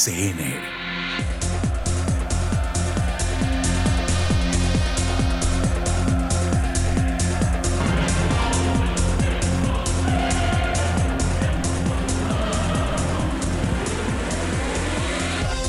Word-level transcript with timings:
RCN. 0.00 0.54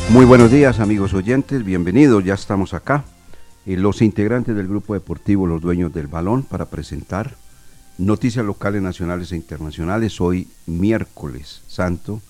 Muy 0.10 0.26
buenos 0.26 0.50
días 0.50 0.80
amigos 0.80 1.14
oyentes, 1.14 1.66
bienvenidos, 1.66 2.24
ya 2.24 2.36
estamos 2.36 2.74
acá. 2.74 3.04
Y 3.66 3.76
los 3.76 4.02
integrantes 4.02 4.56
del 4.56 4.70
grupo 4.70 4.94
deportivo 4.94 5.46
Los 5.46 5.62
Dueños 5.62 5.94
del 5.94 6.08
Balón 6.08 6.44
para 6.44 6.68
presentar 6.68 7.36
noticias 7.98 8.46
locales, 8.46 8.82
nacionales 8.82 9.34
e 9.34 9.36
internacionales 9.36 10.22
hoy 10.22 10.48
miércoles 10.66 11.62
santo 11.68 12.22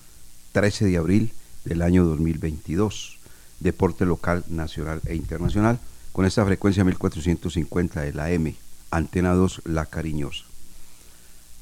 13 0.52 0.86
de 0.86 0.96
abril 0.96 1.32
del 1.64 1.82
año 1.82 2.04
2022. 2.04 3.18
Deporte 3.60 4.04
local, 4.04 4.44
nacional 4.48 5.00
e 5.06 5.14
internacional 5.14 5.78
con 6.12 6.26
esta 6.26 6.44
frecuencia 6.44 6.84
1450 6.84 8.00
de 8.02 8.12
la 8.12 8.30
M, 8.30 8.54
Antena 8.90 9.32
2 9.34 9.62
La 9.64 9.86
Cariñosa. 9.86 10.44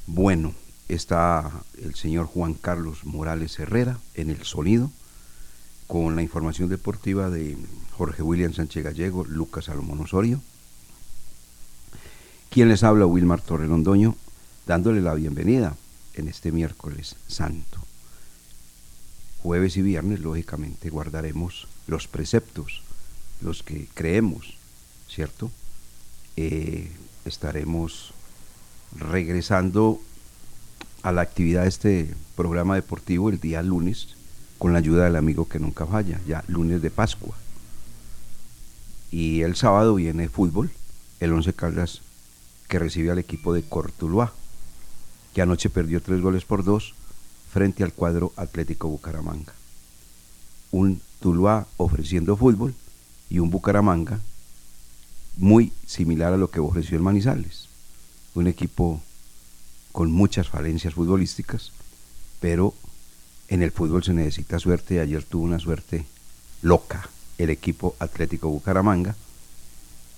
Bueno, 0.07 0.55
está 0.89 1.51
el 1.79 1.95
señor 1.95 2.27
Juan 2.27 2.55
Carlos 2.55 3.05
Morales 3.05 3.59
Herrera 3.59 3.99
en 4.15 4.31
el 4.31 4.43
sonido 4.43 4.91
con 5.87 6.17
la 6.17 6.23
información 6.23 6.69
deportiva 6.69 7.31
de 7.31 7.57
Jorge 7.97 8.23
William 8.23 8.53
Sánchez 8.53 8.85
Gallego, 8.85 9.25
Lucas 9.25 9.67
Salomón 9.67 10.01
Osorio. 10.01 10.41
Quien 12.49 12.69
les 12.69 12.83
habla, 12.83 13.07
Wilmar 13.07 13.41
Torrelondoño, 13.41 14.17
dándole 14.67 15.01
la 15.01 15.15
bienvenida 15.15 15.77
en 16.15 16.29
este 16.29 16.51
miércoles 16.53 17.17
santo. 17.29 17.90
Jueves 19.43 19.77
y 19.77 19.83
viernes, 19.83 20.21
lógicamente, 20.21 20.91
guardaremos 20.91 21.67
los 21.87 22.09
preceptos, 22.09 22.83
los 23.41 23.63
que 23.63 23.89
creemos, 23.95 24.57
¿cierto? 25.09 25.51
Eh, 26.37 26.91
estaremos 27.25 28.13
regresando 28.99 30.01
a 31.03 31.13
la 31.13 31.23
actividad 31.23 31.63
de 31.63 31.69
este 31.69 32.15
programa 32.37 32.75
deportivo 32.75 33.31
el 33.31 33.41
día 33.41 33.63
lunes 33.63 34.09
con 34.59 34.73
la 34.75 34.79
ayuda 34.79 35.05
del 35.05 35.17
amigo 35.17 35.49
que 35.49 35.59
nunca 35.59 35.87
falla, 35.87 36.21
ya 36.27 36.45
lunes 36.47 36.83
de 36.83 36.91
Pascua. 36.91 37.35
Y 39.11 39.41
el 39.41 39.57
sábado 39.57 39.95
viene 39.95 40.29
fútbol, 40.29 40.71
el 41.19 41.33
Once 41.33 41.53
Caldas 41.55 42.03
que 42.69 42.79
recibe 42.79 43.11
al 43.11 43.19
equipo 43.19 43.55
de 43.55 43.63
Cortuluá, 43.63 44.33
que 45.35 45.43
anoche 45.43 45.71
perdió 45.71 46.03
tres 46.03 46.21
goles 46.21 46.45
por 46.45 46.63
dos 46.63 46.95
frente 47.53 47.83
al 47.83 47.93
cuadro 47.93 48.33
Atlético 48.37 48.89
Bucaramanga. 48.89 49.53
Un 50.71 51.01
Tuluá 51.21 51.67
ofreciendo 51.77 52.37
fútbol 52.37 52.75
y 53.29 53.41
un 53.41 53.51
Bucaramanga 53.51 54.21
muy 55.37 55.73
similar 55.87 56.33
a 56.33 56.37
lo 56.37 56.51
que 56.51 56.61
ofreció 56.61 56.97
el 56.97 57.03
Manizales. 57.03 57.69
Un 58.35 58.47
equipo 58.47 59.03
con 59.93 60.13
muchas 60.13 60.49
falencias 60.49 60.95
futbolísticas, 60.95 61.73
pero 62.41 62.75
en 63.49 63.63
el 63.63 63.73
fútbol 63.73 64.05
se 64.05 64.15
necesita 64.15 64.59
suerte 64.59 64.95
y 64.95 64.99
ayer 64.99 65.25
tuvo 65.25 65.45
una 65.45 65.59
suerte 65.59 66.07
loca 66.63 67.09
el 67.39 67.51
equipo 67.51 67.97
Atlético 67.99 68.49
Bucaramanga, 68.49 69.17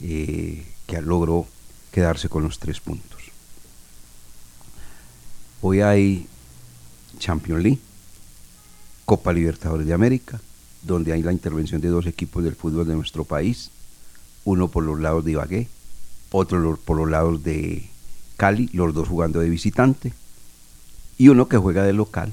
eh, 0.00 0.66
que 0.87 1.00
logró 1.00 1.47
quedarse 1.92 2.28
con 2.28 2.42
los 2.42 2.59
tres 2.59 2.81
puntos. 2.81 3.22
Hoy 5.60 5.81
hay 5.81 6.26
Champions 7.22 7.62
League, 7.62 7.78
Copa 9.05 9.33
Libertadores 9.33 9.87
de 9.87 9.94
América, 9.94 10.41
donde 10.83 11.12
hay 11.12 11.22
la 11.22 11.33
intervención 11.33 11.81
de 11.81 11.88
dos 11.88 12.06
equipos 12.06 12.43
del 12.43 12.56
fútbol 12.56 12.87
de 12.88 12.97
nuestro 12.97 13.25
país, 13.25 13.71
uno 14.44 14.66
por 14.66 14.83
los 14.83 14.99
lados 14.99 15.25
de 15.25 15.31
Ibagué, 15.31 15.69
otro 16.33 16.77
por 16.84 16.97
los 16.97 17.09
lados 17.09 17.44
de 17.44 17.88
Cali, 18.37 18.69
los 18.72 18.93
dos 18.93 19.09
jugando 19.09 19.38
de 19.38 19.49
visitante, 19.49 20.12
y 21.16 21.28
uno 21.28 21.49
que 21.49 21.59
juega 21.59 21.84
de 21.84 21.93
local 21.93 22.33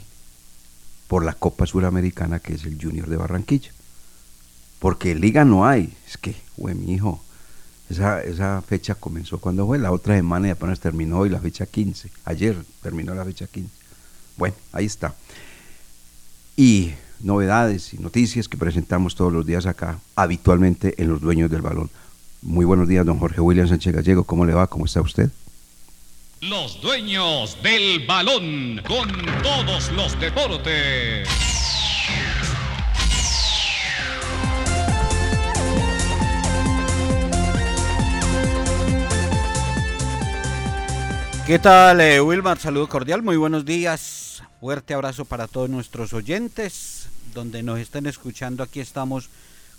por 1.07 1.23
la 1.23 1.33
Copa 1.33 1.67
Suramericana, 1.67 2.39
que 2.39 2.55
es 2.55 2.65
el 2.65 2.81
Junior 2.81 3.07
de 3.07 3.17
Barranquilla. 3.17 3.71
Porque 4.79 5.13
liga 5.13 5.45
no 5.45 5.67
hay, 5.67 5.95
es 6.07 6.17
que, 6.17 6.35
güey, 6.57 6.73
mi 6.73 6.93
hijo, 6.93 7.21
esa, 7.91 8.23
esa 8.23 8.63
fecha 8.63 8.95
comenzó 8.95 9.39
cuando 9.39 9.67
fue, 9.67 9.77
la 9.77 9.91
otra 9.91 10.15
semana 10.15 10.47
y 10.47 10.51
apenas 10.51 10.79
terminó 10.79 11.19
hoy 11.19 11.29
la 11.29 11.39
fecha 11.39 11.67
15, 11.67 12.09
ayer 12.25 12.57
terminó 12.81 13.13
la 13.13 13.25
fecha 13.25 13.45
15. 13.45 13.78
Bueno, 14.39 14.55
ahí 14.71 14.85
está. 14.85 15.13
Y 16.55 16.93
novedades 17.19 17.93
y 17.93 17.97
noticias 17.97 18.47
que 18.47 18.55
presentamos 18.55 19.13
todos 19.13 19.33
los 19.33 19.45
días 19.45 19.65
acá, 19.65 19.99
habitualmente 20.15 20.95
en 20.97 21.09
los 21.09 21.19
dueños 21.19 21.51
del 21.51 21.61
balón. 21.61 21.89
Muy 22.41 22.63
buenos 22.63 22.87
días, 22.87 23.05
don 23.05 23.19
Jorge 23.19 23.41
William 23.41 23.67
Sánchez 23.67 23.93
Gallego. 23.93 24.23
¿Cómo 24.23 24.45
le 24.45 24.53
va? 24.53 24.67
¿Cómo 24.67 24.85
está 24.85 25.01
usted? 25.01 25.29
Los 26.39 26.81
dueños 26.81 27.57
del 27.61 28.07
balón 28.07 28.81
con 28.87 29.09
todos 29.43 29.91
los 29.91 30.17
deportes. 30.21 31.27
¿Qué 41.45 41.59
tal, 41.59 41.99
eh, 41.99 42.21
Wilmar? 42.21 42.57
Saludo 42.57 42.87
cordial, 42.87 43.21
muy 43.21 43.35
buenos 43.35 43.65
días. 43.65 44.28
Fuerte 44.59 44.93
abrazo 44.93 45.23
para 45.23 45.47
todos 45.47 45.69
nuestros 45.69 46.11
oyentes. 46.11 47.07
Donde 47.33 47.63
nos 47.63 47.79
estén 47.79 48.07
escuchando, 48.07 48.61
aquí 48.61 48.81
estamos 48.81 49.29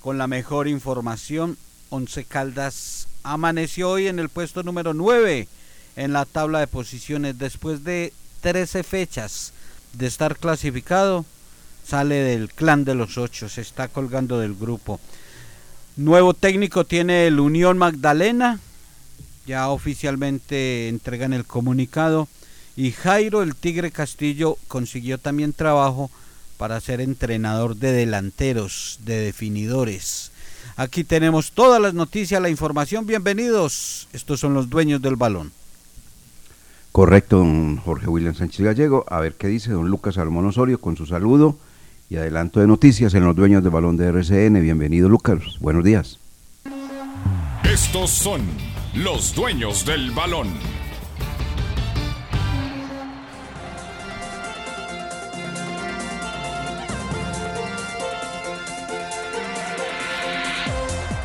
con 0.00 0.16
la 0.16 0.26
mejor 0.26 0.68
información. 0.68 1.58
Once 1.90 2.24
Caldas 2.24 3.06
amaneció 3.22 3.90
hoy 3.90 4.06
en 4.06 4.18
el 4.18 4.30
puesto 4.30 4.62
número 4.62 4.94
9 4.94 5.48
en 5.96 6.12
la 6.14 6.24
tabla 6.24 6.60
de 6.60 6.66
posiciones. 6.66 7.38
Después 7.38 7.84
de 7.84 8.14
13 8.40 8.82
fechas 8.82 9.52
de 9.92 10.06
estar 10.06 10.38
clasificado, 10.38 11.26
sale 11.86 12.14
del 12.14 12.48
clan 12.48 12.86
de 12.86 12.94
los 12.94 13.18
ocho, 13.18 13.50
se 13.50 13.60
está 13.60 13.88
colgando 13.88 14.38
del 14.38 14.54
grupo. 14.54 14.98
Nuevo 15.96 16.32
técnico 16.32 16.86
tiene 16.86 17.26
el 17.26 17.38
Unión 17.38 17.76
Magdalena, 17.76 18.60
ya 19.44 19.68
oficialmente 19.68 20.88
entregan 20.88 21.34
el 21.34 21.44
comunicado. 21.44 22.28
Y 22.76 22.92
Jairo 22.92 23.42
el 23.42 23.54
Tigre 23.54 23.90
Castillo 23.90 24.56
consiguió 24.68 25.18
también 25.18 25.52
trabajo 25.52 26.10
para 26.56 26.80
ser 26.80 27.00
entrenador 27.00 27.76
de 27.76 27.92
delanteros, 27.92 29.00
de 29.04 29.18
definidores. 29.18 30.30
Aquí 30.76 31.04
tenemos 31.04 31.52
todas 31.52 31.80
las 31.80 31.94
noticias, 31.94 32.40
la 32.40 32.48
información. 32.48 33.06
Bienvenidos. 33.06 34.08
Estos 34.12 34.40
son 34.40 34.54
los 34.54 34.70
dueños 34.70 35.02
del 35.02 35.16
balón. 35.16 35.52
Correcto, 36.92 37.38
don 37.38 37.76
Jorge 37.76 38.08
William 38.08 38.34
Sánchez 38.34 38.64
Gallego. 38.64 39.04
A 39.08 39.20
ver 39.20 39.34
qué 39.34 39.46
dice 39.46 39.70
don 39.70 39.88
Lucas 39.88 40.16
Salomón 40.16 40.46
Osorio 40.46 40.80
con 40.80 40.96
su 40.96 41.06
saludo 41.06 41.56
y 42.08 42.16
adelanto 42.16 42.60
de 42.60 42.66
noticias 42.66 43.14
en 43.14 43.24
los 43.24 43.36
dueños 43.36 43.62
del 43.62 43.72
balón 43.72 43.96
de 43.96 44.06
RCN. 44.06 44.60
Bienvenido, 44.60 45.08
Lucas. 45.08 45.38
Buenos 45.60 45.84
días. 45.84 46.18
Estos 47.62 48.10
son 48.10 48.42
los 48.94 49.34
dueños 49.34 49.86
del 49.86 50.10
balón. 50.10 50.48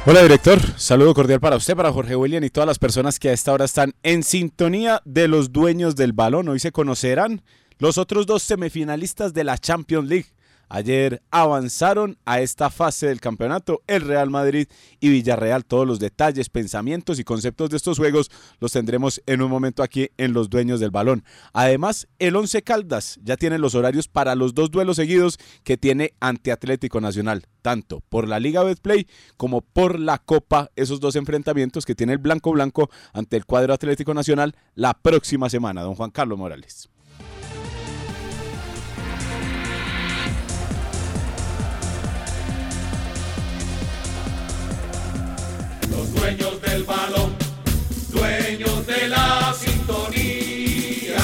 Hola 0.07 0.21
director, 0.21 0.59
saludo 0.77 1.15
cordial 1.15 1.39
para 1.39 1.55
usted, 1.55 1.75
para 1.75 1.91
Jorge 1.91 2.15
William 2.15 2.43
y 2.43 2.51
todas 2.51 2.67
las 2.67 2.77
personas 2.77 3.17
que 3.17 3.29
a 3.29 3.33
esta 3.33 3.51
hora 3.51 3.65
están 3.65 3.95
en 4.03 4.21
sintonía 4.21 5.01
de 5.03 5.27
los 5.27 5.51
dueños 5.51 5.95
del 5.95 6.13
balón. 6.13 6.47
Hoy 6.47 6.59
se 6.59 6.71
conocerán 6.71 7.41
los 7.79 7.97
otros 7.97 8.27
dos 8.27 8.43
semifinalistas 8.43 9.33
de 9.33 9.43
la 9.43 9.57
Champions 9.57 10.07
League. 10.07 10.27
Ayer 10.69 11.21
avanzaron 11.31 12.17
a 12.25 12.41
esta 12.41 12.69
fase 12.69 13.07
del 13.07 13.21
campeonato 13.21 13.81
el 13.87 14.01
Real 14.01 14.29
Madrid 14.29 14.67
y 14.99 15.09
Villarreal. 15.09 15.65
Todos 15.65 15.87
los 15.87 15.99
detalles, 15.99 16.49
pensamientos 16.49 17.19
y 17.19 17.23
conceptos 17.23 17.69
de 17.69 17.77
estos 17.77 17.97
juegos 17.97 18.31
los 18.59 18.71
tendremos 18.71 19.21
en 19.25 19.41
un 19.41 19.49
momento 19.49 19.83
aquí 19.83 20.09
en 20.17 20.33
Los 20.33 20.49
Dueños 20.49 20.79
del 20.79 20.91
Balón. 20.91 21.23
Además, 21.53 22.07
el 22.19 22.35
Once 22.35 22.61
Caldas 22.61 23.19
ya 23.23 23.37
tiene 23.37 23.59
los 23.59 23.75
horarios 23.75 24.07
para 24.07 24.35
los 24.35 24.53
dos 24.53 24.71
duelos 24.71 24.95
seguidos 24.97 25.37
que 25.63 25.77
tiene 25.77 26.13
ante 26.19 26.51
Atlético 26.51 27.01
Nacional, 27.01 27.45
tanto 27.61 28.01
por 28.09 28.27
la 28.27 28.39
Liga 28.39 28.63
Betplay 28.63 29.07
como 29.37 29.61
por 29.61 29.99
la 29.99 30.17
Copa, 30.17 30.71
esos 30.75 30.99
dos 30.99 31.15
enfrentamientos 31.15 31.85
que 31.85 31.95
tiene 31.95 32.13
el 32.13 32.19
Blanco 32.19 32.51
Blanco 32.51 32.89
ante 33.13 33.37
el 33.37 33.45
cuadro 33.45 33.73
Atlético 33.73 34.13
Nacional 34.13 34.55
la 34.73 34.93
próxima 34.93 35.49
semana. 35.49 35.81
Don 35.81 35.95
Juan 35.95 36.11
Carlos 36.11 36.37
Morales. 36.37 36.89
Dueños 46.25 46.59
del 46.59 46.83
balón, 46.85 47.35
dueños 48.11 48.87
de 48.87 49.07
la 49.09 49.53
sintonía. 49.53 51.19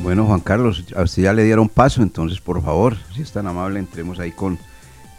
Bueno, 0.00 0.26
Juan 0.26 0.40
Carlos, 0.40 0.84
a 0.96 1.02
usted 1.02 1.22
ya 1.22 1.32
le 1.32 1.44
dieron 1.44 1.68
paso, 1.68 2.02
entonces 2.02 2.40
por 2.40 2.60
favor, 2.60 2.96
si 3.14 3.22
es 3.22 3.30
tan 3.30 3.46
amable, 3.46 3.78
entremos 3.78 4.18
ahí 4.18 4.32
con 4.32 4.58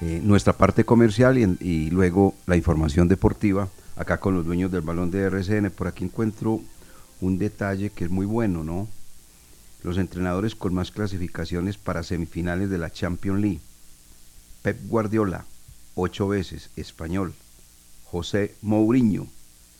eh, 0.01 0.19
nuestra 0.21 0.51
parte 0.51 0.83
comercial 0.83 1.38
y, 1.38 1.57
y, 1.62 1.89
luego 1.89 2.36
la 2.45 2.57
información 2.57 3.07
deportiva, 3.07 3.69
acá 3.95 4.19
con 4.19 4.36
los 4.36 4.45
dueños 4.45 4.74
del 4.74 4.81
balón 4.81 5.09
de 5.09 5.21
RCN. 5.21 5.71
Por 5.71 5.88
aquí 5.88 6.03
encuentro 6.03 6.59
un 7.21 7.38
detalle 7.38 7.91
que 7.91 8.03
es 8.03 8.09
muy 8.09 8.25
bueno, 8.25 8.65
¿no? 8.65 8.89
Los 9.83 9.97
entrenadores 9.97 10.53
con 10.53 10.74
más 10.74 10.91
clasificaciones 10.91 11.77
para 11.77 12.03
semifinales 12.03 12.69
de 12.69 12.77
la 12.77 12.91
Champions 12.91 13.39
League. 13.39 13.62
Pep 14.62 14.78
Guardiola, 14.88 15.46
ocho 15.96 16.28
veces 16.28 16.70
español. 16.76 17.34
José 18.06 18.56
Mourinho, 18.62 19.28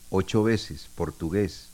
ocho 0.08 0.42
veces 0.42 0.88
portugués. 0.94 1.68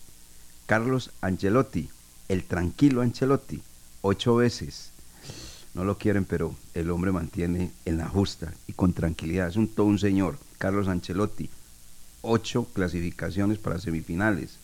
Carlos 0.67 1.11
Ancelotti, 1.20 1.88
el 2.29 2.43
tranquilo 2.43 3.03
Ancelotti, 3.03 3.62
ocho 4.03 4.35
veces. 4.37 4.91
No 5.75 5.85
lo 5.85 5.99
quieren, 5.99 6.25
pero 6.25 6.56
el 6.75 6.91
hombre 6.91 7.12
mantiene 7.12 7.70
en 7.85 7.99
la 7.99 8.08
justa 8.08 8.53
y 8.67 8.73
con 8.73 8.93
tranquilidad. 8.93 9.49
Es 9.49 9.56
un 9.56 9.69
todo 9.69 9.87
un 9.87 9.99
señor. 9.99 10.38
Carlos 10.58 10.88
Ancelotti, 10.88 11.49
ocho 12.23 12.67
clasificaciones 12.73 13.58
para 13.58 13.79
semifinales. 13.79 14.56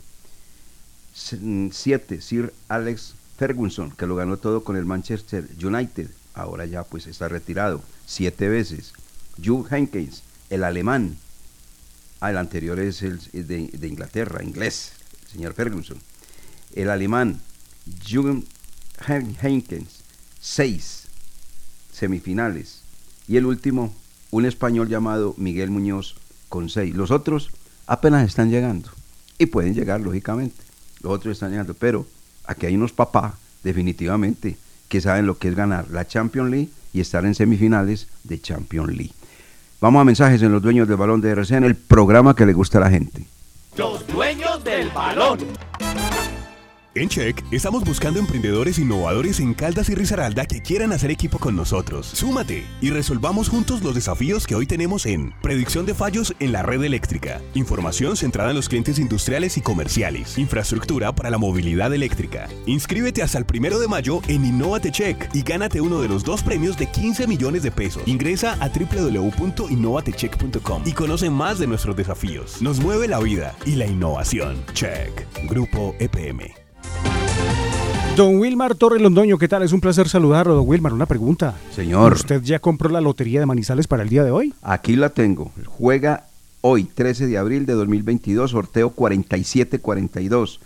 Siete, 1.13 2.19
Sir 2.19 2.53
Alex 2.67 3.13
Ferguson, 3.37 3.91
que 3.91 4.07
lo 4.07 4.15
ganó 4.15 4.37
todo 4.37 4.63
con 4.63 4.75
el 4.75 4.85
Manchester 4.85 5.47
United. 5.63 6.09
Ahora 6.33 6.65
ya 6.65 6.83
pues 6.83 7.07
está 7.07 7.27
retirado 7.27 7.81
siete 8.05 8.49
veces. 8.49 8.93
Jules 9.43 9.71
Henkens, 9.71 10.23
el 10.49 10.63
alemán. 10.63 11.17
Ah, 12.19 12.31
el 12.31 12.37
anterior 12.37 12.79
es 12.79 13.01
el 13.01 13.19
de, 13.33 13.87
Inglaterra, 13.87 14.43
inglés, 14.43 14.93
el 15.23 15.27
señor 15.29 15.53
Ferguson. 15.53 15.97
El 16.73 16.89
alemán, 16.89 17.41
Jules 18.09 18.45
Henkens, 19.07 20.03
seis 20.39 21.03
semifinales. 21.91 22.81
Y 23.27 23.37
el 23.37 23.45
último, 23.45 23.93
un 24.31 24.45
español 24.45 24.89
llamado 24.89 25.35
Miguel 25.37 25.69
Muñoz, 25.69 26.15
con 26.49 26.69
seis. 26.69 26.95
Los 26.95 27.11
otros 27.11 27.49
apenas 27.87 28.27
están 28.27 28.49
llegando. 28.49 28.89
Y 29.37 29.47
pueden 29.47 29.73
llegar, 29.73 30.01
lógicamente. 30.01 30.63
Los 31.01 31.13
otros 31.13 31.33
están 31.33 31.51
llegando. 31.51 31.73
Pero 31.73 32.07
aquí 32.45 32.65
hay 32.65 32.75
unos 32.75 32.93
papás, 32.93 33.33
definitivamente, 33.63 34.57
que 34.93 35.01
saben 35.01 35.25
lo 35.25 35.39
que 35.39 35.47
es 35.47 35.55
ganar 35.55 35.87
la 35.89 36.05
Champions 36.05 36.51
League 36.51 36.69
y 36.93 37.01
estar 37.01 37.25
en 37.25 37.33
semifinales 37.33 38.07
de 38.23 38.39
Champions 38.39 38.89
League. 38.89 39.13
Vamos 39.81 39.99
a 39.99 40.03
mensajes 40.03 40.39
en 40.43 40.51
los 40.51 40.61
dueños 40.61 40.87
del 40.87 40.97
balón 40.97 41.19
de 41.19 41.31
RCN, 41.31 41.63
el 41.63 41.75
programa 41.75 42.35
que 42.35 42.45
le 42.45 42.53
gusta 42.53 42.77
a 42.77 42.81
la 42.81 42.91
gente. 42.91 43.25
Los 43.75 44.05
dueños 44.05 44.63
del 44.63 44.89
balón. 44.89 45.39
En 46.95 47.09
Check 47.09 47.43
estamos 47.49 47.83
buscando 47.83 48.19
emprendedores 48.19 48.77
innovadores 48.77 49.39
en 49.39 49.55
Caldas 49.55 49.89
y 49.89 49.95
Risaralda 49.95 50.45
que 50.45 50.61
quieran 50.61 50.93
hacer 50.93 51.09
equipo 51.09 51.39
con 51.39 51.55
nosotros. 51.55 52.05
Súmate 52.05 52.67
y 52.81 52.91
resolvamos 52.91 53.49
juntos 53.49 53.81
los 53.81 53.95
desafíos 53.95 54.45
que 54.45 54.53
hoy 54.53 54.67
tenemos 54.67 55.07
en 55.07 55.33
predicción 55.41 55.87
de 55.87 55.95
fallos 55.95 56.35
en 56.39 56.51
la 56.51 56.61
red 56.61 56.83
eléctrica, 56.83 57.41
información 57.55 58.15
centrada 58.15 58.51
en 58.51 58.57
los 58.57 58.69
clientes 58.69 58.99
industriales 58.99 59.57
y 59.57 59.61
comerciales, 59.61 60.37
infraestructura 60.37 61.15
para 61.15 61.31
la 61.31 61.39
movilidad 61.39 61.91
eléctrica. 61.91 62.47
Inscríbete 62.67 63.23
hasta 63.23 63.39
el 63.39 63.45
primero 63.45 63.79
de 63.79 63.87
mayo 63.87 64.21
en 64.27 64.45
Innovate 64.45 64.91
Check 64.91 65.33
y 65.33 65.41
gánate 65.41 65.81
uno 65.81 65.99
de 65.99 66.09
los 66.09 66.23
dos 66.23 66.43
premios 66.43 66.77
de 66.77 66.91
15 66.91 67.25
millones 67.25 67.63
de 67.63 67.71
pesos. 67.71 68.03
Ingresa 68.05 68.55
a 68.59 68.69
www.innovatecheck.com 68.69 70.83
y 70.85 70.91
conoce 70.91 71.31
más 71.31 71.57
de 71.57 71.65
nuestros 71.65 71.95
desafíos. 71.95 72.61
Nos 72.61 72.79
mueve 72.79 73.07
la 73.07 73.19
vida 73.19 73.55
y 73.65 73.77
la 73.77 73.87
innovación. 73.87 74.63
Check. 74.73 75.25
Grupo 75.49 75.95
EPM. 75.99 76.62
Don 78.15 78.37
Wilmar 78.39 78.75
Torres 78.75 79.01
Londoño, 79.01 79.39
¿qué 79.39 79.47
tal? 79.47 79.63
Es 79.63 79.71
un 79.73 79.81
placer 79.81 80.07
saludarlo, 80.07 80.53
don 80.53 80.67
Wilmar. 80.67 80.93
Una 80.93 81.07
pregunta. 81.07 81.55
Señor. 81.75 82.13
¿Usted 82.13 82.43
ya 82.43 82.59
compró 82.59 82.89
la 82.89 83.01
lotería 83.01 83.39
de 83.39 83.47
Manizales 83.47 83.87
para 83.87 84.03
el 84.03 84.09
día 84.09 84.23
de 84.23 84.29
hoy? 84.29 84.53
Aquí 84.61 84.95
la 84.95 85.09
tengo. 85.09 85.51
Juega 85.65 86.27
hoy, 86.61 86.83
13 86.83 87.25
de 87.25 87.39
abril 87.39 87.65
de 87.65 87.73
2022, 87.73 88.51
sorteo 88.51 88.91
4742. 88.91 90.59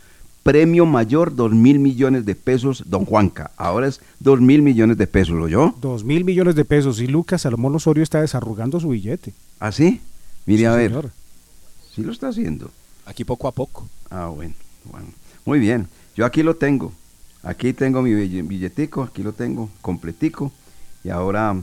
Premio 0.43 0.85
mayor, 0.85 1.35
2 1.35 1.53
mil 1.53 1.79
millones 1.79 2.25
de 2.25 2.35
pesos, 2.35 2.83
don 2.87 3.05
Juanca. 3.05 3.51
Ahora 3.55 3.87
es 3.87 4.01
2 4.19 4.41
mil 4.41 4.61
millones 4.61 4.97
de 4.97 5.07
pesos, 5.07 5.35
¿lo 5.35 5.47
yo? 5.47 5.73
2 5.79 6.03
mil 6.03 6.25
millones 6.25 6.55
de 6.55 6.65
pesos. 6.65 6.99
Y 6.99 7.07
Lucas 7.07 7.43
Salomón 7.43 7.75
Osorio 7.75 8.03
está 8.03 8.19
desarrugando 8.19 8.79
su 8.81 8.89
billete. 8.89 9.33
¿Ah, 9.59 9.71
sí? 9.71 10.01
Mire 10.45 10.59
Sí, 10.59 10.65
a 10.65 10.71
ver. 10.75 10.89
señor. 10.89 11.11
Sí 11.95 12.03
lo 12.03 12.11
está 12.11 12.27
haciendo. 12.27 12.71
Aquí 13.05 13.23
poco 13.23 13.47
a 13.47 13.53
poco. 13.53 13.87
Ah, 14.09 14.27
bueno, 14.27 14.53
bueno. 14.91 15.07
Muy 15.45 15.59
bien. 15.59 15.87
Yo 16.17 16.25
aquí 16.25 16.43
lo 16.43 16.57
tengo. 16.57 16.91
Aquí 17.47 17.73
tengo 17.73 18.01
mi 18.01 18.13
bill- 18.13 18.43
billetico, 18.47 19.03
aquí 19.03 19.23
lo 19.23 19.31
tengo 19.33 19.69
completico. 19.81 20.51
Y 21.03 21.09
ahora 21.09 21.55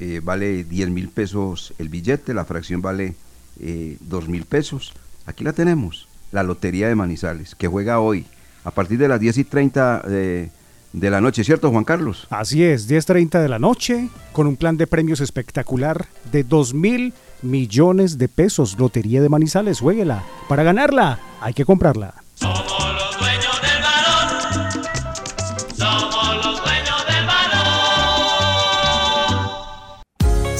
eh, 0.00 0.20
vale 0.22 0.64
10 0.64 0.90
mil 0.90 1.08
pesos 1.08 1.72
el 1.78 1.88
billete, 1.88 2.34
la 2.34 2.44
fracción 2.44 2.82
vale 2.82 3.14
eh, 3.60 3.96
2 4.00 4.28
mil 4.28 4.44
pesos. 4.44 4.92
Aquí 5.26 5.44
la 5.44 5.52
tenemos, 5.52 6.08
la 6.32 6.42
Lotería 6.42 6.88
de 6.88 6.94
Manizales, 6.94 7.54
que 7.54 7.68
juega 7.68 8.00
hoy 8.00 8.26
a 8.64 8.70
partir 8.72 8.98
de 8.98 9.08
las 9.08 9.20
10 9.20 9.38
y 9.38 9.44
30 9.44 10.00
de, 10.00 10.50
de 10.92 11.10
la 11.10 11.20
noche, 11.20 11.44
¿cierto, 11.44 11.70
Juan 11.70 11.84
Carlos? 11.84 12.26
Así 12.30 12.64
es, 12.64 12.88
10.30 12.90 13.40
de 13.40 13.48
la 13.48 13.58
noche, 13.58 14.08
con 14.32 14.46
un 14.46 14.56
plan 14.56 14.76
de 14.76 14.86
premios 14.86 15.20
espectacular 15.20 16.06
de 16.32 16.42
2 16.44 16.74
mil 16.74 17.12
millones 17.42 18.18
de 18.18 18.28
pesos. 18.28 18.76
Lotería 18.78 19.22
de 19.22 19.28
Manizales, 19.28 19.80
jueguela. 19.80 20.24
Para 20.48 20.64
ganarla, 20.64 21.20
hay 21.40 21.54
que 21.54 21.64
comprarla. 21.64 22.14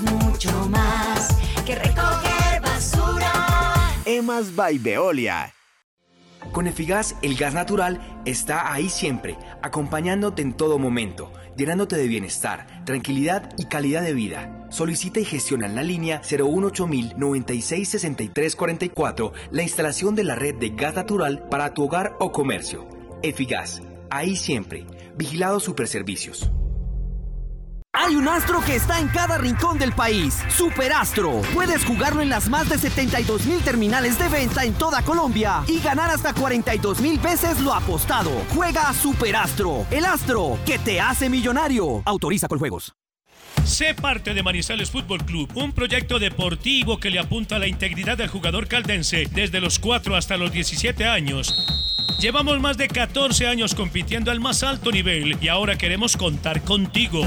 mucho 0.00 0.50
más 0.70 1.36
que 1.66 1.74
recoger 1.74 2.62
basura. 2.62 3.30
Emas 4.06 4.56
by 4.56 4.78
Veolia. 4.78 5.52
Con 6.52 6.66
Efigas, 6.66 7.16
el 7.22 7.36
gas 7.36 7.54
natural 7.54 8.22
está 8.24 8.72
ahí 8.72 8.88
siempre, 8.88 9.36
acompañándote 9.62 10.42
en 10.42 10.54
todo 10.54 10.78
momento, 10.78 11.32
llenándote 11.56 11.96
de 11.96 12.08
bienestar, 12.08 12.84
tranquilidad 12.84 13.52
y 13.58 13.66
calidad 13.66 14.02
de 14.02 14.14
vida. 14.14 14.66
Solicita 14.70 15.20
y 15.20 15.24
gestiona 15.24 15.66
en 15.66 15.74
la 15.74 15.82
línea 15.82 16.22
018000 16.22 17.14
966344 17.16 19.32
la 19.50 19.62
instalación 19.62 20.14
de 20.14 20.24
la 20.24 20.34
red 20.34 20.54
de 20.56 20.70
gas 20.70 20.94
natural 20.94 21.46
para 21.50 21.74
tu 21.74 21.84
hogar 21.84 22.16
o 22.18 22.32
comercio. 22.32 22.88
Efigas, 23.22 23.82
ahí 24.10 24.36
siempre. 24.36 24.86
Vigilado 25.16 25.60
Superservicios. 25.60 26.50
Hay 27.94 28.16
un 28.16 28.26
astro 28.26 28.62
que 28.64 28.76
está 28.76 29.00
en 29.00 29.08
cada 29.08 29.36
rincón 29.36 29.78
del 29.78 29.92
país. 29.92 30.38
Superastro. 30.48 31.42
Puedes 31.52 31.84
jugarlo 31.84 32.22
en 32.22 32.30
las 32.30 32.48
más 32.48 32.70
de 32.70 32.78
72 32.78 33.44
mil 33.44 33.60
terminales 33.60 34.18
de 34.18 34.28
venta 34.30 34.64
en 34.64 34.72
toda 34.72 35.02
Colombia 35.02 35.62
y 35.68 35.78
ganar 35.78 36.08
hasta 36.08 36.32
42 36.32 37.02
mil 37.02 37.18
veces 37.18 37.60
lo 37.60 37.74
apostado. 37.74 38.30
Juega 38.54 38.88
a 38.88 38.94
Superastro, 38.94 39.86
el 39.90 40.06
astro 40.06 40.58
que 40.64 40.78
te 40.78 41.02
hace 41.02 41.28
millonario. 41.28 42.02
Autoriza 42.06 42.48
con 42.48 42.58
juegos. 42.58 42.94
Sé 43.62 43.94
parte 43.94 44.32
de 44.32 44.42
Manizales 44.42 44.90
Fútbol 44.90 45.22
Club, 45.26 45.50
un 45.54 45.72
proyecto 45.72 46.18
deportivo 46.18 46.98
que 46.98 47.10
le 47.10 47.18
apunta 47.18 47.56
a 47.56 47.58
la 47.58 47.66
integridad 47.66 48.16
del 48.16 48.28
jugador 48.28 48.68
caldense 48.68 49.28
desde 49.30 49.60
los 49.60 49.78
4 49.78 50.16
hasta 50.16 50.38
los 50.38 50.50
17 50.50 51.04
años. 51.04 51.54
Llevamos 52.20 52.58
más 52.58 52.78
de 52.78 52.88
14 52.88 53.46
años 53.48 53.74
compitiendo 53.74 54.30
al 54.30 54.40
más 54.40 54.62
alto 54.62 54.90
nivel 54.90 55.36
y 55.42 55.48
ahora 55.48 55.76
queremos 55.76 56.16
contar 56.16 56.62
contigo. 56.62 57.26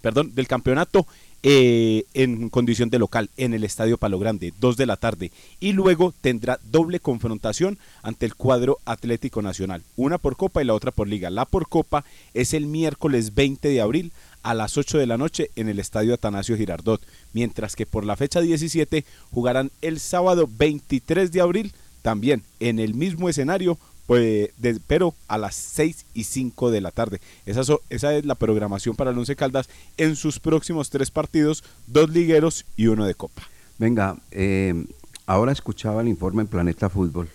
perdón, 0.00 0.34
del 0.34 0.48
campeonato 0.48 1.06
eh, 1.42 2.04
en 2.12 2.50
condición 2.50 2.90
de 2.90 2.98
local 2.98 3.30
en 3.38 3.54
el 3.54 3.64
Estadio 3.64 3.96
Palo 3.96 4.18
Grande, 4.18 4.52
2 4.60 4.76
de 4.76 4.86
la 4.86 4.96
tarde. 4.96 5.32
Y 5.58 5.72
luego 5.72 6.12
tendrá 6.20 6.60
doble 6.70 7.00
confrontación 7.00 7.78
ante 8.02 8.26
el 8.26 8.34
cuadro 8.34 8.78
Atlético 8.84 9.40
Nacional, 9.40 9.82
una 9.96 10.18
por 10.18 10.36
Copa 10.36 10.60
y 10.60 10.66
la 10.66 10.74
otra 10.74 10.90
por 10.90 11.08
Liga. 11.08 11.30
La 11.30 11.46
por 11.46 11.68
Copa 11.68 12.04
es 12.34 12.52
el 12.52 12.66
miércoles 12.66 13.34
20 13.34 13.68
de 13.68 13.80
abril 13.80 14.12
a 14.42 14.54
las 14.54 14.76
8 14.76 14.98
de 14.98 15.06
la 15.06 15.18
noche 15.18 15.50
en 15.56 15.68
el 15.68 15.78
Estadio 15.78 16.14
Atanasio 16.14 16.56
Girardot, 16.56 17.00
mientras 17.32 17.76
que 17.76 17.86
por 17.86 18.04
la 18.04 18.16
fecha 18.16 18.40
17 18.40 19.04
jugarán 19.30 19.70
el 19.80 20.00
sábado 20.00 20.48
23 20.50 21.32
de 21.32 21.40
abril 21.40 21.72
también 22.02 22.42
en 22.60 22.78
el 22.78 22.94
mismo 22.94 23.28
escenario 23.28 23.78
pues, 24.10 24.50
pero 24.88 25.14
a 25.28 25.38
las 25.38 25.54
6 25.54 26.04
y 26.14 26.24
5 26.24 26.72
de 26.72 26.80
la 26.80 26.90
tarde. 26.90 27.20
Esa, 27.46 27.62
so- 27.62 27.80
esa 27.90 28.12
es 28.16 28.24
la 28.26 28.34
programación 28.34 28.96
para 28.96 29.12
el 29.12 29.18
Once 29.18 29.36
Caldas 29.36 29.68
en 29.98 30.16
sus 30.16 30.40
próximos 30.40 30.90
tres 30.90 31.12
partidos, 31.12 31.62
dos 31.86 32.10
ligueros 32.10 32.66
y 32.76 32.88
uno 32.88 33.06
de 33.06 33.14
Copa. 33.14 33.42
Venga, 33.78 34.16
eh, 34.32 34.84
ahora 35.26 35.52
escuchaba 35.52 36.00
el 36.02 36.08
informe 36.08 36.42
en 36.42 36.48
Planeta 36.48 36.90
Fútbol. 36.90 37.28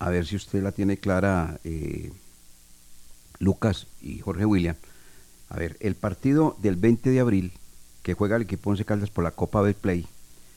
A 0.00 0.10
ver 0.10 0.26
si 0.26 0.34
usted 0.34 0.60
la 0.60 0.72
tiene 0.72 0.96
clara, 0.96 1.60
eh, 1.62 2.10
Lucas 3.38 3.86
y 4.02 4.18
Jorge 4.18 4.44
William. 4.44 4.74
A 5.50 5.56
ver, 5.56 5.76
el 5.78 5.94
partido 5.94 6.56
del 6.60 6.74
20 6.74 7.10
de 7.10 7.20
abril 7.20 7.52
que 8.02 8.14
juega 8.14 8.34
el 8.34 8.42
equipo 8.42 8.70
Once 8.70 8.84
Caldas 8.84 9.10
por 9.10 9.22
la 9.22 9.30
Copa 9.30 9.60
Betplay 9.62 10.04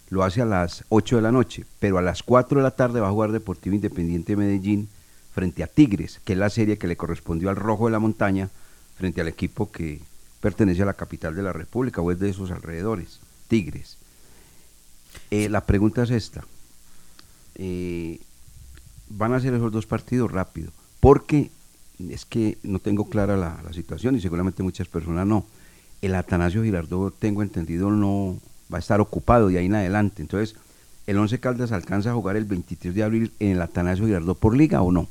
lo 0.10 0.24
hace 0.24 0.41
a 0.41 0.46
las 0.46 0.86
8 0.89 1.18
de 1.18 1.22
la 1.22 1.32
noche, 1.32 1.65
pero 1.80 2.00
a 2.00 2.01
las 2.01 2.24
4 2.24 2.58
de 2.58 2.63
la 2.63 2.72
tarde 2.72 3.00
va 3.00 3.10
a 3.10 3.12
jugar 3.12 3.32
Deportivo 3.32 3.75
Independiente 3.75 4.32
de 4.32 4.38
Medellín 4.38 4.89
frente 5.34 5.64
a 5.64 5.68
Tigres, 5.68 6.20
que 6.26 6.34
es 6.34 6.40
la 6.40 6.50
serie 6.50 6.78
que 6.78 6.88
le 6.88 6.98
correspondió 6.98 7.50
al 7.50 7.56
Rojo 7.56 7.86
de 7.86 7.92
la 7.92 8.00
Montaña 8.00 8.50
frente 8.98 9.22
al 9.22 9.28
equipo 9.28 9.72
que 9.72 10.02
pertenece 10.42 10.82
a 10.82 10.86
la 10.86 10.94
capital 10.94 11.36
de 11.36 11.44
la 11.44 11.54
República 11.54 12.02
o 12.02 12.12
es 12.12 12.20
de 12.20 12.30
esos 12.30 12.52
alrededores, 12.52 13.20
Tigres. 13.48 13.98
Eh, 15.30 15.50
la 15.50 15.66
pregunta 15.66 16.04
es 16.04 16.10
esta. 16.12 16.44
Eh, 17.56 18.20
van 19.10 19.34
a 19.34 19.40
ser 19.40 19.54
esos 19.54 19.72
dos 19.72 19.86
partidos 19.86 20.32
rápido, 20.32 20.72
porque 21.00 21.52
es 22.10 22.26
que 22.26 22.58
no 22.64 22.80
tengo 22.80 23.10
clara 23.10 23.38
la, 23.38 23.62
la 23.64 23.74
situación 23.74 24.16
y 24.16 24.22
seguramente 24.22 24.64
muchas 24.64 24.88
personas 24.88 25.28
no. 25.28 25.46
El 26.02 26.16
Atanasio 26.16 26.64
Girardot, 26.64 27.18
tengo 27.20 27.44
entendido, 27.44 27.92
no 27.92 28.38
va 28.74 28.78
a 28.78 28.80
estar 28.80 29.02
ocupado 29.02 29.50
de 29.50 29.60
ahí 29.60 29.68
en 29.68 29.76
adelante. 29.76 30.22
Entonces, 30.22 30.56
¿el 31.06 31.18
Once 31.18 31.40
Caldas 31.40 31.72
alcanza 31.72 32.12
a 32.12 32.14
jugar 32.14 32.36
el 32.36 32.46
23 32.46 32.96
de 32.96 33.04
abril 33.04 33.34
en 33.40 33.52
el 33.52 33.62
Atanasio 33.62 34.06
Girardot 34.06 34.38
por 34.38 34.56
liga 34.56 34.82
o 34.82 34.92
no? 34.92 35.08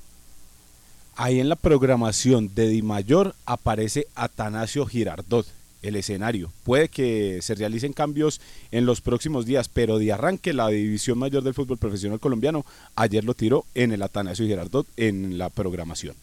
Ahí 1.22 1.38
en 1.38 1.50
la 1.50 1.56
programación 1.56 2.54
de 2.54 2.66
Di 2.68 2.80
Mayor 2.80 3.34
aparece 3.44 4.06
Atanasio 4.14 4.86
Girardot, 4.86 5.46
el 5.82 5.96
escenario. 5.96 6.50
Puede 6.64 6.88
que 6.88 7.40
se 7.42 7.54
realicen 7.54 7.92
cambios 7.92 8.40
en 8.70 8.86
los 8.86 9.02
próximos 9.02 9.44
días, 9.44 9.68
pero 9.68 9.98
de 9.98 10.12
arranque 10.14 10.54
la 10.54 10.68
división 10.68 11.18
mayor 11.18 11.42
del 11.42 11.52
fútbol 11.52 11.76
profesional 11.76 12.20
colombiano 12.20 12.64
ayer 12.96 13.22
lo 13.22 13.34
tiró 13.34 13.66
en 13.74 13.92
el 13.92 14.02
Atanasio 14.02 14.46
Girardot 14.46 14.86
en 14.96 15.36
la 15.36 15.50
programación. 15.50 16.16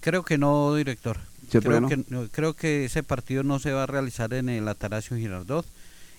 Creo 0.00 0.22
que 0.22 0.36
no, 0.36 0.74
director. 0.74 1.18
¿Sí, 1.50 1.60
creo, 1.60 1.80
no? 1.80 1.88
que, 1.88 2.04
no- 2.08 2.28
creo 2.30 2.52
que 2.52 2.84
ese 2.84 3.02
partido 3.02 3.42
no 3.42 3.58
se 3.58 3.72
va 3.72 3.84
a 3.84 3.86
realizar 3.86 4.34
en 4.34 4.50
el 4.50 4.68
Atanasio 4.68 5.16
Girardot 5.16 5.64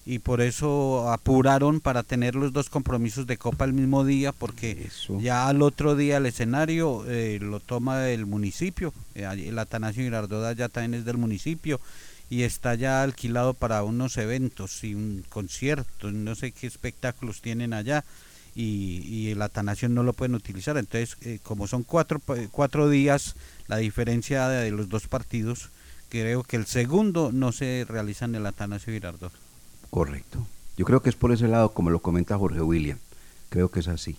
y 0.05 0.19
por 0.19 0.41
eso 0.41 1.11
apuraron 1.11 1.79
para 1.79 2.03
tener 2.03 2.35
los 2.35 2.53
dos 2.53 2.69
compromisos 2.69 3.25
de 3.25 3.37
Copa 3.37 3.65
el 3.65 3.73
mismo 3.73 4.05
día 4.05 4.31
porque 4.31 4.89
ya 5.19 5.47
al 5.47 5.63
otro 5.63 5.95
día 5.95 6.17
el 6.17 6.27
escenario 6.27 7.03
eh, 7.07 7.39
lo 7.41 7.59
toma 7.59 8.07
el 8.09 8.27
municipio, 8.27 8.93
eh, 9.15 9.25
el 9.25 9.57
Atanasio 9.57 10.03
Girardot 10.03 10.45
allá 10.45 10.69
también 10.69 10.93
es 10.93 11.05
del 11.05 11.17
municipio 11.17 11.79
y 12.29 12.43
está 12.43 12.75
ya 12.75 13.01
alquilado 13.01 13.53
para 13.55 13.83
unos 13.83 14.17
eventos 14.17 14.83
y 14.83 14.93
un 14.93 15.23
concierto, 15.29 16.11
no 16.11 16.35
sé 16.35 16.51
qué 16.51 16.67
espectáculos 16.67 17.41
tienen 17.41 17.73
allá 17.73 18.03
y, 18.55 19.01
y 19.07 19.31
el 19.31 19.41
Atanasio 19.41 19.89
no 19.89 20.01
lo 20.01 20.13
pueden 20.13 20.33
utilizar. 20.33 20.77
Entonces, 20.77 21.17
eh, 21.21 21.39
como 21.43 21.67
son 21.67 21.83
cuatro, 21.83 22.21
cuatro 22.51 22.89
días 22.89 23.35
la 23.67 23.77
diferencia 23.77 24.47
de 24.47 24.71
los 24.71 24.89
dos 24.89 25.07
partidos, 25.07 25.69
creo 26.09 26.43
que 26.43 26.55
el 26.55 26.65
segundo 26.65 27.31
no 27.33 27.51
se 27.51 27.85
realiza 27.87 28.25
en 28.25 28.35
el 28.35 28.45
Atanasio 28.45 28.93
Girardot. 28.93 29.33
Correcto. 29.95 30.45
Yo 30.75 30.83
creo 30.83 31.01
que 31.01 31.07
es 31.09 31.15
por 31.15 31.31
ese 31.31 31.47
lado, 31.47 31.69
como 31.69 31.89
lo 31.89 31.99
comenta 31.99 32.37
Jorge 32.37 32.59
William. 32.61 32.97
Creo 33.47 33.69
que 33.71 33.79
es 33.79 33.87
así. 33.87 34.17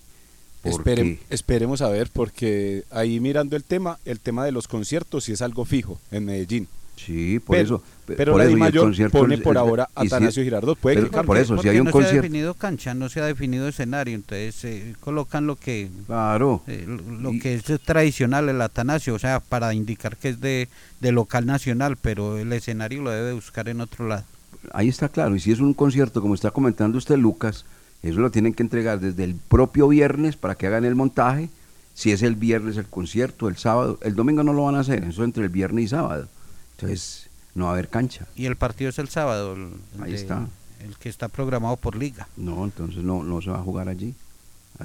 Porque 0.63 0.79
Espere- 0.95 1.19
esperemos 1.29 1.83
a 1.83 1.91
ver, 1.91 2.09
porque 2.11 2.85
ahí 2.91 3.21
mirando 3.21 3.57
el 3.57 3.63
tema, 3.63 3.99
el 4.07 4.19
tema 4.19 4.43
de 4.47 4.53
los 4.53 4.69
conciertos 4.69 5.25
sí 5.25 5.33
es 5.33 5.43
algo 5.43 5.67
fijo 5.67 6.01
en 6.11 6.25
Medellín. 6.25 6.67
Sí, 6.97 7.41
por 7.41 7.57
Pero- 7.57 7.63
eso. 7.77 7.83
pe- 8.07 8.15
pero 8.15 8.33
por 8.33 8.39
la 8.43 8.69
eso, 8.69 8.81
concierto 8.81 9.19
pone 9.19 9.37
por 9.37 9.57
es- 9.57 9.61
ahora 9.61 9.91
a 9.95 10.01
si- 10.01 10.07
Atanasio 10.07 10.43
Girardot, 10.43 10.79
puede 10.79 10.97
pero 10.97 11.09
que 11.09 11.13
cambie. 11.13 11.27
Por 11.27 11.37
eso, 11.37 11.49
si 11.53 11.57
Porque 11.57 11.69
hay 11.71 11.79
un 11.81 11.85
no 11.85 11.91
se 11.91 11.99
ha 11.99 12.01
concierto. 12.01 12.23
definido 12.23 12.55
cancha, 12.55 12.95
no 12.95 13.09
se 13.11 13.21
ha 13.21 13.27
definido 13.27 13.69
escenario, 13.69 14.15
entonces 14.15 14.65
eh, 14.65 14.95
colocan 15.01 15.47
lo 15.47 15.57
que 15.57 15.91
Claro. 16.07 16.63
eh, 16.67 16.85
lo 16.87 17.33
lo 17.33 17.39
que 17.39 17.55
es 17.57 17.65
tradicional 17.85 18.49
el 18.49 18.63
Atanasio, 18.63 19.13
o 19.15 19.19
sea, 19.19 19.41
para 19.41 19.75
indicar 19.75 20.17
que 20.17 20.31
es 20.31 20.41
de, 20.41 20.71
de 21.01 21.13
local 21.13 21.45
nacional, 21.45 21.99
pero 22.01 22.39
el 22.39 22.51
escenario 22.55 23.03
lo 23.03 23.11
debe 23.11 23.35
buscar 23.35 23.69
en 23.69 23.83
otro 23.83 24.09
lado. 24.09 24.25
Ahí 24.73 24.89
está 24.89 25.09
claro. 25.09 25.37
Y 25.37 25.41
si 25.41 25.53
es 25.53 25.61
un 25.61 25.75
concierto, 25.75 26.21
como 26.21 26.35
está 26.35 26.51
comentando 26.51 26.99
usted, 26.99 27.17
Lucas, 27.17 27.65
eso 28.03 28.21
lo 28.21 28.31
tienen 28.31 28.55
que 28.55 28.63
entregar 28.63 29.01
desde 29.01 29.25
el 29.25 29.35
propio 29.35 29.89
viernes 29.89 30.37
para 30.37 30.55
que 30.55 30.67
hagan 30.67 30.85
el 30.85 30.95
montaje. 30.95 31.49
Si 31.95 32.13
es 32.13 32.23
el 32.23 32.35
viernes 32.37 32.77
el 32.77 32.87
concierto, 32.87 33.49
el 33.49 33.57
sábado, 33.57 33.99
el 34.03 34.15
domingo 34.15 34.43
no 34.43 34.53
lo 34.53 34.65
van 34.65 34.75
a 34.75 34.81
hacer, 34.81 35.05
eso 35.05 35.25
entre 35.25 35.45
el 35.45 35.49
viernes 35.49 35.85
y 35.87 35.89
sábado. 35.89 36.29
Entonces, 36.77 37.29
no 37.55 37.65
va 37.65 37.71
a 37.71 37.73
haber 37.73 37.89
cancha. 37.89 38.27
Y 38.37 38.45
el 38.47 38.57
partido 38.57 38.91
es 38.91 38.99
el 38.99 39.09
sábado, 39.09 39.55
el, 39.55 39.71
Ahí 40.03 40.11
de- 40.13 40.17
está. 40.19 40.47
el 40.85 40.95
que 40.97 41.09
está 41.09 41.29
programado 41.29 41.77
por 41.77 41.97
liga. 41.97 42.29
No, 42.37 42.65
entonces 42.65 43.03
no, 43.03 43.23
no 43.25 43.41
se 43.41 43.49
va 43.51 43.59
a 43.59 43.63
jugar 43.63 43.89
allí. 43.89 44.15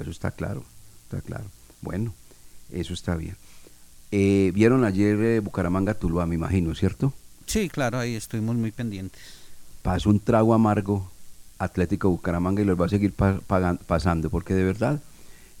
Eso 0.00 0.10
está 0.10 0.30
claro, 0.30 0.64
está 1.04 1.20
claro. 1.20 1.44
Bueno, 1.82 2.14
eso 2.72 2.94
está 2.94 3.14
bien. 3.14 3.36
Eh, 4.10 4.50
Vieron 4.54 4.84
ayer 4.84 5.18
eh, 5.20 5.40
Bucaramanga-Tuluá, 5.40 6.24
me 6.26 6.34
imagino, 6.36 6.74
¿cierto? 6.74 7.12
Sí, 7.46 7.68
claro, 7.68 7.98
ahí 7.98 8.14
estuvimos 8.14 8.56
muy 8.56 8.70
pendientes. 8.70 9.20
Pasó 9.82 10.10
un 10.10 10.20
trago 10.20 10.54
amargo 10.54 11.10
Atlético 11.58 12.10
Bucaramanga 12.10 12.62
y 12.62 12.64
los 12.64 12.80
va 12.80 12.86
a 12.86 12.88
seguir 12.88 13.12
pasando, 13.12 14.30
porque 14.30 14.54
de 14.54 14.64
verdad, 14.64 15.00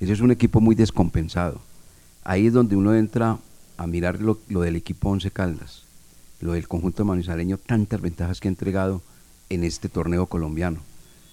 ese 0.00 0.12
es 0.12 0.20
un 0.20 0.30
equipo 0.30 0.60
muy 0.60 0.74
descompensado. 0.74 1.60
Ahí 2.24 2.46
es 2.46 2.52
donde 2.52 2.76
uno 2.76 2.94
entra 2.94 3.38
a 3.76 3.86
mirar 3.86 4.20
lo, 4.20 4.38
lo 4.48 4.60
del 4.60 4.76
equipo 4.76 5.10
Once 5.10 5.30
Caldas, 5.30 5.84
lo 6.40 6.52
del 6.52 6.68
conjunto 6.68 7.04
manizaleño, 7.04 7.58
tantas 7.58 8.00
ventajas 8.00 8.40
que 8.40 8.48
ha 8.48 8.50
entregado 8.50 9.02
en 9.48 9.64
este 9.64 9.88
torneo 9.88 10.26
colombiano, 10.26 10.80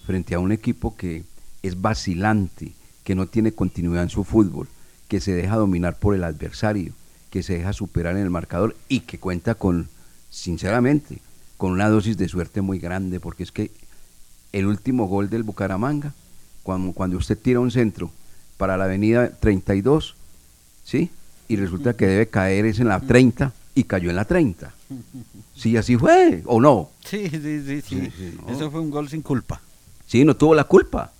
frente 0.06 0.34
a 0.34 0.40
un 0.40 0.52
equipo 0.52 0.96
que 0.96 1.24
es 1.62 1.80
vacilante, 1.80 2.72
que 3.04 3.14
no 3.14 3.26
tiene 3.26 3.52
continuidad 3.52 4.04
en 4.04 4.10
su 4.10 4.24
fútbol, 4.24 4.68
que 5.08 5.20
se 5.20 5.32
deja 5.32 5.56
dominar 5.56 5.98
por 5.98 6.14
el 6.14 6.24
adversario, 6.24 6.92
que 7.30 7.42
se 7.42 7.54
deja 7.54 7.72
superar 7.72 8.16
en 8.16 8.22
el 8.22 8.30
marcador 8.30 8.76
y 8.88 9.00
que 9.00 9.18
cuenta 9.18 9.54
con, 9.54 9.88
sinceramente, 10.30 11.18
con 11.60 11.72
una 11.72 11.90
dosis 11.90 12.16
de 12.16 12.26
suerte 12.26 12.62
muy 12.62 12.78
grande, 12.78 13.20
porque 13.20 13.42
es 13.42 13.52
que 13.52 13.70
el 14.50 14.64
último 14.64 15.06
gol 15.08 15.28
del 15.28 15.42
Bucaramanga, 15.42 16.14
cuando, 16.62 16.94
cuando 16.94 17.18
usted 17.18 17.36
tira 17.36 17.60
un 17.60 17.70
centro 17.70 18.10
para 18.56 18.78
la 18.78 18.84
avenida 18.84 19.30
32, 19.30 20.16
¿sí? 20.84 21.10
Y 21.48 21.56
resulta 21.56 21.92
que 21.92 22.06
debe 22.06 22.28
caer 22.28 22.64
es 22.64 22.80
en 22.80 22.88
la 22.88 22.98
30 22.98 23.52
y 23.74 23.84
cayó 23.84 24.08
en 24.08 24.16
la 24.16 24.24
30. 24.24 24.72
Sí, 25.54 25.76
así 25.76 25.98
fue, 25.98 26.42
¿o 26.46 26.62
no? 26.62 26.88
Sí, 27.04 27.28
sí, 27.28 27.38
sí, 27.38 27.62
sí. 27.62 27.82
Sí, 27.82 28.12
sí, 28.16 28.38
no. 28.40 28.50
Eso 28.50 28.70
fue 28.70 28.80
un 28.80 28.88
gol 28.88 29.10
sin 29.10 29.20
culpa. 29.20 29.60
Sí, 30.06 30.24
no 30.24 30.34
tuvo 30.34 30.54
la 30.54 30.64
culpa. 30.64 31.12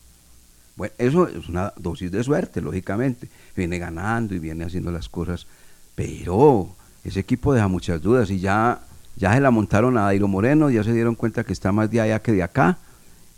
Bueno, 0.74 0.94
eso 0.96 1.28
es 1.28 1.50
una 1.50 1.74
dosis 1.76 2.10
de 2.10 2.24
suerte, 2.24 2.62
lógicamente. 2.62 3.28
Viene 3.54 3.78
ganando 3.78 4.34
y 4.34 4.38
viene 4.38 4.64
haciendo 4.64 4.90
las 4.90 5.10
cosas, 5.10 5.46
pero 5.94 6.74
ese 7.04 7.20
equipo 7.20 7.52
deja 7.52 7.68
muchas 7.68 8.00
dudas 8.00 8.30
y 8.30 8.40
ya, 8.40 8.80
ya 9.16 9.34
se 9.34 9.40
la 9.40 9.50
montaron 9.50 9.98
a 9.98 10.02
Dairo 10.02 10.28
Moreno, 10.28 10.70
ya 10.70 10.84
se 10.84 10.92
dieron 10.92 11.14
cuenta 11.14 11.44
que 11.44 11.52
está 11.52 11.72
más 11.72 11.90
de 11.90 12.00
allá 12.00 12.22
que 12.22 12.32
de 12.32 12.42
acá 12.42 12.78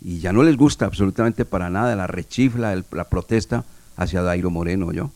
y 0.01 0.19
ya 0.19 0.33
no 0.33 0.43
les 0.43 0.57
gusta 0.57 0.87
absolutamente 0.87 1.45
para 1.45 1.71
nada 1.71 1.95
la 1.97 2.07
rechifla, 2.07 2.83
la 2.91 3.05
protesta 3.09 3.65
hacia 3.97 4.23
Dairo 4.23 4.51
Moreno, 4.51 4.93
yo. 4.93 5.11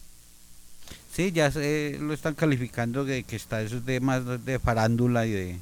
Sí, 1.12 1.32
ya 1.32 1.50
se, 1.50 1.96
lo 2.00 2.12
están 2.12 2.34
calificando 2.34 3.04
de 3.04 3.22
que 3.22 3.36
está 3.36 3.62
eso 3.62 3.78
es 3.78 3.86
de 3.86 4.00
más 4.00 4.44
de 4.44 4.58
farándula 4.58 5.26
y 5.26 5.30
de 5.30 5.56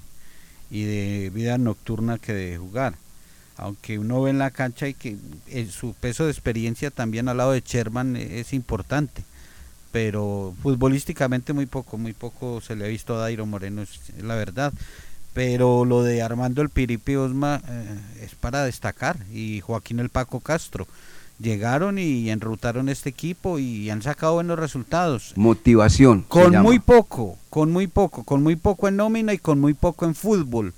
y 0.71 0.83
de 0.85 1.31
vida 1.31 1.59
nocturna 1.59 2.19
que 2.19 2.33
de 2.33 2.59
jugar. 2.59 2.95
Aunque 3.57 3.99
uno 4.01 4.21
ve 4.23 4.31
en 4.31 4.39
la 4.39 4.51
cancha 4.51 4.89
y 4.89 4.95
que 4.95 5.17
eh, 5.47 5.67
su 5.71 5.95
peso 5.95 6.25
de 6.25 6.33
experiencia 6.33 6.91
también 6.91 7.29
al 7.29 7.37
lado 7.37 7.53
de 7.53 7.61
Sherman 7.61 8.17
eh, 8.17 8.41
es 8.41 8.53
importante. 8.53 9.23
Pero 9.95 10.53
futbolísticamente 10.61 11.53
muy 11.53 11.67
poco, 11.67 11.99
muy 11.99 12.15
poco 12.15 12.61
se 12.61 12.75
le 12.75 12.85
ha 12.85 12.89
visto 12.89 13.15
a 13.15 13.21
Dairo 13.21 13.47
Moreno, 13.47 13.83
es, 13.83 14.01
la 14.21 14.35
verdad. 14.35 14.73
Pero 15.35 15.85
lo 15.85 16.03
de 16.03 16.21
Armando 16.21 16.63
el 16.63 16.69
Piripi 16.69 17.15
Osma 17.15 17.63
eh, 17.69 18.01
es 18.23 18.35
para 18.35 18.65
destacar. 18.65 19.17
Y 19.33 19.61
Joaquín 19.61 20.01
el 20.01 20.09
Paco 20.09 20.41
Castro 20.41 20.89
llegaron 21.39 22.01
y 22.01 22.29
enrutaron 22.31 22.89
este 22.89 23.11
equipo 23.11 23.61
y 23.61 23.89
han 23.89 24.03
sacado 24.03 24.35
buenos 24.35 24.59
resultados. 24.59 25.33
Motivación. 25.37 26.23
Con 26.23 26.61
muy 26.61 26.81
poco, 26.81 27.39
con 27.49 27.71
muy 27.71 27.87
poco, 27.87 28.25
con 28.25 28.43
muy 28.43 28.57
poco 28.57 28.89
en 28.89 28.97
nómina 28.97 29.33
y 29.33 29.39
con 29.39 29.61
muy 29.61 29.75
poco 29.75 30.07
en 30.07 30.17
fútbol. 30.17 30.75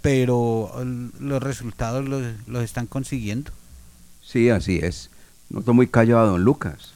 Pero 0.00 0.72
los 1.20 1.42
resultados 1.42 2.08
los, 2.08 2.22
los 2.46 2.64
están 2.64 2.86
consiguiendo. 2.86 3.50
Sí, 4.22 4.48
así 4.48 4.78
es. 4.82 5.10
No 5.50 5.58
estoy 5.58 5.74
muy 5.74 5.88
callado 5.88 6.20
a 6.20 6.26
don 6.28 6.42
Lucas. 6.42 6.95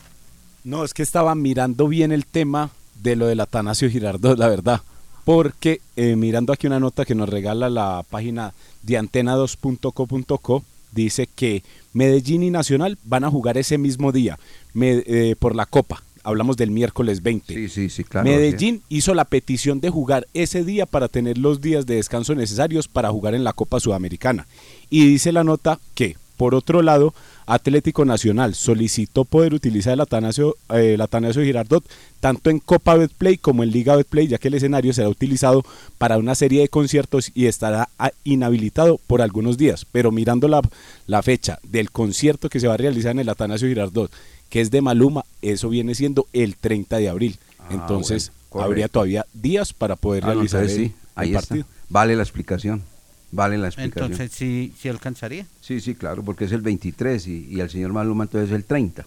No, 0.64 0.84
es 0.84 0.94
que 0.94 1.02
estaba 1.02 1.34
mirando 1.34 1.88
bien 1.88 2.12
el 2.12 2.26
tema 2.26 2.70
de 3.02 3.16
lo 3.16 3.26
del 3.26 3.40
Atanasio 3.40 3.88
Girardot, 3.90 4.38
la 4.38 4.48
verdad. 4.48 4.80
Porque 5.24 5.80
eh, 5.96 6.16
mirando 6.16 6.52
aquí 6.52 6.66
una 6.66 6.80
nota 6.80 7.04
que 7.04 7.14
nos 7.14 7.28
regala 7.28 7.70
la 7.70 8.04
página 8.08 8.52
de 8.82 8.98
antena2.co.co, 9.00 10.62
dice 10.92 11.28
que 11.34 11.62
Medellín 11.92 12.42
y 12.42 12.50
Nacional 12.50 12.98
van 13.04 13.24
a 13.24 13.30
jugar 13.30 13.58
ese 13.58 13.78
mismo 13.78 14.12
día 14.12 14.38
me- 14.74 15.02
eh, 15.06 15.36
por 15.38 15.54
la 15.54 15.66
Copa. 15.66 16.02
Hablamos 16.22 16.56
del 16.58 16.70
miércoles 16.70 17.22
20. 17.22 17.54
Sí, 17.54 17.68
sí, 17.68 17.88
sí, 17.88 18.04
claro. 18.04 18.28
Medellín 18.28 18.82
hizo 18.90 19.14
la 19.14 19.24
petición 19.24 19.80
de 19.80 19.88
jugar 19.88 20.26
ese 20.34 20.64
día 20.64 20.84
para 20.84 21.08
tener 21.08 21.38
los 21.38 21.60
días 21.62 21.86
de 21.86 21.94
descanso 21.94 22.34
necesarios 22.34 22.88
para 22.88 23.10
jugar 23.10 23.34
en 23.34 23.42
la 23.44 23.54
Copa 23.54 23.80
Sudamericana. 23.80 24.46
Y 24.90 25.06
dice 25.06 25.32
la 25.32 25.44
nota 25.44 25.78
que, 25.94 26.16
por 26.40 26.54
otro 26.54 26.80
lado, 26.80 27.12
Atlético 27.44 28.06
Nacional 28.06 28.54
solicitó 28.54 29.26
poder 29.26 29.52
utilizar 29.52 29.92
el 29.92 30.00
Atanasio, 30.00 30.56
eh, 30.70 30.94
el 30.94 31.00
Atanasio 31.02 31.42
Girardot 31.42 31.84
tanto 32.18 32.48
en 32.48 32.60
Copa 32.60 32.94
Betplay 32.94 33.36
como 33.36 33.62
en 33.62 33.70
Liga 33.70 33.94
Betplay, 33.94 34.26
ya 34.26 34.38
que 34.38 34.48
el 34.48 34.54
escenario 34.54 34.94
será 34.94 35.10
utilizado 35.10 35.62
para 35.98 36.16
una 36.16 36.34
serie 36.34 36.62
de 36.62 36.68
conciertos 36.68 37.30
y 37.34 37.44
estará 37.44 37.90
ah, 37.98 38.10
inhabilitado 38.24 38.98
por 39.06 39.20
algunos 39.20 39.58
días. 39.58 39.84
Pero 39.92 40.12
mirando 40.12 40.48
la, 40.48 40.62
la 41.06 41.22
fecha 41.22 41.58
del 41.62 41.90
concierto 41.90 42.48
que 42.48 42.58
se 42.58 42.68
va 42.68 42.72
a 42.74 42.78
realizar 42.78 43.10
en 43.10 43.18
el 43.18 43.28
Atanasio 43.28 43.68
Girardot, 43.68 44.10
que 44.48 44.62
es 44.62 44.70
de 44.70 44.80
Maluma, 44.80 45.26
eso 45.42 45.68
viene 45.68 45.94
siendo 45.94 46.26
el 46.32 46.56
30 46.56 46.96
de 46.96 47.08
abril. 47.10 47.36
Entonces, 47.68 48.32
Ah, 48.32 48.48
bueno, 48.52 48.64
habría 48.66 48.88
todavía 48.88 49.26
días 49.34 49.74
para 49.74 49.94
poder 49.94 50.24
Ah, 50.24 50.28
realizar 50.32 50.62
entonces 50.62 50.78
el, 50.78 50.86
sí, 50.88 50.94
el 50.94 51.22
ahí 51.22 51.32
partido. 51.34 51.60
está. 51.60 51.72
Vale 51.90 52.16
la 52.16 52.22
explicación. 52.22 52.82
Vale 53.32 53.58
la 53.58 53.68
explicación. 53.68 54.12
Entonces 54.12 54.36
sí, 54.36 54.72
sí 54.78 54.88
alcanzaría. 54.88 55.46
Sí, 55.60 55.80
sí, 55.80 55.94
claro, 55.94 56.22
porque 56.22 56.46
es 56.46 56.52
el 56.52 56.60
23 56.60 57.26
y, 57.26 57.46
y 57.50 57.60
el 57.60 57.70
señor 57.70 57.92
Maluma 57.92 58.24
entonces 58.24 58.50
es 58.50 58.56
el 58.56 58.64
30. 58.64 59.06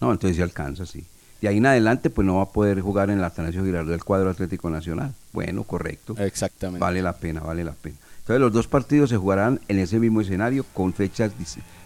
No, 0.00 0.12
entonces 0.12 0.36
sí 0.36 0.42
alcanza, 0.42 0.86
sí. 0.86 1.04
De 1.40 1.48
ahí 1.48 1.56
en 1.56 1.66
adelante, 1.66 2.10
pues 2.10 2.26
no 2.26 2.36
va 2.36 2.42
a 2.42 2.48
poder 2.50 2.80
jugar 2.80 3.08
en 3.10 3.18
el 3.18 3.24
Atanasio 3.24 3.64
Girardot 3.64 3.90
del 3.92 4.04
cuadro 4.04 4.28
Atlético 4.28 4.68
Nacional. 4.68 5.14
Bueno, 5.32 5.64
correcto. 5.64 6.14
Exactamente. 6.18 6.80
Vale 6.80 7.00
la 7.00 7.14
pena, 7.14 7.40
vale 7.40 7.64
la 7.64 7.72
pena. 7.72 7.96
Entonces 8.20 8.40
los 8.40 8.52
dos 8.52 8.66
partidos 8.66 9.10
se 9.10 9.16
jugarán 9.16 9.60
en 9.68 9.78
ese 9.78 9.98
mismo 9.98 10.20
escenario 10.20 10.64
con 10.74 10.92
fechas, 10.92 11.32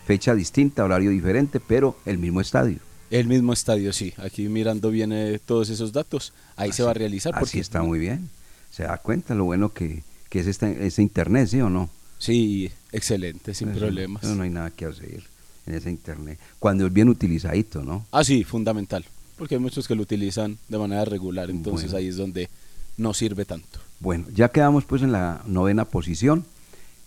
fecha 0.05 0.35
distinta, 0.35 0.85
horario 0.85 1.11
diferente, 1.11 1.61
pero 1.61 1.97
el 2.05 2.19
mismo 2.19 2.41
estadio. 2.41 2.79
El 3.11 3.29
mismo 3.29 3.53
estadio, 3.53 3.93
sí. 3.93 4.13
Aquí 4.17 4.49
mirando 4.49 4.91
bien 4.91 5.13
eh, 5.13 5.39
todos 5.45 5.71
esos 5.71 5.93
datos, 5.93 6.33
ahí 6.57 6.73
se 6.73 6.83
va 6.83 6.91
a 6.91 6.95
realizar. 6.95 7.33
Así 7.35 7.41
porque 7.41 7.61
está 7.61 7.83
muy 7.83 8.01
bien. 8.01 8.29
Se 8.71 8.83
da 8.83 8.99
cuenta 8.99 9.37
lo 9.37 9.45
bueno 9.45 9.73
que, 9.73 10.03
que 10.35 10.41
es 10.41 10.49
este, 10.49 10.85
ese 10.85 11.01
internet, 11.01 11.47
¿sí 11.47 11.61
o 11.61 11.71
no? 11.71 11.89
Sí, 12.19 12.69
excelente, 12.91 13.55
sin 13.55 13.69
Eso- 13.69 13.79
problemas. 13.79 14.25
no 14.25 14.43
hay 14.43 14.51
nada 14.51 14.69
que 14.73 14.85
hacer 14.85 15.23
en 15.65 15.75
ese 15.75 15.91
internet. 15.91 16.41
Cuando 16.59 16.85
es 16.89 16.93
bien 16.93 17.09
utilizadito, 17.09 17.85
¿no? 17.85 18.05
Ah, 18.11 18.25
sí, 18.25 18.43
fundamental. 18.43 19.05
Porque 19.39 19.55
hay 19.55 19.61
muchos 19.61 19.87
que 19.87 19.95
lo 19.95 20.03
utilizan 20.03 20.59
de 20.69 20.77
manera 20.77 21.05
regular, 21.05 21.51
entonces 21.51 21.93
Bueno. 21.93 21.99
ahí 21.99 22.09
es 22.09 22.17
donde 22.17 22.49
no 22.97 23.15
sirve 23.15 23.45
tanto. 23.45 23.79
Bueno, 24.01 24.25
ya 24.35 24.49
quedamos 24.49 24.85
pues 24.85 25.03
en 25.03 25.13
la 25.13 25.41
novena 25.47 25.85
posición. 25.85 26.45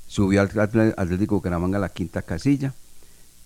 Subió 0.08 0.40
al 0.40 0.50
Atlético 0.96 1.36
Bucaramanga 1.36 1.80
a 1.80 1.82
la 1.82 1.90
quinta 1.90 2.22
casilla. 2.22 2.74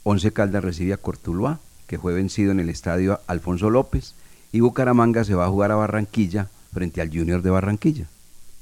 Once 0.04 0.32
Caldas 0.32 0.64
recibe 0.64 0.94
a 0.94 0.98
Cortuluá, 0.98 1.60
que 1.88 1.98
fue 1.98 2.14
vencido 2.14 2.52
en 2.52 2.60
el 2.60 2.70
estadio 2.70 3.20
Alfonso 3.26 3.72
López. 3.72 4.14
Y 4.52 4.60
Bucaramanga 4.60 5.24
se 5.24 5.34
va 5.34 5.48
a 5.48 5.50
jugar 5.50 5.72
a 5.72 5.76
Barranquilla 5.76 6.50
frente 6.72 7.02
al 7.02 7.10
Junior 7.10 7.42
de 7.42 7.50
Barranquilla. 7.50 8.06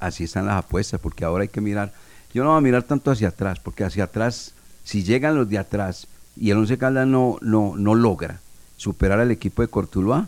Así 0.00 0.24
están 0.24 0.46
las 0.46 0.56
apuestas, 0.56 0.98
porque 1.00 1.24
ahora 1.24 1.42
hay 1.42 1.48
que 1.48 1.60
mirar. 1.60 1.92
Yo 2.34 2.42
no 2.42 2.50
voy 2.50 2.58
a 2.58 2.62
mirar 2.62 2.82
tanto 2.82 3.10
hacia 3.10 3.28
atrás, 3.28 3.58
porque 3.60 3.84
hacia 3.84 4.04
atrás, 4.04 4.54
si 4.82 5.02
llegan 5.04 5.34
los 5.36 5.48
de 5.48 5.58
atrás 5.58 6.06
y 6.36 6.50
el 6.50 6.56
Once 6.58 6.78
Caldas 6.78 7.06
no, 7.06 7.36
no, 7.42 7.74
no 7.76 7.94
logra 7.94 8.40
superar 8.76 9.20
al 9.20 9.30
equipo 9.30 9.62
de 9.62 9.68
Cortuluá, 9.68 10.26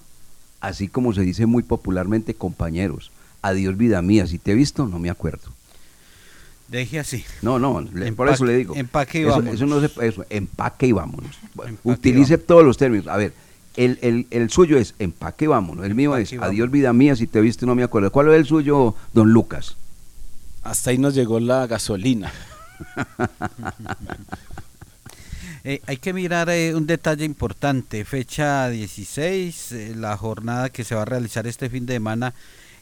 así 0.60 0.88
como 0.88 1.12
se 1.14 1.22
dice 1.22 1.46
muy 1.46 1.62
popularmente, 1.62 2.34
compañeros, 2.34 3.10
adiós 3.40 3.76
vida 3.76 4.02
mía, 4.02 4.26
si 4.26 4.38
te 4.38 4.52
he 4.52 4.54
visto, 4.54 4.86
no 4.86 4.98
me 4.98 5.08
acuerdo. 5.10 5.50
Deje 6.68 6.98
así. 7.00 7.24
No, 7.42 7.58
no, 7.58 7.80
le- 7.82 8.12
por 8.12 8.28
eso 8.28 8.44
le 8.44 8.56
digo. 8.56 8.74
empaque 8.76 9.18
y 9.20 9.22
eso, 9.22 9.30
vámonos. 9.30 9.54
eso 9.54 9.66
no 9.66 9.80
se, 9.80 10.06
eso, 10.06 10.24
empaque 10.30 10.86
y 10.86 10.92
vámonos. 10.92 11.38
Utilice 11.84 12.38
todos 12.38 12.64
los 12.64 12.78
términos. 12.78 13.06
A 13.08 13.16
ver, 13.16 13.32
el, 13.76 13.98
el, 14.02 14.26
el 14.30 14.50
suyo 14.50 14.78
es 14.78 14.94
empaque 14.98 15.48
vámonos. 15.48 15.84
El 15.84 15.94
mío 15.94 16.16
es 16.16 16.32
adiós 16.34 16.70
vida 16.70 16.92
mía, 16.92 17.16
si 17.16 17.26
te 17.26 17.40
viste 17.40 17.66
no 17.66 17.74
me 17.74 17.82
acuerdo. 17.82 18.10
¿Cuál 18.12 18.28
es 18.28 18.34
el 18.34 18.46
suyo, 18.46 18.94
don 19.12 19.32
Lucas? 19.32 19.76
Hasta 20.62 20.90
ahí 20.90 20.98
nos 20.98 21.14
llegó 21.14 21.40
la 21.40 21.66
gasolina. 21.66 22.32
Eh, 25.64 25.80
hay 25.86 25.98
que 25.98 26.12
mirar 26.12 26.50
eh, 26.50 26.74
un 26.74 26.88
detalle 26.88 27.24
importante, 27.24 28.04
fecha 28.04 28.68
16, 28.68 29.70
eh, 29.70 29.92
la 29.94 30.16
jornada 30.16 30.70
que 30.70 30.82
se 30.82 30.96
va 30.96 31.02
a 31.02 31.04
realizar 31.04 31.46
este 31.46 31.70
fin 31.70 31.86
de 31.86 31.92
semana 31.92 32.34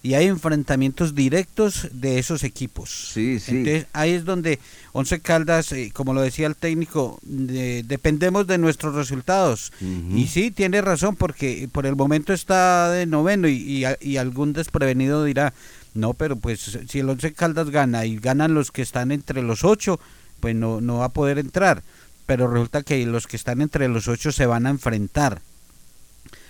y 0.03 0.15
hay 0.15 0.27
enfrentamientos 0.29 1.15
directos 1.15 1.89
de 1.93 2.19
esos 2.19 2.43
equipos. 2.43 3.11
Sí, 3.13 3.39
sí. 3.39 3.51
Entonces 3.59 3.87
ahí 3.93 4.13
es 4.13 4.25
donde 4.25 4.59
Once 4.93 5.21
Caldas, 5.21 5.73
eh, 5.73 5.91
como 5.93 6.15
lo 6.15 6.23
decía 6.23 6.47
el 6.47 6.57
técnico, 6.57 7.19
de- 7.23 7.83
dependemos 7.87 8.47
de 8.47 8.57
nuestros 8.59 8.95
resultados. 8.95 9.73
Y 10.15 10.27
sí, 10.29 10.51
tiene 10.51 10.81
razón 10.81 11.17
porque 11.17 11.69
por 11.71 11.85
el 11.87 11.97
momento 11.97 12.33
está 12.33 12.91
de 12.91 13.05
noveno 13.07 13.47
y, 13.49 13.85
y 13.85 13.85
y 14.01 14.17
algún 14.17 14.53
desprevenido 14.55 15.23
dirá, 15.25 15.53
no, 15.93 16.15
pero 16.15 16.37
pues 16.37 16.79
si 16.89 16.99
el 17.01 17.09
Once 17.11 17.33
Caldas 17.35 17.69
gana 17.71 18.07
y 18.07 18.17
ganan 18.17 18.55
los 18.55 18.71
que 18.71 18.81
están 18.83 19.13
entre 19.13 19.43
los 19.43 19.65
ocho, 19.65 20.01
pues 20.41 20.55
no, 20.55 20.81
no 20.81 20.99
va 20.99 21.07
a 21.07 21.13
poder 21.13 21.39
entrar. 21.39 21.83
Pero 22.25 22.47
resulta 22.49 22.83
que 22.85 23.05
los 23.07 23.27
que 23.27 23.37
están 23.37 23.61
entre 23.61 23.89
los 23.89 24.09
ocho 24.09 24.33
se 24.33 24.47
van 24.47 24.67
a 24.67 24.71
enfrentar. 24.71 25.43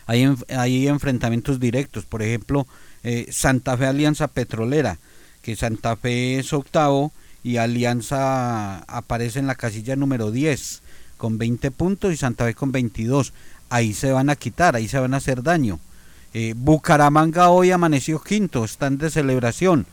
Hay, 0.07 0.29
hay 0.49 0.89
enfrentamientos 0.89 1.59
directos, 1.61 2.05
por 2.05 2.23
ejemplo, 2.23 2.67
eh, 3.05 3.27
Santa 3.31 3.77
Fe 3.77 3.87
Alianza 3.87 4.29
Petrolera, 4.29 4.99
que 5.43 5.57
Santa 5.57 5.97
Fe 5.97 6.39
es 6.39 6.53
octavo 6.53 7.13
y 7.43 7.57
Alianza 7.57 8.79
aparece 8.81 9.39
en 9.39 9.47
la 9.47 9.55
casilla 9.55 9.97
número 9.97 10.31
10 10.31 10.83
con 11.17 11.39
20 11.39 11.71
puntos 11.71 12.13
y 12.13 12.17
Santa 12.17 12.45
Fe 12.45 12.55
con 12.55 12.73
22. 12.73 13.33
Ahí 13.69 13.95
se 13.95 14.13
van 14.13 14.31
a 14.31 14.37
quitar, 14.37 14.75
ahí 14.77 14.89
se 14.89 14.99
van 14.99 15.15
a 15.15 15.19
hacer 15.19 15.43
daño. 15.43 15.79
Eh, 16.35 16.55
Bucaramanga 16.57 17.51
hoy 17.51 17.71
amaneció 17.71 18.21
quinto, 18.21 18.65
están 18.65 18.99
de 18.99 19.11
celebración 19.11 19.87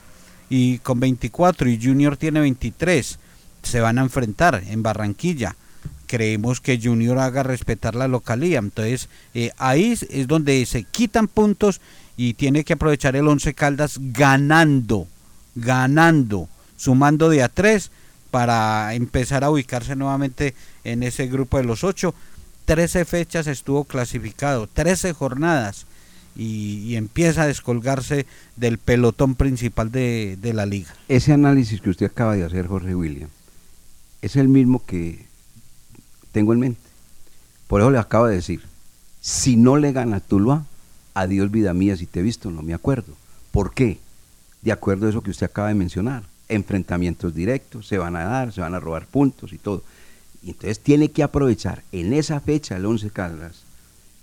y 0.50 0.78
con 0.80 1.00
24 1.00 1.70
y 1.70 1.80
Junior 1.82 2.18
tiene 2.18 2.40
23. 2.42 3.20
Se 3.64 3.80
van 3.82 3.98
a 4.00 4.02
enfrentar 4.04 4.64
en 4.68 4.84
Barranquilla. 4.84 5.56
Creemos 6.06 6.62
que 6.62 6.80
Junior 6.82 7.18
haga 7.20 7.44
respetar 7.44 7.96
la 7.96 8.08
localía. 8.08 8.60
Entonces 8.60 9.10
eh, 9.34 9.52
ahí 9.58 9.92
es- 9.92 10.04
es 10.04 10.28
donde 10.28 10.66
se 10.66 10.84
quitan 10.84 11.28
puntos 11.28 11.82
y 12.18 12.34
tiene 12.34 12.64
que 12.64 12.74
aprovechar 12.74 13.16
el 13.16 13.28
Once 13.28 13.54
Caldas 13.54 14.00
ganando, 14.02 15.08
ganando, 15.56 16.50
sumando 16.76 17.30
de 17.30 17.44
a 17.44 17.50
tres 17.50 17.92
para 18.32 18.94
empezar 18.96 19.44
a 19.44 19.52
ubicarse 19.52 19.96
nuevamente 19.96 20.56
en 20.84 21.04
ese 21.04 21.28
grupo 21.28 21.58
de 21.58 21.64
los 21.64 21.84
ocho. 21.84 22.14
13 22.66 23.06
fechas 23.06 23.48
estuvo 23.48 23.86
clasificado, 23.86 24.68
13 24.68 25.14
jornadas 25.14 25.86
y, 26.36 26.80
y 26.80 26.96
empieza 26.98 27.44
a 27.44 27.48
descolgarse 27.48 28.26
del 28.58 28.78
pelotón 28.78 29.36
principal 29.36 29.92
de, 29.92 30.38
de 30.42 30.54
la 30.54 30.66
liga. 30.66 30.94
Ese 31.08 31.32
análisis 31.32 31.80
que 31.80 31.92
usted 31.92 32.08
acaba 32.08 32.36
de 32.36 32.44
hacer, 32.44 32.68
Jorge 32.68 32.94
William, 32.94 33.30
es 34.22 34.36
el 34.36 34.50
mismo 34.50 34.84
que 34.86 35.26
tengo 36.32 36.52
en 36.52 36.60
mente. 36.60 36.82
Por 37.68 37.82
eso 37.82 37.92
le 37.92 38.00
acabo 38.00 38.28
de 38.28 38.36
decir, 38.36 38.62
si 39.22 39.56
no 39.56 39.78
le 39.78 39.92
gana 39.92 40.20
Tuluá, 40.20 40.66
adiós 41.22 41.50
vida 41.52 41.74
mía, 41.74 41.98
si 41.98 42.06
te 42.06 42.20
he 42.20 42.24
visto, 42.24 42.52
no 42.52 42.62
me 42.62 42.74
acuerdo. 42.74 43.14
¿Por 43.52 43.74
qué? 43.74 44.00
De 44.62 44.72
acuerdo 44.72 45.08
a 45.08 45.10
eso 45.10 45.24
que 45.24 45.32
usted 45.32 45.48
acaba 45.48 45.70
de 45.70 45.74
mencionar, 45.74 46.24
enfrentamientos 46.48 47.34
directos, 47.34 47.88
se 47.88 47.98
van 47.98 48.16
a 48.16 48.24
dar, 48.24 48.54
se 48.54 48.62
van 48.62 48.76
a 48.76 48.80
robar 48.80 49.08
puntos 49.08 49.52
y 49.54 49.58
todo. 49.58 49.84
Y 50.44 50.52
entonces 50.52 50.80
tiene 50.80 51.10
que 51.10 51.24
aprovechar 51.24 51.84
en 51.92 52.14
esa 52.14 52.40
fecha 52.40 52.78
el 52.78 52.86
11 52.86 53.10
Caldas 53.10 53.64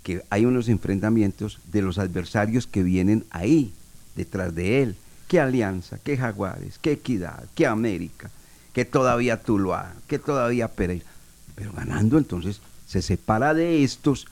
que 0.04 0.22
hay 0.30 0.44
unos 0.44 0.68
enfrentamientos 0.68 1.58
de 1.72 1.82
los 1.82 1.98
adversarios 1.98 2.66
que 2.66 2.82
vienen 2.82 3.24
ahí, 3.30 3.72
detrás 4.14 4.54
de 4.54 4.82
él. 4.82 4.96
Que 5.26 5.40
Alianza, 5.40 5.98
que 5.98 6.18
Jaguares, 6.18 6.78
que 6.78 6.92
Equidad, 6.92 7.44
que 7.54 7.66
América, 7.66 8.30
que 8.74 8.84
todavía 8.84 9.40
Tuluá, 9.40 9.94
que 10.06 10.18
todavía 10.18 10.68
Pereira. 10.68 11.06
Pero 11.54 11.72
ganando 11.72 12.18
entonces 12.18 12.60
se 12.86 13.00
separa 13.00 13.54
de 13.54 13.82
estos 13.82 14.26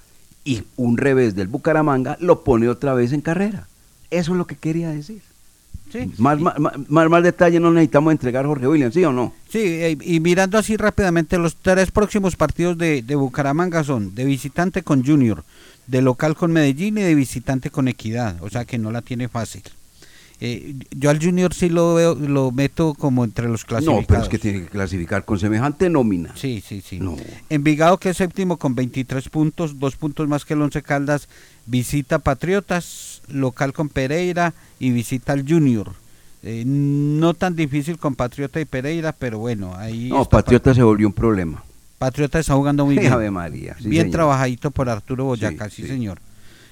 y 0.45 0.63
un 0.77 0.97
revés 0.97 1.35
del 1.35 1.49
Bucaramanga 1.49 2.17
lo 2.21 2.43
pone 2.45 2.69
otra 2.69 2.95
vez 2.95 3.13
en 3.13 3.21
carrera. 3.21 3.67
Eso 4.11 4.33
es 4.33 4.39
lo 4.39 4.47
que 4.47 4.57
quería 4.57 4.91
decir. 4.91 5.23
Más, 6.17 6.41
más, 6.41 6.59
más, 6.59 6.73
más- 6.89 7.11
más 7.11 7.23
detalle 7.23 7.61
no 7.61 7.71
necesitamos 7.71 8.13
entregar, 8.13 8.47
Jorge 8.47 8.67
William, 8.67 8.91
¿sí 8.91 9.05
o 9.05 9.13
no? 9.13 9.35
Sí, 9.51 9.59
eh, 9.61 9.99
y 10.01 10.21
mirando 10.21 10.57
así 10.57 10.79
rápidamente, 10.79 11.37
los 11.37 11.57
tres 11.57 11.91
próximos 11.91 12.35
partidos 12.35 12.79
de, 12.79 13.03
de 13.03 13.15
Bucaramanga 13.15 13.85
son 13.85 14.15
de 14.15 14.25
visitante 14.25 14.83
con 14.83 15.05
Junior, 15.05 15.45
de 15.87 16.01
local 16.01 16.35
con 16.35 16.51
Medellín 16.51 16.97
y 16.97 17.03
de 17.03 17.15
visitante 17.15 17.69
con 17.69 17.89
Equidad, 17.89 18.43
o 18.43 18.49
sea 18.49 18.65
que 18.65 18.79
no 18.79 18.91
la 18.91 19.03
tiene 19.03 19.29
fácil. 19.29 19.63
Eh, 20.45 20.75
yo 20.91 21.09
al 21.09 21.23
Junior 21.23 21.55
sí 21.55 21.69
lo 21.69 21.95
veo, 21.95 22.17
lo 22.17 22.51
meto 22.51 22.95
como 22.95 23.23
entre 23.23 23.49
los 23.49 23.65
clasificados. 23.65 24.01
No, 24.03 24.07
pero 24.09 24.23
es 24.25 24.29
que 24.29 24.41
tiene 24.41 24.63
que 24.63 24.67
clasificar 24.67 25.25
con 25.25 25.39
semejante 25.39 25.89
nómina. 25.89 26.35
Sí, 26.35 26.61
sí, 26.67 26.83
sí. 26.85 26.99
No. 26.99 27.17
Envigado 27.49 27.97
que 27.99 28.11
es 28.11 28.17
séptimo 28.17 28.57
con 28.57 28.75
23 28.75 29.29
puntos, 29.29 29.79
dos 29.79 29.95
puntos 29.95 30.27
más 30.27 30.45
que 30.45 30.55
el 30.55 30.63
Once 30.63 30.83
Caldas, 30.83 31.29
visita 31.67 32.19
Patriotas, 32.19 33.23
local 33.29 33.73
con 33.73 33.89
Pereira 33.89 34.53
y 34.81 34.91
visita 34.91 35.33
al 35.33 35.49
Junior. 35.49 35.93
Eh, 36.43 36.65
no 36.67 37.35
tan 37.35 37.55
difícil 37.55 37.99
con 37.99 38.17
Patriota 38.17 38.61
y 38.61 38.65
Pereira, 38.65 39.13
pero 39.13 39.39
bueno, 39.39 39.77
ahí 39.77 40.09
No, 40.09 40.25
Patriota 40.25 40.75
se 40.75 40.83
volvió 40.83 41.07
un 41.07 41.13
problema. 41.13 41.63
Patriota 41.99 42.41
está 42.41 42.55
jugando 42.55 42.85
muy 42.85 42.99
bien. 42.99 43.13
Ave 43.13 43.31
María, 43.31 43.77
sí, 43.79 43.89
bien 43.89 44.07
señor. 44.07 44.13
trabajadito 44.17 44.73
por 44.73 44.89
Arturo 44.89 45.25
Boyacá, 45.27 45.71
sí, 45.71 45.87
señor. 45.87 46.19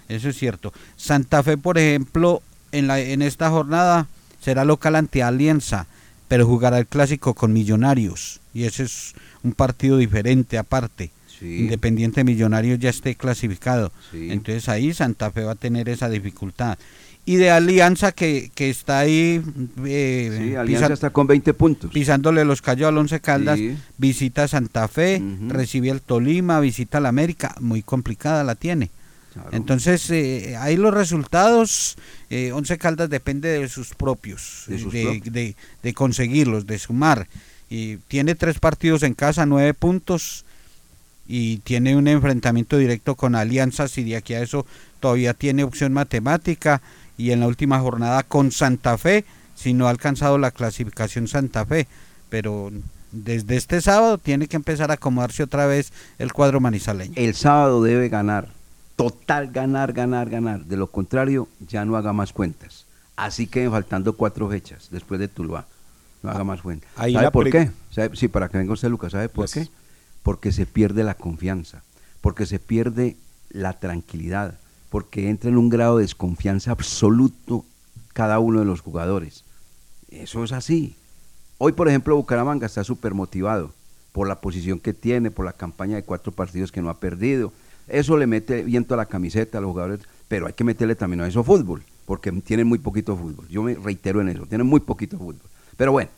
Eso 0.09 0.28
es 0.28 0.37
cierto. 0.37 0.72
Santa 0.96 1.40
Fe, 1.44 1.56
por 1.56 1.78
ejemplo, 1.78 2.42
en, 2.72 2.87
la, 2.87 3.00
en 3.00 3.22
esta 3.22 3.50
jornada 3.50 4.06
será 4.40 4.64
local 4.64 4.96
ante 4.96 5.22
Alianza, 5.22 5.87
pero 6.28 6.46
jugará 6.46 6.78
el 6.78 6.87
clásico 6.87 7.35
con 7.35 7.52
Millonarios. 7.52 8.40
Y 8.54 8.64
ese 8.64 8.85
es 8.85 9.14
un 9.42 9.52
partido 9.52 9.96
diferente 9.96 10.59
aparte. 10.59 11.11
Independiente 11.42 12.22
Millonarios 12.22 12.78
ya 12.78 12.90
esté 12.90 13.14
clasificado. 13.14 13.92
Sí. 14.12 14.28
Entonces 14.30 14.68
ahí 14.68 14.92
Santa 14.92 15.30
Fe 15.30 15.44
va 15.44 15.52
a 15.52 15.56
tener 15.56 15.88
esa 15.88 16.09
dificultad. 16.11 16.78
Y 17.26 17.37
de 17.37 17.50
Alianza 17.50 18.12
que, 18.12 18.50
que 18.54 18.70
está 18.70 18.98
ahí 18.98 19.42
eh, 19.85 20.37
Sí, 20.38 20.54
Alianza 20.54 20.87
pisa- 20.87 20.94
está 20.94 21.11
con 21.11 21.26
20 21.26 21.54
puntos. 21.54 21.90
pisándole 21.92 22.44
los 22.44 22.61
callos 22.62 22.88
al 22.88 22.98
Once 22.98 23.20
Caldas, 23.20 23.59
visita 23.98 24.48
Santa 24.48 24.87
Fe, 24.88 25.22
recibe 25.48 25.90
el 25.90 26.00
Tolima, 26.00 26.61
visita 26.61 26.98
la 27.00 27.09
América, 27.11 27.54
muy 27.61 27.83
complicada 27.83 28.42
la 28.44 28.54
tiene. 28.54 28.90
Entonces, 29.53 30.11
eh, 30.11 30.57
ahí 30.59 30.77
los 30.77 30.93
resultados, 30.93 31.97
eh, 32.31 32.53
Once 32.53 32.77
Caldas 32.79 33.09
depende 33.11 33.49
de 33.61 33.69
sus 33.69 33.95
propios, 33.95 34.64
De 34.66 34.79
sus 34.79 34.93
de, 34.93 35.03
propios. 35.05 35.33
de- 35.33 35.57
de 35.83 35.95
conseguirlos, 35.95 36.66
de 36.66 36.79
sumar. 36.79 37.29
Y 37.69 37.97
tiene 38.09 38.35
tres 38.35 38.59
partidos 38.59 39.03
en 39.05 39.14
casa, 39.14 39.47
nueve 39.47 39.75
puntos, 39.75 40.45
y 41.29 41.59
tiene 41.59 41.95
un 41.97 42.09
enfrentamiento 42.09 42.77
directo 42.77 43.14
con 43.14 43.37
Alianzas, 43.37 43.97
y 43.99 44.05
de 44.05 44.16
aquí 44.16 44.35
a 44.35 44.43
eso 44.43 44.66
todavía 44.99 45.33
tiene 45.35 45.62
opción 45.62 45.93
matemática, 45.93 46.83
y 47.16 47.31
en 47.31 47.40
la 47.40 47.47
última 47.47 47.79
jornada 47.79 48.25
con 48.25 48.51
Santa 48.51 48.99
Fe, 48.99 49.25
si 49.55 49.73
no 49.75 49.87
ha 49.87 49.90
alcanzado 49.90 50.38
la 50.38 50.51
clasificación 50.51 51.29
Santa 51.29 51.64
Fe, 51.66 51.87
pero 52.31 52.73
desde 53.12 53.57
este 53.57 53.81
sábado 53.81 54.19
tiene 54.19 54.49
que 54.49 54.57
empezar 54.57 54.90
a 54.90 54.95
acomodarse 54.95 55.43
otra 55.45 55.66
vez 55.66 55.93
el 56.19 56.33
cuadro 56.33 56.61
manizaleño. 56.61 57.12
El 57.16 57.35
sábado 57.35 57.83
debe 57.83 58.09
ganar. 58.09 58.49
Total 59.03 59.51
ganar, 59.51 59.93
ganar, 59.93 60.29
ganar. 60.29 60.65
De 60.65 60.77
lo 60.77 60.87
contrario, 60.89 61.49
ya 61.67 61.85
no 61.85 61.97
haga 61.97 62.13
más 62.13 62.33
cuentas. 62.33 62.87
Así 63.17 63.47
que 63.47 63.69
faltando 63.71 64.15
cuatro 64.15 64.49
fechas 64.49 64.89
después 64.91 65.19
de 65.21 65.29
Tuluá. 65.29 65.67
No 66.23 66.31
haga 66.31 66.45
más 66.45 66.61
cuentas. 66.61 66.91
ahí 66.97 67.15
¿Sabe 67.15 67.31
por 67.31 67.51
qué? 67.51 67.71
¿Sabe? 67.91 68.15
Sí, 68.17 68.29
para 68.29 68.49
que 68.49 68.59
venga 68.59 68.73
usted, 68.73 68.89
Lucas. 68.89 69.13
¿Sabe 69.13 69.29
por 69.29 69.47
Pues- 69.47 69.53
qué? 69.55 69.69
Porque 70.23 70.53
se 70.53 70.67
pierde 70.67 71.03
la 71.05 71.15
confianza. 71.15 71.83
Porque 72.21 72.45
se 72.45 72.59
pierde 72.59 73.17
la 73.49 73.79
tranquilidad. 73.79 74.59
Porque 74.91 75.31
entra 75.31 75.49
en 75.49 75.57
un 75.57 75.71
grado 75.71 75.97
de 75.97 76.03
desconfianza 76.03 76.71
absoluto 76.73 77.65
cada 78.13 78.39
uno 78.39 78.59
de 78.61 78.67
los 78.67 78.81
jugadores. 78.81 79.45
Eso 80.11 80.45
es 80.45 80.53
así. 80.53 80.95
Hoy, 81.59 81.73
por 81.73 81.89
ejemplo, 81.89 82.17
Bucaramanga 82.17 82.67
está 82.67 82.85
súper 82.85 83.15
motivado 83.15 83.73
por 84.13 84.29
la 84.29 84.41
posición 84.41 84.79
que 84.81 84.93
tiene, 84.93 85.31
por 85.31 85.45
la 85.47 85.53
campaña 85.53 85.97
de 85.97 86.03
cuatro 86.03 86.33
partidos 86.33 86.73
que 86.73 86.83
no 86.83 86.91
ha 86.91 86.99
perdido. 87.01 87.53
Eso 87.90 88.16
le 88.16 88.26
mete 88.26 88.62
viento 88.62 88.94
a 88.94 88.96
la 88.96 89.07
camiseta 89.07 89.59
a 89.59 89.61
los 89.61 89.70
jugadores, 89.70 90.00
pero 90.29 90.46
hay 90.46 90.53
que 90.53 90.64
meterle 90.64 90.94
también 90.94 91.20
a 91.20 91.26
eso 91.26 91.44
fútbol, 91.44 91.83
porque 92.07 92.33
tienen 92.33 92.66
muy 92.66 92.79
poquito 92.79 93.16
fútbol. 93.16 93.48
Yo 93.48 93.62
me 93.62 93.74
reitero 93.74 94.20
en 94.20 94.29
eso, 94.29 94.46
tienen 94.46 94.66
muy 94.66 94.81
poquito 94.81 95.18
fútbol. 95.18 95.40
Pero 95.76 95.92
bueno, 95.92 96.11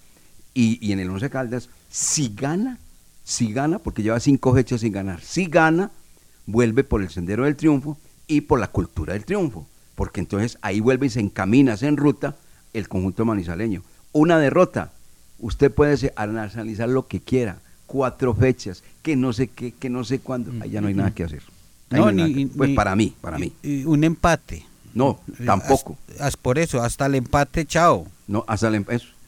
y, 0.55 0.93
en 0.93 1.01
el 1.01 1.11
Once 1.11 1.31
Caldas, 1.31 1.69
si 1.89 2.35
gana, 2.35 2.79
si 3.25 3.53
gana, 3.53 3.79
porque 3.79 4.03
lleva 4.03 4.21
cinco 4.21 4.55
fechas 4.55 4.81
sin 4.81 4.93
ganar, 4.93 5.21
si 5.21 5.47
gana, 5.47 5.91
vuelve 6.47 6.85
por 6.85 7.03
el 7.03 7.11
sendero 7.11 7.45
del 7.45 7.57
triunfo 7.57 7.97
y 8.27 8.43
por 8.43 8.61
la 8.61 8.69
cultura 8.69 9.15
del 9.15 9.25
triunfo, 9.25 9.67
porque 9.95 10.21
entonces 10.21 10.59
ahí 10.63 10.81
vuelve 10.81 11.07
y 11.07 11.11
se 11.11 11.21
encamina, 11.21 11.77
se 11.77 11.87
enruta 11.87 12.37
el 12.73 12.89
conjunto 12.89 13.25
manizaleño. 13.25 13.83
Una 14.13 14.39
derrota, 14.39 14.93
Usted 15.43 15.73
puede 15.73 16.13
analizar 16.15 16.89
lo 16.89 17.09
que 17.09 17.21
quiera, 17.21 17.59
cuatro 17.87 18.33
fechas, 18.33 18.85
que 19.03 19.17
no 19.17 19.33
sé 19.33 19.49
qué, 19.49 19.73
que 19.73 19.91
no 19.91 20.05
sé 20.05 20.21
cuándo. 20.21 20.53
Ahí 20.63 20.71
ya 20.71 20.81
no 20.81 20.87
hay 20.87 20.95
nada 20.95 21.11
que 21.11 21.25
hacer. 21.25 21.43
No, 21.99 22.13
ni- 22.13 22.47
pues 22.47 22.71
ni- 22.71 22.77
para 22.77 22.95
mí, 22.97 23.15
para 23.21 23.39
mí. 23.39 23.53
Un 23.85 24.05
empate. 24.05 24.65
No, 24.95 25.21
tampoco. 25.47 25.97
Hasta- 26.11 26.27
hasta 26.27 26.43
por 26.43 26.59
eso, 26.59 26.83
hasta 26.83 27.07
el 27.07 27.15
empate, 27.15 27.65
chao. 27.67 28.07
No, 28.27 28.45
hasta 28.47 28.69
el 28.69 28.75
em- 28.77 28.85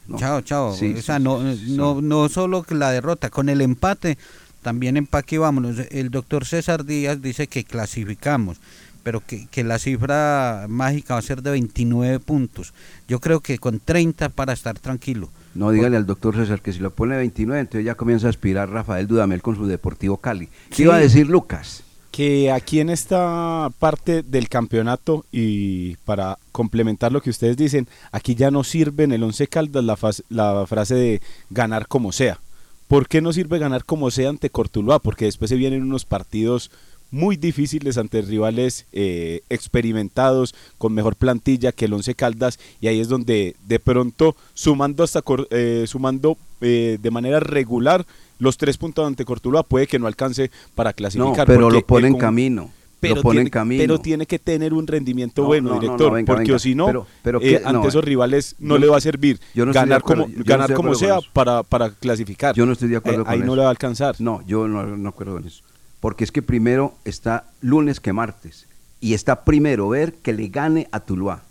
no. 0.06 0.18
Chao, 0.18 0.40
chao. 0.42 0.74
Sí, 0.74 0.94
o 0.98 1.02
sea, 1.02 1.18
no, 1.18 1.40
sí, 1.54 1.74
no, 1.76 2.02
no 2.02 2.28
solo 2.28 2.64
la 2.70 2.90
derrota, 2.90 3.30
con 3.30 3.48
el 3.48 3.60
empate 3.62 4.18
también 4.62 4.96
empaque 4.96 5.38
vámonos. 5.38 5.76
El 5.90 6.10
doctor 6.10 6.44
César 6.46 6.84
Díaz 6.84 7.20
dice 7.22 7.46
que 7.48 7.64
clasificamos, 7.64 8.58
pero 9.02 9.22
que, 9.26 9.46
que 9.50 9.62
la 9.62 9.78
cifra 9.78 10.66
mágica 10.68 11.14
va 11.14 11.20
a 11.20 11.22
ser 11.22 11.42
de 11.42 11.50
29 11.52 12.18
puntos. 12.20 12.72
Yo 13.08 13.20
creo 13.20 13.40
que 13.40 13.58
con 13.58 13.78
30 13.80 14.30
para 14.30 14.52
estar 14.54 14.78
tranquilo. 14.78 15.30
No, 15.54 15.70
dígale 15.70 15.96
al 15.96 16.04
doctor 16.06 16.34
César 16.34 16.60
que 16.60 16.72
si 16.72 16.80
lo 16.80 16.90
pone 16.90 17.16
29, 17.16 17.60
entonces 17.60 17.84
ya 17.86 17.94
comienza 17.94 18.26
a 18.26 18.30
aspirar 18.30 18.70
Rafael 18.70 19.06
Dudamel 19.06 19.40
con 19.40 19.54
su 19.56 19.66
Deportivo 19.66 20.16
Cali. 20.16 20.48
¿Qué 20.74 20.82
iba 20.82 20.96
a 20.96 20.98
decir 20.98 21.28
Lucas? 21.28 21.83
Que 22.14 22.52
aquí 22.52 22.78
en 22.78 22.90
esta 22.90 23.72
parte 23.80 24.22
del 24.22 24.48
campeonato 24.48 25.24
y 25.32 25.96
para 26.04 26.38
complementar 26.52 27.10
lo 27.10 27.20
que 27.20 27.30
ustedes 27.30 27.56
dicen, 27.56 27.88
aquí 28.12 28.36
ya 28.36 28.52
no 28.52 28.62
sirve 28.62 29.02
en 29.02 29.10
el 29.10 29.24
Once 29.24 29.48
Caldas 29.48 29.82
la, 29.82 29.98
la 30.28 30.64
frase 30.68 30.94
de 30.94 31.20
ganar 31.50 31.88
como 31.88 32.12
sea. 32.12 32.38
¿Por 32.86 33.08
qué 33.08 33.20
no 33.20 33.32
sirve 33.32 33.58
ganar 33.58 33.84
como 33.84 34.12
sea 34.12 34.28
ante 34.28 34.48
Cortuluá? 34.48 35.00
Porque 35.00 35.24
después 35.24 35.48
se 35.48 35.56
vienen 35.56 35.82
unos 35.82 36.04
partidos 36.04 36.70
muy 37.10 37.36
difíciles 37.36 37.98
ante 37.98 38.22
rivales 38.22 38.86
eh, 38.92 39.40
experimentados, 39.50 40.54
con 40.78 40.94
mejor 40.94 41.16
plantilla 41.16 41.72
que 41.72 41.86
el 41.86 41.94
Once 41.94 42.14
Caldas, 42.14 42.60
y 42.80 42.86
ahí 42.86 43.00
es 43.00 43.08
donde 43.08 43.56
de 43.66 43.80
pronto, 43.80 44.36
sumando 44.54 45.02
hasta 45.02 45.22
eh, 45.50 45.84
sumando 45.88 46.36
eh, 46.60 46.98
de 47.02 47.10
manera 47.10 47.40
regular 47.40 48.06
los 48.38 48.56
tres 48.56 48.76
puntos 48.78 49.06
ante 49.06 49.24
Cortuluá, 49.24 49.62
puede 49.62 49.86
que 49.86 49.98
no 49.98 50.06
alcance 50.06 50.50
para 50.74 50.90
No, 50.90 50.94
clasificar. 50.96 51.46
pero 51.46 51.60
porque 51.62 51.74
lo 51.78 51.86
pone 51.86 52.08
en 52.08 52.16
camino. 52.18 52.70
pero 53.00 53.16
lo 53.16 53.22
pone 53.22 53.34
tiene, 53.36 53.48
en 53.48 53.50
camino. 53.50 53.82
pero 53.82 53.98
tiene 53.98 54.26
que 54.26 54.38
tener 54.38 54.72
un 54.72 54.86
rendimiento 54.86 55.42
No, 55.42 55.48
bueno, 55.48 55.68
no, 55.68 55.74
no, 55.74 55.74
no, 55.76 55.80
director, 55.82 56.12
venga, 56.14 56.26
porque 56.26 56.42
venga. 56.44 56.56
o 56.56 56.58
si 56.58 56.74
no, 56.74 56.86
Pero- 56.86 57.06
pero 57.22 57.38
eh, 57.42 57.56
ante 57.64 57.72
No, 57.72 57.86
esos 57.88 58.02
rivales 58.04 58.56
no 58.58 58.78
le 58.78 58.86
va 58.88 58.96
a 58.96 59.00
servir 59.00 59.38
no 59.54 59.72
ganar 59.72 60.00
como, 60.02 60.26
no 60.26 60.42
ganar 60.44 60.72
como 60.74 60.94
sea 60.94 61.18
para, 61.34 61.62
para 61.62 61.90
clasificar. 61.90 62.54
Yo 62.54 62.64
no 62.66 62.72
estoy 62.72 62.88
de 62.88 62.96
acuerdo 62.96 63.20
Eh, 63.20 63.24
con 63.24 63.32
Ahí 63.32 63.38
eso. 63.40 63.46
no 63.46 63.56
le 63.56 63.60
va 63.62 63.68
a 63.68 63.70
alcanzar. 63.70 64.16
No, 64.20 64.42
yo 64.46 64.66
no, 64.68 64.84
no 64.96 65.08
acuerdo 65.10 65.34
con 65.34 65.46
eso. 65.46 65.62
Porque 66.00 66.24
es 66.24 66.32
que 66.32 66.42
primero 66.42 66.94
está 67.04 67.50
lunes 67.60 68.00
que 68.00 68.12
martes. 68.12 68.66
Y 69.00 69.12
está 69.14 69.44
primero 69.44 69.88
ver 69.90 70.14
que 70.14 70.32
le 70.32 70.48
gane 70.48 70.88
a 70.90 71.00
Tuluá. 71.00 71.42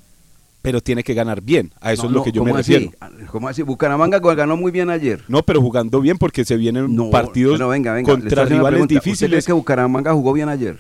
Pero 0.64 0.82
tiene 0.82 1.04
que 1.04 1.14
ganar 1.14 1.42
bien, 1.42 1.72
a 1.82 1.92
eso 1.94 2.04
No, 2.04 2.08
es 2.08 2.14
lo 2.14 2.20
no, 2.20 2.24
que 2.24 2.32
yo 2.32 2.44
me 2.44 2.54
refiero. 2.54 2.90
¿Cómo 3.30 3.50
así? 3.50 3.62
Bucaramanga 3.64 4.18
ganó 4.20 4.56
muy 4.58 4.72
bien 4.72 4.90
ayer. 4.90 5.22
No, 5.28 5.44
pero 5.44 5.62
jugando 5.62 6.00
bien 6.02 6.18
porque 6.18 6.46
se 6.46 6.56
vienen 6.56 6.96
No, 6.96 7.10
partidos 7.12 7.60
venga, 7.70 7.92
venga, 7.94 8.12
contra 8.14 8.46
rivales 8.46 8.70
pregunta. 8.72 8.94
¿Usted 8.96 9.02
cree 9.02 9.12
difíciles. 9.12 9.46
que 9.46 9.52
Bucaramanga 9.54 10.14
jugó 10.14 10.32
bien 10.34 10.48
ayer? 10.50 10.80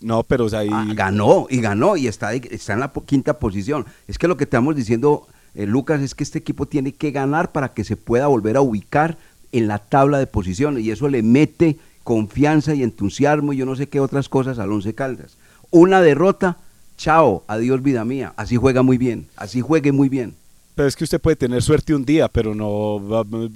No, 0.00 0.22
pero 0.22 0.44
o 0.44 0.48
sea, 0.48 0.60
ahí- 0.60 0.68
Ah, 0.72 0.86
ganó 0.94 1.46
y 1.50 1.60
ganó 1.60 1.96
y 1.96 2.06
está, 2.06 2.32
está 2.32 2.72
en 2.72 2.80
la 2.80 2.92
po- 2.92 3.04
quinta 3.04 3.38
posición. 3.40 3.84
Es 4.08 4.18
que 4.18 4.28
lo 4.28 4.36
que 4.36 4.44
estamos 4.44 4.74
diciendo, 4.76 5.26
eh, 5.56 5.66
Lucas, 5.66 6.00
es 6.00 6.14
que 6.14 6.22
este 6.24 6.38
equipo 6.38 6.64
tiene 6.66 6.92
que 6.92 7.10
ganar 7.10 7.50
para 7.52 7.74
que 7.74 7.82
se 7.84 7.96
pueda 7.96 8.28
volver 8.28 8.56
a 8.56 8.60
ubicar 8.62 9.18
en 9.52 9.66
la 9.66 9.78
tabla 9.78 10.18
de 10.20 10.26
posiciones 10.28 10.84
y 10.84 10.92
eso 10.92 11.08
le 11.08 11.22
mete 11.24 11.76
confianza 12.04 12.72
y 12.74 12.84
entusiasmo 12.84 13.52
y 13.52 13.56
yo 13.56 13.66
no 13.66 13.74
sé 13.74 13.88
qué 13.88 13.98
otras 13.98 14.28
cosas 14.28 14.60
al 14.60 14.70
Once 14.72 14.94
Caldas. 14.94 15.36
Una 15.72 16.00
derrota, 16.00 16.56
chao, 17.04 17.42
adiós 17.48 17.82
vida 17.82 18.04
mía. 18.04 18.32
Así 18.36 18.56
juega 18.56 18.82
muy 18.82 18.98
bien, 18.98 19.26
así 19.36 19.60
juegue 19.62 19.90
muy 19.90 20.08
bien. 20.10 20.34
pero 20.74 20.86
es 20.88 20.96
que 20.96 21.04
usted 21.04 21.20
puede 21.20 21.36
tener 21.36 21.62
suerte 21.62 21.94
un 21.94 22.04
día, 22.04 22.28
pero 22.28 22.54
no 22.54 23.00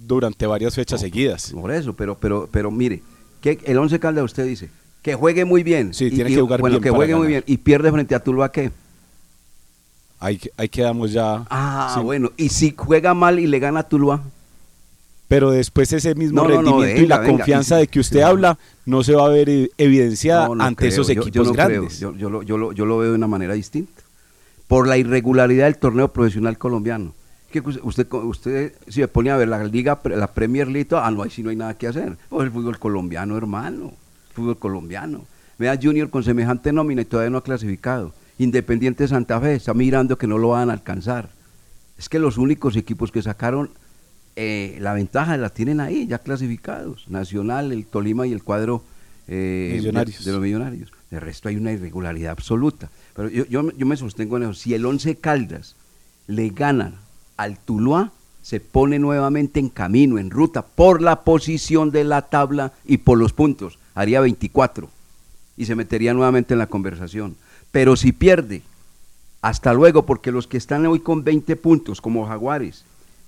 durante 0.07 0.47
varias 0.47 0.75
fechas 0.75 1.01
seguidas. 1.01 1.53
Por 1.53 1.71
eso, 1.71 1.93
pero, 1.95 2.17
pero, 2.19 2.49
pero 2.51 2.71
mire, 2.71 3.03
que 3.41 3.59
el 3.65 3.79
Once 3.79 3.99
Caldas 3.99 4.25
usted 4.25 4.47
dice 4.47 4.69
que 5.03 5.15
juegue 5.15 5.45
muy 5.45 5.63
bien. 5.63 5.93
Sí, 5.95 6.07
Y- 6.07 6.11
tiene 6.11 6.31
y- 6.31 6.35
que 6.35 6.41
jugar 6.41 6.61
bueno, 6.61 6.75
bien 6.79 6.83
que 6.83 6.91
juegue 6.91 7.15
muy 7.17 7.27
bien 7.29 7.45
y 7.47 7.57
pierde 7.59 7.91
frente 7.93 8.15
a 8.15 8.21
Tuluá, 8.23 8.51
¿qué? 8.53 8.71
Ahí, 10.21 10.41
ahí 10.57 10.69
quedamos 10.69 11.13
ya. 11.13 11.45
Ah, 11.51 11.93
Sí. 11.95 12.01
bueno, 12.03 12.31
y 12.39 12.49
si 12.49 12.75
juega 12.77 13.13
mal 13.15 13.39
y 13.39 13.47
le 13.47 13.59
gana 13.59 13.81
a 13.81 13.89
Tuluá. 13.89 14.23
Pero 15.35 15.51
después 15.51 15.93
ese 15.93 16.15
mismo 16.15 16.43
No, 16.43 16.49
no, 16.49 16.63
no, 16.63 16.71
rendimiento 16.79 17.03
y 17.03 17.07
la 17.09 17.19
venga, 17.19 17.33
confianza 17.33 17.77
de 17.77 17.89
que 17.89 17.99
usted 17.99 18.19
sí. 18.21 18.23
habla 18.23 18.57
no 18.87 19.03
se 19.03 19.15
va 19.17 19.27
a 19.27 19.29
ver 19.31 19.71
evidenciada 19.79 20.49
ante 20.61 20.77
creo, 20.77 20.89
esos 20.91 21.09
yo- 21.09 21.15
yo 21.15 21.23
equipos 21.23 21.53
grandes. 21.53 21.99
Yo, 21.99 22.15
yo 22.15 22.31
lo, 22.31 22.43
yo, 22.45 22.57
lo, 22.57 22.71
yo 22.71 22.87
lo 22.87 22.99
veo 22.99 23.11
de 23.11 23.17
una 23.17 23.27
manera 23.27 23.55
distinta. 23.55 24.01
Por 24.69 24.87
la 24.87 24.97
irregularidad 24.97 25.65
del 25.65 25.77
torneo 25.77 26.13
profesional 26.13 26.57
colombiano. 26.57 27.15
Que 27.51 27.59
usted, 27.83 28.07
usted, 28.13 28.75
si 28.87 29.01
me 29.01 29.09
pone 29.09 29.31
a 29.33 29.37
ver 29.37 29.49
la 29.49 29.65
liga, 29.65 29.99
la 30.05 30.29
Premier 30.29 30.69
League, 30.69 30.89
ah, 30.93 31.11
no, 31.11 31.25
ahí 31.25 31.31
sí 31.31 31.43
no 31.43 31.51
hay 31.51 31.57
nada 31.57 31.77
que 31.77 31.89
hacer. 31.89 32.17
Pues 32.29 32.45
el 32.47 32.53
fútbol 32.53 32.79
colombiano, 32.79 33.37
hermano. 33.37 33.93
Fútbol 34.35 34.57
colombiano. 34.57 35.25
Vea 35.59 35.77
Junior 35.83 36.11
con 36.11 36.23
semejante 36.23 36.73
nómina 36.73 37.03
y 37.03 37.07
todavía 37.07 37.31
no 37.31 37.39
ha 37.39 37.43
clasificado. 37.43 38.13
Independiente 38.39 39.09
Santa 39.09 39.41
Fe 39.41 39.55
está 39.57 39.75
mirando 39.75 40.17
que 40.17 40.29
no 40.29 40.39
lo 40.39 40.51
van 40.51 40.71
a 40.71 40.75
alcanzar. 40.75 41.29
Es 41.99 42.09
que 42.09 42.21
los 42.21 42.39
únicos 42.39 42.77
equipos 42.77 43.11
que 43.11 43.21
sacaron 43.23 43.71
eh, 44.37 44.77
la 44.81 44.93
ventaja 44.95 45.37
la 45.37 45.51
tienen 45.51 45.81
ahí, 45.81 46.07
ya 46.07 46.19
clasificados. 46.19 47.09
Nacional, 47.09 47.73
el 47.73 47.87
Tolima 47.87 48.27
y 48.27 48.33
el 48.33 48.43
cuadro 48.43 48.83
eh, 49.29 49.75
Millonarios. 49.79 50.19
De, 50.19 50.25
de 50.25 50.33
los 50.33 50.43
millonarios. 50.43 50.93
De 51.11 51.21
resto 51.21 51.49
hay 51.49 51.57
una 51.57 51.73
irregularidad 51.73 52.33
absoluta. 52.33 52.91
Pero 53.15 53.29
yo, 53.29 53.47
yo, 53.47 53.71
yo 53.71 53.87
me 53.87 53.97
sostengo 53.97 54.37
en 54.37 54.45
eso. 54.45 54.55
Si 54.55 54.75
el 54.75 54.85
Once 54.85 55.17
Caldas 55.17 55.77
le 56.27 56.51
gana 56.51 57.01
al 57.37 57.59
Tuluá, 57.59 58.13
se 58.43 58.61
pone 58.61 58.99
nuevamente 58.99 59.61
en 59.61 59.71
camino, 59.71 60.19
en 60.19 60.31
ruta, 60.31 60.63
por 60.63 61.01
la 61.01 61.23
posición 61.23 61.91
de 61.91 62.05
la 62.05 62.23
tabla 62.23 62.73
y 62.85 62.99
por 62.99 63.19
los 63.19 63.33
puntos. 63.33 63.79
Haría 63.95 64.21
24 64.21 64.91
y 65.57 65.67
se 65.67 65.75
metería 65.75 66.13
nuevamente 66.15 66.55
en 66.55 66.59
la 66.59 66.67
conversación. 66.67 67.37
Pero 67.71 67.97
si 67.97 68.13
pierde, 68.13 68.63
hasta 69.41 69.73
luego, 69.73 70.05
porque 70.05 70.33
los 70.33 70.47
que 70.47 70.57
están 70.57 70.85
hoy 70.87 71.01
con 71.01 71.25
20 71.25 71.57
puntos, 71.57 72.01
como 72.01 72.27
Jaguares, 72.27 72.85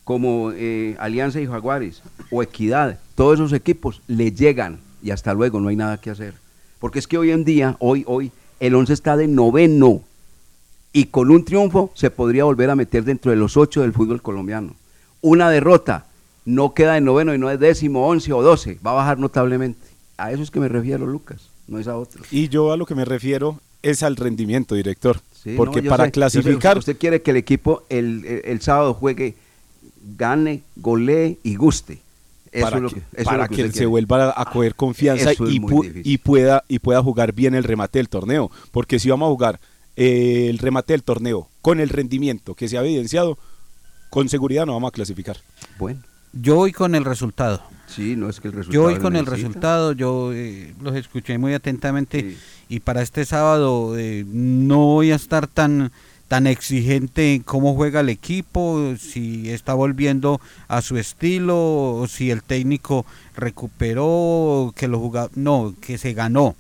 como 0.07 0.53
eh, 0.55 0.95
Alianza 1.01 1.41
y 1.41 1.47
Jaguares, 1.49 2.01
o 2.31 2.41
Equidad, 2.41 3.01
todos 3.17 3.35
esos 3.35 3.53
equipos 3.53 4.03
le 4.07 4.31
llegan 4.31 4.79
y 5.03 5.11
hasta 5.11 5.35
luego, 5.35 5.59
no 5.59 5.67
hay 5.67 5.75
nada 5.75 6.01
que 6.01 6.11
hacer. 6.11 6.35
Porque 6.79 7.01
es 7.01 7.09
que 7.09 7.19
hoy 7.19 7.33
en 7.33 7.45
día, 7.45 7.77
hoy, 7.81 8.05
hoy, 8.07 8.31
el 8.61 8.77
11 8.77 8.93
está 8.93 9.17
de 9.17 9.27
noveno 9.27 10.03
y 10.93 11.07
con 11.07 11.33
un 11.33 11.45
triunfo 11.45 11.91
se 11.95 12.11
podría 12.11 12.45
volver 12.45 12.71
a 12.71 12.77
meter 12.77 13.03
dentro 13.03 13.33
de 13.33 13.37
los 13.37 13.57
ocho 13.57 13.83
del 13.83 13.93
fútbol 13.93 14.23
colombiano. 14.23 14.75
Una 15.23 15.51
derrota 15.51 16.07
no 16.45 16.73
queda 16.73 16.95
de 16.95 17.01
noveno 17.01 17.35
y 17.35 17.39
no 17.39 17.51
es 17.51 17.59
décimo, 17.59 18.07
once 18.07 18.33
o 18.33 18.43
doce, 18.43 18.79
va 18.87 18.93
a 18.93 18.95
bajar 18.95 19.19
notablemente. 19.19 19.81
A 20.19 20.31
eso 20.31 20.41
es 20.45 20.53
que 20.53 20.61
me 20.61 20.69
refiero, 20.69 21.05
Lucas, 21.05 21.49
no 21.67 21.81
es 21.81 21.89
a 21.89 21.97
otro. 21.97 22.23
Y 22.31 22.49
yo 22.49 22.71
a 22.71 22.77
lo 22.77 22.87
que 22.87 22.95
me 22.95 23.05
refiero 23.05 23.59
es 23.83 24.05
al 24.05 24.15
rendimiento, 24.15 24.77
director. 24.77 25.19
Sí, 25.43 25.55
porque 25.57 25.83
no, 25.83 25.91
para 25.91 26.05
sé, 26.05 26.13
clasificar, 26.13 26.79
usted 26.79 26.97
quiere 26.97 27.23
que 27.23 27.33
el 27.33 27.37
equipo 27.39 27.83
el, 27.89 28.25
el- 28.25 28.43
el 28.45 28.61
sábado 28.61 28.95
juegue, 28.95 29.35
gane, 30.17 30.63
golee 30.77 31.39
y 31.43 31.57
guste. 31.57 32.01
Eso 32.53 32.65
para 32.65 32.77
es 32.77 32.83
lo 32.83 32.89
que, 32.89 32.95
que, 32.95 33.01
eso 33.23 33.31
es 33.33 33.37
lo 33.39 33.49
que 33.49 33.57
se 33.57 33.71
quiere. 33.73 33.87
vuelva 33.87 34.33
a 34.37 34.45
coger 34.51 34.75
confianza 34.75 35.33
Eso 35.33 35.47
es 35.47 35.55
y, 35.55 35.61
muy 35.61 35.73
pu- 35.73 35.83
difícil. 35.83 36.03
y 36.13 36.19
pueda 36.19 36.65
y 36.69 36.79
pueda 36.79 37.03
jugar 37.03 37.33
bien 37.33 37.55
el 37.55 37.65
remate 37.65 37.99
del 37.99 38.09
torneo. 38.09 38.51
Porque 38.71 38.99
si 38.99 39.11
vamos 39.11 39.27
a 39.27 39.31
jugar 39.31 39.61
eh, 39.97 40.47
el 40.49 40.59
remate 40.59 40.93
del 40.95 41.03
torneo 41.03 41.49
con 41.61 41.81
el 41.81 41.89
rendimiento 41.91 42.55
que 42.55 42.69
se 42.69 42.79
ha 42.79 42.83
evidenciado, 42.83 43.37
con 44.11 44.29
seguridad 44.29 44.65
no 44.67 44.73
vamos 44.75 44.89
a 44.89 44.93
clasificar. 44.93 45.37
Bueno. 45.79 46.01
Yo 46.33 46.57
voy 46.57 46.73
con 46.73 46.95
el 46.95 47.05
resultado. 47.05 47.63
Sí, 47.87 48.15
no 48.17 48.29
es 48.29 48.41
que 48.41 48.49
el 48.49 48.55
resultado. 48.55 48.73
Yo 48.75 48.83
voy 48.91 49.01
con 49.01 49.17
el 49.17 49.25
resultado, 49.27 49.93
yo 49.93 50.33
eh, 50.35 50.75
los 50.83 50.95
escuché 50.97 51.39
muy 51.39 51.55
atentamente 51.55 52.37
y 52.69 52.81
para 52.81 53.01
este 53.03 53.25
sábado 53.25 53.97
eh, 53.99 54.25
no 54.27 54.79
voy 54.79 55.13
a 55.13 55.15
estar 55.17 55.47
tan 55.47 55.93
tan 56.29 56.47
exigente 56.47 57.35
en 57.35 57.43
cómo 57.43 57.75
juega 57.75 58.01
el 58.01 58.09
equipo, 58.09 58.95
si 58.99 59.51
está 59.51 59.75
volviendo 59.75 60.41
a 60.69 60.83
su 60.83 60.99
estilo, 60.99 61.95
o 61.95 62.07
si 62.09 62.31
el 62.31 62.43
técnico 62.43 63.07
recuperó, 63.37 64.73
que 64.77 64.89
lo 64.89 64.99
jugaba, 64.99 65.31
no, 65.35 65.75
que 65.81 65.99
se 65.99 66.15
ganó. 66.15 66.57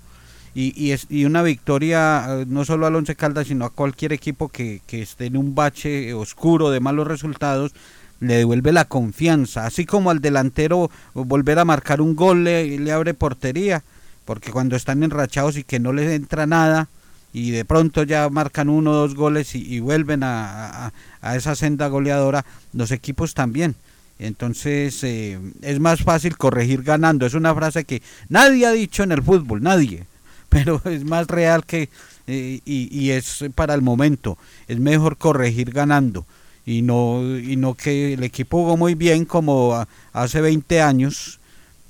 Y, 0.55 0.73
y, 0.81 0.93
es, 0.93 1.07
y 1.11 1.27
una 1.27 1.43
victoria 1.43 2.25
eh, 2.29 2.45
no 2.49 2.65
solo 2.65 2.87
al 2.87 2.95
Once 2.95 3.15
Caldas, 3.15 3.49
sino 3.49 3.67
a 3.67 3.71
cualquier 3.71 4.13
equipo 4.13 4.49
que, 4.49 4.81
que 4.87 5.03
esté 5.03 5.27
en 5.27 5.37
un 5.37 5.55
bache 5.55 6.15
oscuro 6.15 6.71
de 6.71 6.81
malos 6.81 7.07
resultados, 7.07 7.73
le 8.21 8.37
devuelve 8.37 8.73
la 8.73 8.87
confianza, 8.87 9.67
así 9.67 9.85
como 9.85 10.11
al 10.11 10.21
delantero 10.21 10.91
volver 11.13 11.59
a 11.59 11.67
marcar 11.67 12.01
un 12.01 12.17
gol 12.17 12.45
le, 12.45 12.79
le 12.79 12.93
abre 12.93 13.13
portería, 13.13 13.83
porque 14.25 14.53
cuando 14.53 14.77
están 14.77 15.03
enrachados 15.03 15.59
y 15.59 15.65
que 15.65 15.79
no 15.79 15.93
les 15.93 16.11
entra 16.11 16.47
nada 16.47 16.89
y 17.33 17.51
de 17.51 17.65
pronto 17.65 18.03
ya 18.03 18.29
marcan 18.31 18.69
uno 18.69 18.93
o 18.93 18.95
dos 18.95 19.15
goles 19.15 19.55
y, 19.55 19.81
vuelven 19.81 20.23
a, 20.23 20.93
a- 21.23 21.37
esa 21.37 21.55
senda 21.55 21.89
goleadora, 21.89 22.45
los 22.73 22.91
equipos 22.93 23.35
también. 23.35 23.75
Entonces 24.19 25.05
eh, 25.05 25.39
es 25.61 25.79
más 25.81 26.03
fácil 26.03 26.39
corregir 26.39 26.83
ganando, 26.83 27.27
es 27.27 27.35
una 27.35 27.55
frase 27.55 27.85
que 27.85 28.01
nadie 28.31 28.65
ha 28.65 28.73
dicho 28.73 29.03
en 29.03 29.13
el 29.13 29.23
fútbol, 29.23 29.63
nadie, 29.63 30.07
pero 30.49 30.81
es 30.87 31.05
más 31.05 31.27
real 31.27 31.65
que 31.67 31.91
eh, 32.27 32.61
y, 32.65 33.11
es 33.11 33.45
para 33.55 33.75
el 33.75 33.83
momento, 33.83 34.39
es 34.69 34.81
mejor 34.81 35.19
corregir 35.19 35.71
ganando 35.71 36.25
y 36.65 36.81
no, 36.83 37.23
y 37.39 37.57
no 37.57 37.75
que 37.75 38.15
el 38.15 38.25
equipo 38.25 38.59
jugó 38.63 38.77
muy 38.77 38.95
bien 38.95 39.27
como 39.27 39.87
hace 40.13 40.41
20 40.41 40.81
años 40.81 41.39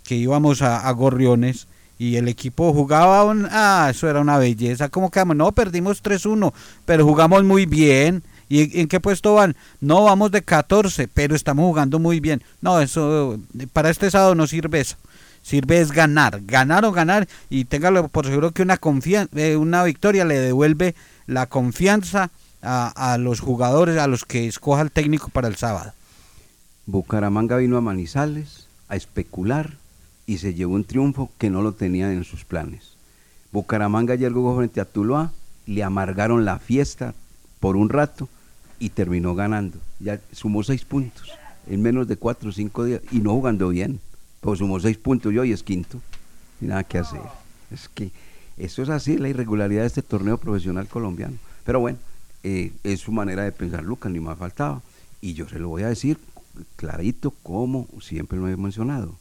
que 0.04 0.16
íbamos 0.16 0.62
a 0.62 0.90
Gorriones 0.90 1.68
y 1.98 2.16
el 2.16 2.28
equipo 2.28 2.72
jugaba 2.72 3.24
un, 3.24 3.48
ah, 3.50 3.88
eso 3.90 4.08
era 4.08 4.20
una 4.20 4.38
belleza, 4.38 4.88
como 4.88 5.10
quedamos, 5.10 5.36
no, 5.36 5.52
perdimos 5.52 6.02
3-1, 6.02 6.52
pero 6.84 7.04
jugamos 7.04 7.42
muy 7.44 7.66
bien. 7.66 8.22
¿Y 8.48 8.80
en- 8.80 8.86
qué 8.88 9.00
puesto 9.00 9.34
van? 9.34 9.56
No, 9.80 10.04
vamos 10.04 10.30
de 10.30 10.42
14, 10.42 11.08
pero 11.08 11.34
estamos 11.34 11.64
jugando 11.64 11.98
muy 11.98 12.20
bien. 12.20 12.42
No, 12.60 12.80
eso, 12.80 13.38
para 13.72 13.90
este 13.90 14.08
sábado 14.10 14.34
no 14.36 14.46
sirve 14.46 14.80
eso. 14.80 14.96
Sirve 15.42 15.80
es 15.80 15.90
ganar, 15.90 16.40
ganar 16.44 16.84
o 16.84 16.92
ganar 16.92 17.26
y 17.50 17.64
téngalo 17.64 18.06
por 18.08 18.26
seguro 18.26 18.52
que 18.52 18.62
una, 18.62 18.78
confian- 18.78 19.28
eh, 19.34 19.56
una 19.56 19.82
victoria 19.84 20.24
le 20.24 20.38
devuelve 20.38 20.94
la 21.26 21.46
confianza 21.46 22.30
a, 22.62 23.12
a 23.12 23.18
los 23.18 23.40
jugadores, 23.40 23.96
a 23.98 24.06
los 24.06 24.24
que 24.24 24.46
escoja 24.46 24.82
el 24.82 24.90
técnico 24.90 25.28
para 25.30 25.48
el 25.48 25.56
sábado. 25.56 25.92
Bucaramanga 26.86 27.56
vino 27.56 27.76
a 27.76 27.80
Manizales 27.80 28.66
a 28.88 28.96
especular 28.96 29.72
y 30.26 30.38
se 30.38 30.54
llevó 30.54 30.74
un 30.74 30.84
triunfo 30.84 31.30
que 31.38 31.50
no 31.50 31.62
lo 31.62 31.72
tenía 31.72 32.12
en 32.12 32.24
sus 32.24 32.44
planes. 32.44 32.96
Bucaramanga 33.52 34.14
ayer 34.14 34.32
jugó 34.32 34.56
frente 34.56 34.80
a 34.80 34.84
Tuluá, 34.84 35.32
le 35.66 35.82
amargaron 35.82 36.44
la 36.44 36.58
fiesta 36.58 37.14
por 37.60 37.76
un 37.76 37.88
rato 37.88 38.28
y 38.78 38.90
terminó 38.90 39.34
ganando. 39.34 39.78
Ya 40.00 40.20
sumó 40.32 40.62
seis 40.62 40.84
puntos 40.84 41.30
en 41.66 41.82
menos 41.82 42.06
de 42.08 42.16
cuatro 42.16 42.50
o 42.50 42.52
cinco 42.52 42.84
días 42.84 43.00
y 43.10 43.18
no 43.18 43.32
jugando 43.32 43.68
bien. 43.68 44.00
Pues 44.40 44.58
sumó 44.58 44.78
seis 44.80 44.96
puntos 44.96 45.32
y 45.32 45.38
hoy 45.38 45.52
es 45.52 45.62
quinto. 45.62 46.00
Y 46.60 46.66
nada 46.66 46.84
que 46.84 46.98
hacer. 46.98 47.20
Es 47.70 47.88
que 47.88 48.10
eso 48.56 48.82
es 48.82 48.88
así, 48.88 49.18
la 49.18 49.28
irregularidad 49.28 49.82
de 49.82 49.88
este 49.88 50.02
torneo 50.02 50.38
profesional 50.38 50.86
colombiano. 50.88 51.36
Pero 51.64 51.80
bueno, 51.80 51.98
eh, 52.42 52.72
es 52.84 53.00
su 53.00 53.12
manera 53.12 53.42
de 53.42 53.52
pensar, 53.52 53.84
Lucas, 53.84 54.12
ni 54.12 54.20
más 54.20 54.38
faltaba. 54.38 54.82
Y 55.20 55.34
yo 55.34 55.48
se 55.48 55.58
lo 55.58 55.68
voy 55.68 55.82
a 55.82 55.88
decir 55.88 56.18
clarito, 56.76 57.32
como 57.42 57.86
siempre 58.00 58.38
lo 58.38 58.48
he 58.48 58.56
mencionado, 58.56 59.14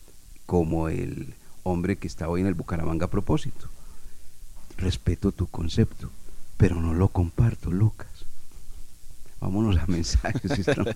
como 0.45 0.89
el 0.89 1.33
hombre 1.63 1.95
que 1.97 2.07
está 2.07 2.29
hoy 2.29 2.41
en 2.41 2.47
el 2.47 2.53
Bucaramanga 2.53 3.05
a 3.05 3.09
propósito. 3.09 3.67
Respeto 4.77 5.31
tu 5.31 5.47
concepto, 5.47 6.09
pero 6.57 6.75
no 6.81 6.93
lo 6.93 7.07
comparto, 7.07 7.71
Lucas. 7.71 8.07
Vámonos 9.41 9.77
a 9.77 9.85
mensajes. 9.87 10.51
si 10.53 10.61
estamos- 10.61 10.95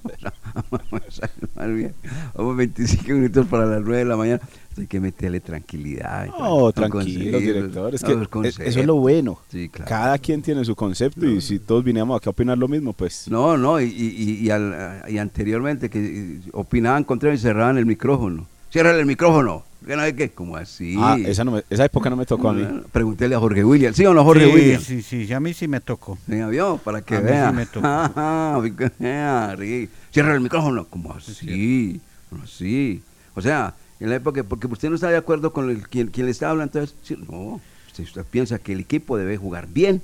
Vamos 0.54 0.82
a 0.92 0.96
mensajes, 0.96 1.56
más 1.56 1.74
bien. 1.74 1.94
Vamos 2.34 2.58
25 2.58 3.12
minutos 3.14 3.46
para 3.48 3.66
las 3.66 3.82
9 3.82 3.98
de 4.00 4.06
la 4.06 4.16
mañana. 4.18 4.42
Hay 4.78 4.88
que 4.88 5.00
meterle 5.00 5.40
tranquilidad. 5.40 6.28
No, 6.28 6.34
con 6.62 6.74
tranquilo, 6.74 7.00
conceptos, 7.00 7.42
director. 7.42 7.96
Es 7.96 8.02
que 8.04 8.28
conceptos. 8.28 8.66
eso 8.68 8.80
es 8.80 8.86
lo 8.86 8.96
bueno. 8.96 9.40
Sí, 9.52 9.70
claro. 9.70 9.90
Cada 9.90 10.18
quien 10.18 10.42
tiene 10.42 10.64
su 10.66 10.76
concepto 10.76 11.26
y 11.26 11.42
si 11.42 11.60
todos 11.60 11.84
viniéramos 11.84 12.18
aquí 12.18 12.28
a 12.30 12.32
opinar 12.32 12.58
lo 12.58 12.68
mismo, 12.68 12.94
pues... 12.94 13.28
No, 13.30 13.58
no, 13.58 13.80
y, 13.82 13.86
y- 13.86 14.40
y 14.46 14.50
al- 14.50 15.04
y 15.10 15.18
anteriormente 15.18 15.90
que 15.90 16.40
opinaban 16.54 17.04
contra 17.04 17.34
y 17.34 17.38
cerraban 17.38 17.78
el 17.78 17.86
micrófono. 17.86 18.48
Cierra 18.72 18.92
el 18.98 19.06
micrófono. 19.06 19.64
¿Qué 19.86 19.96
no 19.96 20.02
hay 20.04 20.14
que? 20.14 20.30
Como 20.30 20.56
así. 20.58 20.96
Ah, 21.00 21.18
esa, 21.26 21.44
no 21.46 21.52
me- 21.54 21.64
esa 21.70 21.86
época 21.86 22.10
no 22.10 22.16
me 22.18 22.26
tocó 22.26 22.50
a 22.50 22.54
mí. 22.54 22.62
Bueno, 22.64 22.84
Pregúntele 22.92 23.34
a 23.34 23.40
Jorge 23.40 23.64
William. 23.64 23.94
¿Sí 23.94 24.06
o 24.06 24.14
no, 24.14 24.24
Jorge 24.24 24.46
sí, 24.46 24.52
William? 24.54 24.82
Sí, 24.82 25.02
sí, 25.02 25.34
a 25.34 25.40
mí 25.40 25.54
sí 25.54 25.68
me 25.68 25.80
tocó. 25.80 26.18
Venga, 26.28 26.48
vio, 26.50 26.78
para 26.84 27.02
que 27.02 27.16
A 27.16 27.22
mí 27.22 27.30
sí 27.32 27.56
me 27.56 27.66
tocó. 27.66 27.88
Sí. 29.60 29.90
Cierra 30.12 30.34
el 30.36 30.42
micrófono. 30.42 30.86
como 30.86 31.14
así? 31.14 32.02
Así. 32.44 33.02
O 33.36 33.42
sea, 33.42 33.74
en 34.00 34.10
la 34.10 34.16
época, 34.18 34.44
porque 34.44 34.68
usted 34.68 34.90
no 34.90 34.96
está 34.96 35.10
de 35.10 35.18
acuerdo 35.18 35.54
con 35.54 35.70
el, 35.70 35.88
quien, 35.88 36.08
quien 36.08 36.26
le 36.26 36.32
está 36.32 36.50
hablando, 36.50 36.78
entonces, 36.80 36.96
sí, 37.04 37.18
no, 37.30 37.62
usted, 37.88 38.04
usted 38.04 38.26
piensa 38.30 38.60
que 38.60 38.74
el 38.74 38.82
equipo 38.82 39.18
debe 39.18 39.38
jugar 39.38 39.68
bien, 39.68 40.02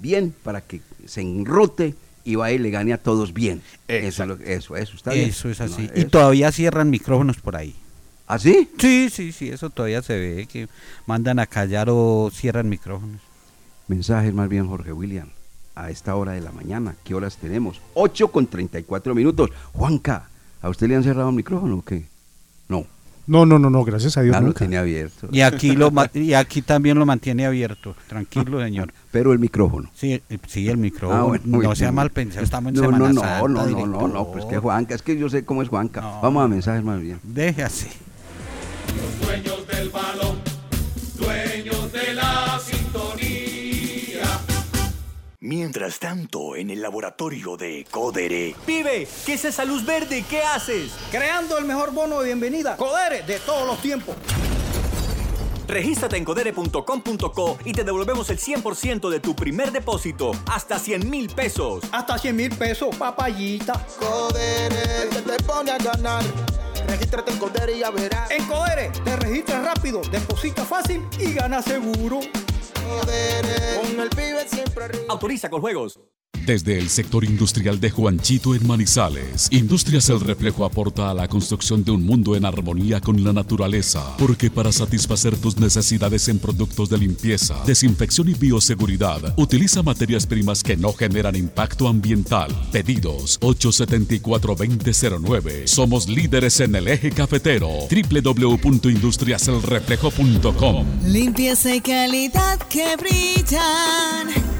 bien, 0.00 0.34
para 0.42 0.60
que 0.60 0.80
se 1.06 1.20
enrute 1.20 1.94
y 2.24 2.34
vaya 2.34 2.56
y 2.56 2.58
le 2.58 2.70
gane 2.70 2.92
a 2.92 2.98
todos 2.98 3.32
bien. 3.32 3.62
Eso, 3.86 4.22
es 4.24 4.28
lo- 4.28 4.38
eso, 4.40 4.76
eso 4.76 4.96
está 4.96 5.12
bien. 5.12 5.28
Eso 5.28 5.48
es 5.48 5.58
No, 5.60 5.66
así. 5.66 5.88
y 5.94 6.00
eso. 6.00 6.08
todavía 6.08 6.50
cierran 6.52 6.90
micrófonos 6.90 7.36
por 7.38 7.54
ahí. 7.56 7.74
¿Ah, 8.26 8.38
sí? 8.38 8.70
Sí, 8.78 9.10
sí, 9.10 9.32
sí, 9.32 9.48
eso 9.50 9.68
todavía 9.70 10.00
se 10.02 10.18
ve, 10.18 10.46
que 10.50 10.68
mandan 11.06 11.38
a 11.38 11.46
callar 11.46 11.88
o 11.90 12.30
cierran 12.32 12.68
micrófonos. 12.68 13.20
Mensajes 13.86 14.32
más 14.32 14.48
bien, 14.48 14.66
Jorge 14.66 14.92
William. 14.92 15.28
A 15.74 15.90
esta 15.90 16.14
hora 16.14 16.32
de 16.32 16.40
la 16.40 16.52
mañana, 16.52 16.94
¿qué 17.04 17.14
horas 17.14 17.36
tenemos? 17.36 17.80
8 17.94 18.28
con 18.28 18.46
34 18.46 19.14
minutos. 19.14 19.50
Juanca, 19.72 20.28
¿a 20.62 20.68
usted 20.68 20.86
le 20.88 20.96
han 20.96 21.02
cerrado 21.02 21.28
el 21.30 21.34
micrófono 21.34 21.76
o 21.78 21.82
qué? 21.82 22.06
No. 22.68 22.86
No, 23.26 23.44
no, 23.44 23.58
no, 23.58 23.70
no, 23.70 23.84
gracias 23.84 24.16
a 24.16 24.22
Dios 24.22 24.36
Ah, 24.36 24.40
lo 24.40 24.52
tenía 24.52 24.80
abierto. 24.80 25.28
Y 25.32 25.40
aquí, 25.40 25.72
lo, 25.74 25.90
y 26.14 26.34
aquí 26.34 26.62
también 26.62 26.98
lo 26.98 27.04
mantiene 27.06 27.44
abierto. 27.44 27.96
Tranquilo, 28.06 28.60
señor. 28.62 28.92
Pero 29.10 29.32
el 29.32 29.38
micrófono. 29.38 29.90
Sí, 29.94 30.22
el- 30.28 30.40
sí, 30.46 30.68
el 30.68 30.76
micrófono. 30.76 31.20
Ah, 31.20 31.24
bueno, 31.24 31.44
no 31.46 31.74
sea 31.74 31.88
bien. 31.88 31.94
mal 31.96 32.10
pensado, 32.10 32.44
estamos 32.44 32.70
en 32.70 32.76
no, 32.76 32.82
Semana 32.82 32.98
no, 32.98 33.12
no, 33.12 33.20
Santa, 33.20 33.48
no, 33.48 33.66
no, 33.66 33.86
no, 33.86 34.08
no, 34.08 34.32
pues 34.32 34.44
que 34.44 34.58
Juanca, 34.58 34.94
es 34.94 35.02
que 35.02 35.18
yo 35.18 35.28
sé 35.28 35.44
cómo 35.44 35.62
es 35.62 35.68
Juanca. 35.68 36.00
Vamos 36.22 36.44
a 36.44 36.48
mensajes 36.48 36.84
más 36.84 37.00
bien. 37.00 37.18
Deje 37.22 37.62
así. 37.64 37.88
Dueños 39.20 39.66
del 39.66 39.90
balón, 39.90 40.40
dueños 41.14 41.92
de 41.92 42.14
la 42.14 42.60
sintonía. 42.64 44.22
Mientras 45.40 45.98
tanto, 45.98 46.56
en 46.56 46.70
el 46.70 46.80
laboratorio 46.80 47.56
de 47.56 47.86
Codere. 47.90 48.54
Pibe, 48.66 49.06
¿qué 49.26 49.34
es 49.34 49.44
esa 49.44 49.64
luz 49.64 49.84
verde? 49.84 50.24
¿Qué 50.28 50.42
haces? 50.42 50.92
Creando 51.10 51.58
el 51.58 51.64
mejor 51.64 51.92
bono 51.92 52.20
de 52.20 52.26
bienvenida. 52.26 52.76
Codere 52.76 53.22
de 53.22 53.38
todos 53.40 53.66
los 53.66 53.80
tiempos. 53.82 54.16
Regístrate 55.66 56.16
en 56.16 56.24
codere.com.co 56.24 57.58
y 57.64 57.72
te 57.72 57.84
devolvemos 57.84 58.30
el 58.30 58.38
100% 58.38 59.08
de 59.10 59.20
tu 59.20 59.34
primer 59.34 59.72
depósito, 59.72 60.32
hasta 60.50 60.78
100 60.78 61.08
mil 61.08 61.28
pesos. 61.28 61.84
Hasta 61.92 62.18
100 62.18 62.36
mil 62.36 62.56
pesos, 62.56 62.94
papayita. 62.96 63.86
Codere, 63.98 65.08
que 65.10 65.22
te 65.22 65.42
pone 65.44 65.70
a 65.70 65.78
ganar. 65.78 66.22
Regístrate 66.86 67.32
en 67.32 67.38
Codere 67.38 67.76
y 67.76 67.80
ya 67.80 67.90
verás. 67.90 68.30
En 68.30 68.44
Codere, 68.46 68.90
te 69.04 69.16
registras 69.16 69.64
rápido, 69.64 70.02
deposita 70.10 70.64
fácil 70.64 71.02
y 71.18 71.32
gana 71.32 71.62
seguro. 71.62 72.20
Codere, 72.86 73.80
con 73.80 74.00
el 74.00 74.10
pibe 74.10 74.46
siempre 74.48 74.84
arriba. 74.84 75.04
Autoriza 75.08 75.48
con 75.48 75.60
juegos. 75.60 75.98
Desde 76.46 76.78
el 76.78 76.88
sector 76.90 77.24
industrial 77.24 77.80
de 77.80 77.90
Juanchito 77.90 78.54
en 78.54 78.64
Manizales, 78.66 79.48
Industrias 79.50 80.10
El 80.10 80.20
Reflejo 80.20 80.64
aporta 80.64 81.10
a 81.10 81.14
la 81.14 81.26
construcción 81.26 81.82
de 81.84 81.90
un 81.90 82.04
mundo 82.04 82.36
en 82.36 82.44
armonía 82.44 83.00
con 83.00 83.24
la 83.24 83.32
naturaleza, 83.32 84.14
porque 84.18 84.50
para 84.50 84.70
satisfacer 84.70 85.38
tus 85.38 85.56
necesidades 85.56 86.28
en 86.28 86.38
productos 86.38 86.90
de 86.90 86.98
limpieza, 86.98 87.56
desinfección 87.66 88.28
y 88.28 88.34
bioseguridad, 88.34 89.32
utiliza 89.38 89.82
materias 89.82 90.26
primas 90.26 90.62
que 90.62 90.76
no 90.76 90.92
generan 90.92 91.34
impacto 91.34 91.88
ambiental. 91.88 92.54
Pedidos 92.70 93.40
874-2009. 93.40 95.66
Somos 95.66 96.06
líderes 96.08 96.60
en 96.60 96.74
el 96.74 96.88
eje 96.88 97.10
cafetero. 97.10 97.70
www.industriaselreflejo.com 97.88 100.86
Limpieza 101.06 101.74
y 101.74 101.80
calidad 101.80 102.58
que 102.68 102.96
brillan. 102.96 104.53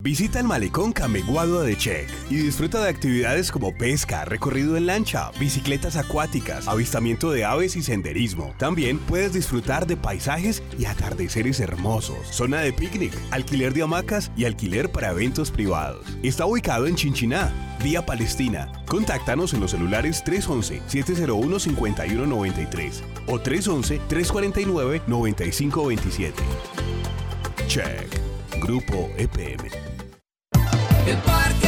Visita 0.00 0.38
el 0.38 0.46
malecón 0.46 0.92
Cameguado 0.92 1.62
de 1.62 1.76
Check 1.76 2.08
y 2.30 2.36
disfruta 2.36 2.80
de 2.80 2.88
actividades 2.88 3.50
como 3.50 3.76
pesca, 3.76 4.24
recorrido 4.24 4.76
en 4.76 4.86
lancha, 4.86 5.32
bicicletas 5.40 5.96
acuáticas, 5.96 6.68
avistamiento 6.68 7.32
de 7.32 7.44
aves 7.44 7.74
y 7.74 7.82
senderismo. 7.82 8.54
También 8.58 9.00
puedes 9.00 9.32
disfrutar 9.32 9.88
de 9.88 9.96
paisajes 9.96 10.62
y 10.78 10.84
atardeceres 10.84 11.58
hermosos, 11.58 12.28
zona 12.28 12.60
de 12.60 12.72
picnic, 12.72 13.12
alquiler 13.32 13.74
de 13.74 13.82
hamacas 13.82 14.30
y 14.36 14.44
alquiler 14.44 14.92
para 14.92 15.10
eventos 15.10 15.50
privados. 15.50 16.06
Está 16.22 16.46
ubicado 16.46 16.86
en 16.86 16.94
Chinchiná, 16.94 17.52
vía 17.82 18.06
Palestina. 18.06 18.70
Contáctanos 18.86 19.52
en 19.52 19.58
los 19.58 19.72
celulares 19.72 20.22
311-701-5193 20.24 23.00
o 23.26 23.40
311-349-9527. 23.40 26.34
Check. 27.66 28.16
Grupo 28.60 29.10
EPM. 29.16 29.87
El 31.08 31.16
Parque 31.22 31.67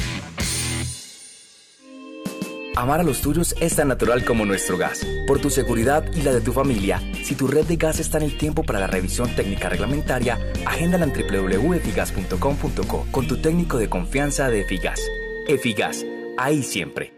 Amar 2.75 3.01
a 3.01 3.03
los 3.03 3.21
tuyos 3.21 3.53
es 3.59 3.75
tan 3.75 3.89
natural 3.89 4.23
como 4.23 4.45
nuestro 4.45 4.77
gas. 4.77 5.05
Por 5.27 5.39
tu 5.39 5.49
seguridad 5.49 6.05
y 6.13 6.21
la 6.21 6.31
de 6.31 6.39
tu 6.41 6.53
familia, 6.53 7.01
si 7.23 7.35
tu 7.35 7.47
red 7.47 7.65
de 7.65 7.75
gas 7.75 7.99
está 7.99 8.17
en 8.17 8.23
el 8.23 8.37
tiempo 8.37 8.63
para 8.63 8.79
la 8.79 8.87
revisión 8.87 9.29
técnica 9.35 9.67
reglamentaria, 9.67 10.39
agéndala 10.65 11.05
en 11.05 11.11
www.efigas.com.co 11.13 13.05
con 13.11 13.27
tu 13.27 13.41
técnico 13.41 13.77
de 13.77 13.89
confianza 13.89 14.49
de 14.49 14.61
Efigas. 14.61 15.01
Efigas, 15.47 16.05
ahí 16.37 16.63
siempre. 16.63 17.13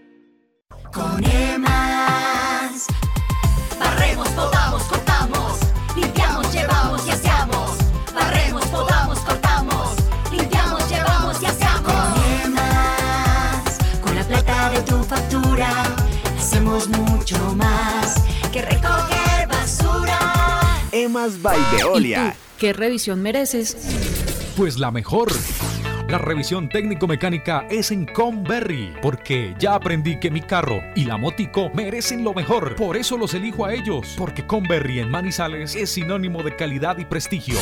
Mucho 16.74 17.38
más 17.56 18.16
que 18.52 18.64
recoger 18.64 19.48
basura. 19.48 20.80
Emas 20.92 21.40
by 21.40 21.60
Veolia. 21.72 22.36
¿Qué 22.58 22.74
revisión 22.74 23.22
mereces? 23.22 23.78
Pues 24.58 24.80
la 24.80 24.90
mejor. 24.90 25.32
La 26.10 26.18
revisión 26.18 26.70
técnico-mecánica 26.70 27.68
es 27.70 27.92
en 27.92 28.08
Conberry, 28.08 28.92
porque 29.04 29.54
ya 29.60 29.76
aprendí 29.76 30.20
que 30.20 30.32
mi 30.32 30.42
carro 30.42 30.82
y 30.96 31.06
la 31.06 31.18
motico 31.18 31.70
merecen 31.76 32.24
lo 32.24 32.34
mejor. 32.34 32.76
Por 32.76 32.98
eso 32.98 33.18
los 33.18 33.36
elijo 33.36 33.68
a 33.68 33.74
ellos, 33.76 34.16
porque 34.18 34.48
Conberry 34.48 35.00
en 35.00 35.12
Manizales 35.12 35.76
es 35.76 35.92
sinónimo 35.92 36.42
de 36.42 36.56
calidad 36.56 36.98
y 36.98 37.06
prestigio. 37.06 37.60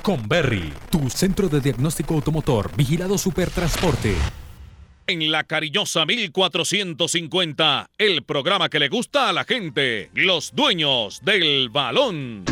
Conberry, 0.00 0.72
tu 0.88 1.10
centro 1.10 1.50
de 1.50 1.60
diagnóstico 1.60 2.14
automotor, 2.14 2.74
vigilado 2.74 3.18
Supertransporte. 3.18 4.14
En 5.06 5.30
la 5.30 5.44
cariñosa 5.44 6.06
1450, 6.06 7.90
el 7.98 8.22
programa 8.22 8.70
que 8.70 8.78
le 8.78 8.88
gusta 8.88 9.28
a 9.28 9.34
la 9.34 9.44
gente, 9.44 10.08
los 10.14 10.54
dueños 10.54 11.20
del 11.22 11.68
balón. 11.68 12.46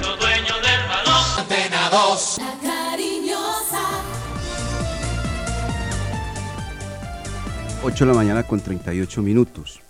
Antena 1.92 2.06
2. 2.08 2.38
La 2.38 2.58
cariñosa. 2.60 3.82
8 7.82 8.04
de 8.04 8.10
la 8.10 8.16
mañana 8.16 8.42
con 8.44 8.60
38 8.60 9.22
minutos. 9.22 9.80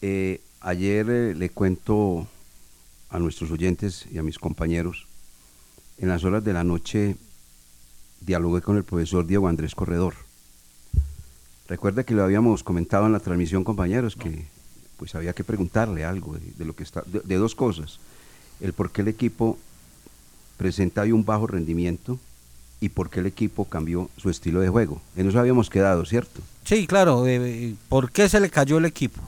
Eh, 0.00 0.40
ayer 0.60 1.10
eh, 1.10 1.34
le 1.34 1.50
cuento 1.50 2.28
a 3.10 3.18
nuestros 3.18 3.50
oyentes 3.50 4.06
y 4.12 4.18
a 4.18 4.22
mis 4.22 4.38
compañeros, 4.38 5.06
en 5.98 6.08
las 6.08 6.24
horas 6.24 6.44
de 6.44 6.52
la 6.52 6.62
noche 6.62 7.16
dialogué 8.20 8.60
con 8.62 8.76
el 8.76 8.84
profesor 8.84 9.26
Diego 9.26 9.48
Andrés 9.48 9.74
Corredor. 9.74 10.14
Recuerda 11.68 12.04
que 12.04 12.14
lo 12.14 12.22
habíamos 12.22 12.62
comentado 12.62 13.06
en 13.06 13.12
la 13.12 13.20
transmisión, 13.20 13.64
compañeros, 13.64 14.16
que 14.16 14.46
pues 14.98 15.14
había 15.14 15.32
que 15.32 15.44
preguntarle 15.44 16.04
algo 16.04 16.34
de, 16.34 16.40
de 16.56 16.64
lo 16.64 16.76
que 16.76 16.82
está, 16.82 17.02
de, 17.06 17.20
de 17.20 17.36
dos 17.36 17.54
cosas. 17.54 17.98
El 18.60 18.72
por 18.72 18.92
qué 18.92 19.02
el 19.02 19.08
equipo 19.08 19.58
presenta 20.56 21.02
hoy 21.02 21.12
un 21.12 21.24
bajo 21.24 21.46
rendimiento 21.46 22.18
y 22.80 22.88
por 22.90 23.10
qué 23.10 23.20
el 23.20 23.26
equipo 23.26 23.64
cambió 23.64 24.10
su 24.16 24.30
estilo 24.30 24.60
de 24.60 24.68
juego. 24.68 25.00
En 25.16 25.28
eso 25.28 25.38
habíamos 25.38 25.70
quedado, 25.70 26.04
¿cierto? 26.04 26.40
Sí, 26.64 26.86
claro. 26.86 27.26
eh, 27.26 27.74
¿Por 27.88 28.10
qué 28.10 28.28
se 28.28 28.40
le 28.40 28.50
cayó 28.50 28.78
el 28.78 28.84
equipo? 28.84 29.20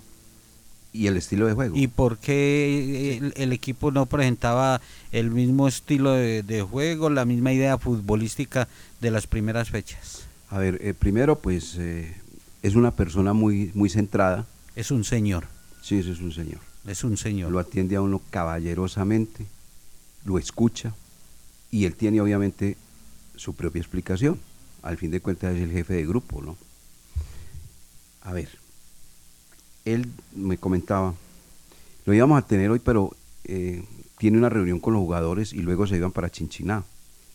Y 0.93 1.07
el 1.09 1.17
estilo 1.17 1.47
de 1.47 1.53
juego. 1.53 1.77
¿Y 1.77 1.89
por 1.89 2.17
qué 2.19 3.19
el, 3.19 3.33
el 3.37 3.53
equipo 3.53 3.91
no 3.91 4.07
presentaba 4.07 4.81
el 5.13 5.31
mismo 5.31 5.69
estilo 5.69 6.13
de, 6.13 6.43
de 6.43 6.63
juego, 6.63 7.11
la 7.11 7.25
misma 7.27 7.53
idea 7.53 7.77
futbolística 7.77 8.67
de 9.01 9.11
las 9.11 9.27
primeras 9.27 9.69
fechas? 9.71 10.23
A 10.49 10.59
ver, 10.59 10.79
eh, 10.81 10.95
primero, 10.95 11.39
pues 11.39 11.77
eh, 11.79 12.15
es 12.63 12.77
una 12.77 12.93
persona 12.93 13.33
muy, 13.35 13.71
muy 13.75 13.91
centrada. 13.91 14.47
Es 14.75 14.91
un 14.91 15.05
señor. 15.05 15.49
Sí, 15.83 15.99
eso 15.99 16.13
es 16.13 16.21
un 16.21 16.33
señor. 16.33 16.61
Es 16.87 17.05
un 17.05 17.17
señor. 17.17 17.51
Lo 17.53 17.59
atiende 17.59 17.97
a 17.97 18.01
uno 18.01 18.23
caballerosamente, 18.31 19.45
lo 20.25 20.39
escucha 20.39 20.95
y 21.71 21.85
él 21.85 21.95
tiene 21.95 22.21
obviamente 22.21 22.77
su 23.37 23.55
propia 23.55 23.81
explicación. 23.81 24.39
Al 24.83 24.97
fin 24.97 25.11
de 25.11 25.21
cuentas 25.21 25.55
es 25.57 25.63
el 25.63 25.73
jefe 25.73 25.95
de 25.95 26.07
grupo, 26.07 26.41
¿no? 26.43 26.57
A 28.23 28.33
ver, 28.33 28.49
él 29.85 30.09
me 30.35 30.59
comentaba, 30.59 31.15
lo 32.05 32.15
íbamos 32.15 32.39
a 32.39 32.47
tener 32.47 32.71
hoy, 32.71 32.79
pero 32.81 33.15
eh, 33.45 33.85
tiene 34.19 34.39
una 34.39 34.49
reunión 34.49 34.81
con 34.81 34.95
los 34.95 35.01
jugadores 35.03 35.53
y 35.53 35.59
luego 35.63 35.87
se 35.87 35.97
iban 35.97 36.13
para 36.13 36.31
Chinchiná. 36.31 36.85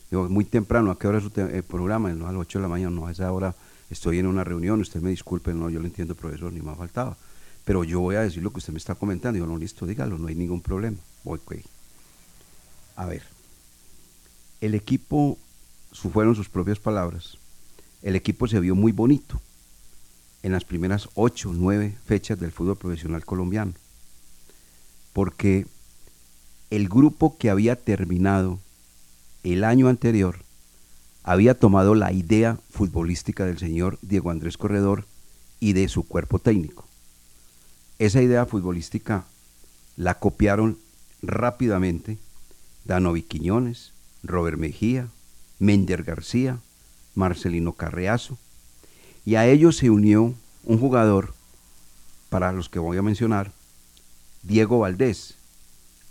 Digo, 0.10 0.28
muy 0.28 0.44
temprano, 0.44 0.92
¿a 0.92 1.00
qué 1.00 1.08
hora 1.08 1.20
es 1.20 1.32
te- 1.32 1.58
eh, 1.58 1.64
programa? 1.64 2.12
No, 2.14 2.28
a 2.28 2.32
las 2.32 2.42
8 2.42 2.60
de 2.60 2.64
la 2.64 2.68
mañana, 2.70 2.94
no, 2.96 3.08
a 3.08 3.12
esa 3.12 3.32
hora 3.32 3.56
estoy 3.90 4.20
en 4.20 4.28
una 4.28 4.44
reunión, 4.44 4.82
usted 4.82 5.02
me 5.02 5.10
disculpe, 5.10 5.54
no, 5.54 5.70
yo 5.70 5.80
lo 5.80 5.86
entiendo, 5.86 6.16
profesor, 6.16 6.52
ni 6.52 6.62
más 6.62 6.78
faltaba. 6.78 7.16
Pero 7.64 7.84
yo 7.84 8.00
voy 8.02 8.16
a 8.16 8.22
decir 8.22 8.42
lo 8.44 8.52
que 8.52 8.58
usted 8.58 8.74
me 8.74 8.80
está 8.80 8.96
comentando. 8.96 9.36
Digo, 9.36 9.46
no, 9.48 9.58
listo, 9.58 9.86
dígalo, 9.86 10.18
no 10.18 10.28
hay 10.28 10.36
ningún 10.36 10.62
problema. 10.62 10.98
Voy, 11.24 11.40
güey. 11.46 11.62
A 12.96 13.06
ver, 13.06 13.22
el 14.62 14.76
equipo, 14.76 15.38
fueron 15.92 16.36
sus 16.36 16.50
propias 16.50 16.80
palabras, 16.80 17.38
el 18.02 18.16
equipo 18.16 18.48
se 18.48 18.60
vio 18.60 18.76
muy 18.76 18.92
bonito 18.92 19.42
en 20.44 20.52
las 20.52 20.64
primeras 20.64 21.10
ocho, 21.16 21.52
nueve 21.54 21.98
fechas 22.06 22.40
del 22.40 22.52
fútbol 22.52 22.78
profesional 22.78 23.26
colombiano, 23.26 23.74
porque 25.14 25.68
el 26.70 26.88
grupo 26.88 27.38
que 27.38 27.50
había 27.50 27.76
terminado 27.76 28.60
el 29.44 29.64
año 29.64 29.88
anterior 29.88 30.38
había 31.24 31.60
tomado 31.60 31.96
la 31.96 32.12
idea 32.12 32.60
futbolística 32.70 33.46
del 33.46 33.60
señor 33.60 34.00
Diego 34.02 34.32
Andrés 34.32 34.58
Corredor 34.58 35.06
y 35.60 35.74
de 35.74 35.88
su 35.88 36.04
cuerpo 36.04 36.40
técnico. 36.40 36.88
Esa 38.00 38.22
idea 38.22 38.46
futbolística 38.46 39.26
la 39.96 40.16
copiaron 40.16 40.78
rápidamente 41.22 42.18
Danovi 42.86 43.22
Quiñones, 43.22 43.94
Robert 44.24 44.58
Mejía, 44.58 45.08
Mender 45.60 46.04
García, 46.04 46.60
Marcelino 47.16 47.74
Carreazo, 47.74 48.38
y 49.26 49.36
a 49.36 49.46
ellos 49.48 49.78
se 49.78 49.90
unió 49.90 50.34
un 50.64 50.80
jugador, 50.80 51.34
para 52.30 52.52
los 52.52 52.70
que 52.70 52.80
voy 52.80 52.98
a 52.98 53.02
mencionar, 53.02 53.52
Diego 54.44 54.80
Valdés. 54.80 55.36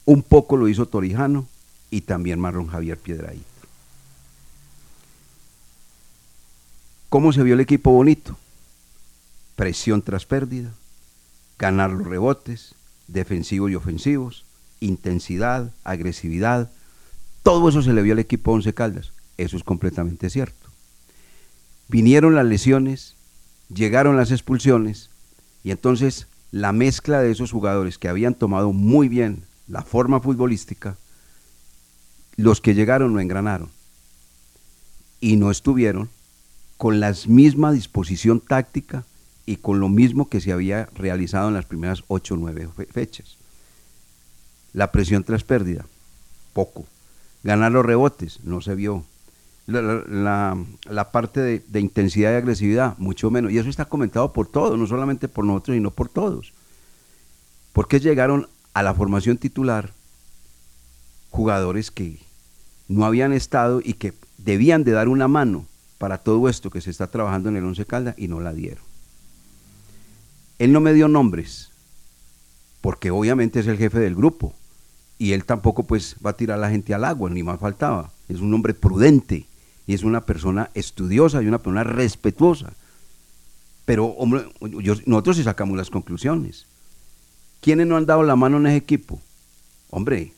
Un 0.05 0.23
poco 0.23 0.57
lo 0.57 0.69
hizo 0.69 0.87
Torijano 0.87 1.47
y 1.91 2.03
también 2.03 2.39
Marlon 2.39 2.67
Javier 2.67 2.99
Piedraíta. 2.99 3.45
¿Cómo 7.09 7.33
se 7.33 7.43
vio 7.43 7.55
el 7.55 7.61
equipo 7.61 7.91
bonito? 7.91 8.37
Presión 9.57 10.03
tras 10.03 10.27
pérdida, 10.27 10.71
ganar 11.59 11.91
los 11.91 12.07
rebotes, 12.07 12.75
defensivos 13.09 13.71
y 13.71 13.75
ofensivos, 13.75 14.45
intensidad, 14.79 15.73
agresividad, 15.83 16.71
todo 17.43 17.69
eso 17.69 17.83
se 17.83 17.93
le 17.93 18.03
vio 18.03 18.13
al 18.13 18.19
equipo 18.19 18.53
Once 18.53 18.73
Caldas. 18.75 19.13
Eso 19.37 19.57
es 19.57 19.65
completamente 19.65 20.29
cierto. 20.31 20.69
Vinieron 21.89 22.35
las 22.35 22.47
lesiones, 22.47 23.17
llegaron 23.75 24.17
las 24.17 24.31
expulsiones 24.31 25.11
y 25.65 25.71
entonces 25.71 26.27
la 26.53 26.73
mezcla 26.73 27.21
de 27.21 27.31
esos 27.31 27.53
jugadores 27.53 27.99
que 27.99 28.09
habían 28.09 28.35
tomado 28.35 28.73
muy 28.73 29.09
bien 29.09 29.45
la 29.69 29.83
forma 29.83 30.21
futbolística, 30.21 30.97
los 32.37 32.61
que 32.61 32.75
llegaron 32.75 33.13
no 33.15 33.21
engranaron 33.21 33.71
y 35.21 35.37
no 35.37 35.51
estuvieron 35.51 36.11
con 36.77 37.01
la 37.01 37.15
misma 37.27 37.73
disposición 37.73 38.41
táctica 38.41 39.05
y 39.47 39.57
con 39.57 39.81
lo 39.81 39.89
mismo 39.89 40.29
que 40.29 40.41
se 40.41 40.53
había 40.53 40.87
realizado 40.95 41.49
en 41.49 41.55
las 41.55 41.67
primeras 41.67 42.03
ocho 42.09 42.35
o 42.35 42.37
nueve 42.37 42.69
fe- 42.75 42.87
fechas. 42.87 43.37
La 44.73 44.93
presión 44.93 45.25
tras 45.25 45.45
pérdida, 45.45 45.87
poco. 46.53 46.87
Ganar 47.43 47.73
los 47.73 47.85
rebotes, 47.87 48.41
no 48.45 48.61
se 48.61 48.75
vio. 48.75 49.05
La, 49.67 50.57
la- 50.89 51.11
parte 51.13 51.41
de, 51.41 51.63
de 51.69 51.81
intensidad 51.81 52.33
y 52.33 52.37
agresividad, 52.37 52.99
mucho 52.99 53.31
menos. 53.31 53.53
Y 53.53 53.59
eso 53.59 53.69
está 53.69 53.85
comentado 53.85 54.33
por 54.33 54.49
todos, 54.49 54.79
no 54.79 54.87
solamente 54.87 55.29
por 55.29 55.45
nosotros, 55.45 55.77
sino 55.77 55.91
por 55.91 56.09
todos. 56.09 56.53
Porque 57.73 58.01
llegaron 58.01 58.49
a 58.75 58.83
la 58.83 58.95
formación 58.95 59.37
titular 59.39 59.93
jugadores 61.31 61.91
que 61.91 62.19
no 62.89 63.05
habían 63.05 63.33
estado 63.33 63.81
y 63.83 63.95
que 63.95 64.13
debían 64.39 64.83
de 64.83 64.91
dar 64.93 65.09
una 65.09 65.29
mano 65.29 65.67
para 65.99 66.19
todo 66.19 66.49
esto 66.49 66.71
que 66.71 66.81
se 66.81 66.91
está 66.91 67.07
trabajando 67.07 67.49
en 67.49 67.57
el 67.57 67.65
Once 67.65 67.85
Caldas 67.85 68.17
y 68.19 68.27
no 68.27 68.41
la 68.41 68.53
dieron. 68.53 68.83
Él 70.59 70.73
no 70.73 70.81
me 70.81 70.93
dio 70.93 71.07
nombres, 71.09 71.71
porque 72.81 73.11
obviamente 73.11 73.61
es 73.61 73.67
el 73.67 73.79
jefe 73.79 73.99
del 74.01 74.17
grupo 74.17 74.55
y 75.21 75.35
él 75.35 75.45
tampoco 75.45 75.83
pues 75.83 76.17
va 76.25 76.31
a 76.31 76.37
tirar 76.37 76.57
a 76.57 76.61
la 76.63 76.71
gente 76.71 76.95
al 76.95 77.05
agua, 77.05 77.29
ni 77.29 77.43
más 77.43 77.61
faltaba. 77.61 78.11
Es 78.31 78.41
un 78.41 78.55
hombre 78.55 78.73
prudente 78.73 79.45
y 79.87 79.93
es 79.93 80.03
una 80.03 80.23
persona 80.23 80.71
estudiosa 80.73 81.43
y 81.43 81.47
una 81.47 81.59
persona 81.59 81.85
respetuosa. 81.85 82.73
Pero 83.85 84.07
hombre, 84.07 84.47
nosotros 85.05 85.37
sí 85.37 85.43
sacamos 85.43 85.77
las 85.77 85.91
conclusiones. 85.91 86.67
¿Quiénes 87.61 87.87
no 87.87 87.99
han 87.99 88.07
dado 88.07 88.23
la 88.23 88.35
mano 88.35 88.57
en 88.57 88.69
ese 88.69 88.77
equipo? 88.77 89.21
Hombre, 89.91 90.33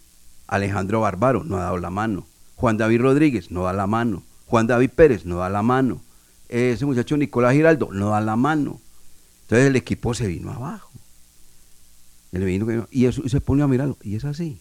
Alejandro 0.48 1.00
Bárbaro 1.00 1.44
no 1.44 1.58
ha 1.58 1.62
dado 1.62 1.78
la 1.78 1.90
mano. 1.90 2.26
Juan 2.56 2.76
David 2.76 3.02
Rodríguez 3.02 3.52
no 3.52 3.62
da 3.62 3.72
la 3.72 3.86
mano. 3.86 4.24
Juan 4.46 4.66
David 4.66 4.90
Pérez 4.90 5.24
no 5.24 5.36
da 5.36 5.48
la 5.48 5.62
mano. 5.62 6.00
Ese 6.48 6.84
muchacho 6.86 7.16
Nicolás 7.16 7.54
Giraldo 7.54 7.90
no 7.92 8.08
da 8.10 8.20
la 8.20 8.34
mano. 8.34 8.80
Entonces 9.42 9.68
el 9.68 9.76
equipo 9.76 10.12
se 10.12 10.26
vino 10.26 10.50
abajo. 10.50 10.90
Y 12.90 13.04
eso 13.04 13.22
y 13.24 13.28
se 13.28 13.40
pone 13.40 13.62
a 13.62 13.68
mirarlo. 13.68 13.96
Y 14.02 14.16
es 14.16 14.24
así. 14.24 14.60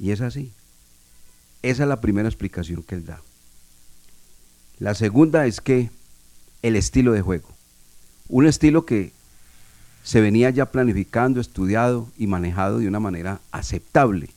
Y 0.00 0.12
es 0.12 0.22
así. 0.22 0.50
Esa 1.62 1.82
es 1.82 1.88
la 1.88 2.00
primera 2.00 2.28
explicación 2.28 2.82
que 2.82 2.94
él 2.94 3.04
da. 3.04 3.20
La 4.78 4.94
segunda 4.94 5.46
es 5.46 5.60
que 5.60 5.90
el 6.62 6.74
estilo 6.74 7.12
de 7.12 7.20
juego. 7.20 7.48
Un 8.28 8.46
estilo 8.46 8.86
que 8.86 9.12
se 10.02 10.22
venía 10.22 10.48
ya 10.48 10.72
planificando, 10.72 11.38
estudiado 11.38 12.08
y 12.16 12.26
manejado 12.26 12.78
de 12.78 12.88
una 12.88 12.98
manera 12.98 13.40
aceptable, 13.52 14.30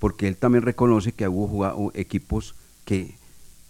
porque 0.00 0.26
él 0.26 0.36
también 0.36 0.64
reconoce 0.64 1.12
que 1.12 1.28
hubo 1.28 1.92
equipos 1.94 2.56
que 2.84 3.14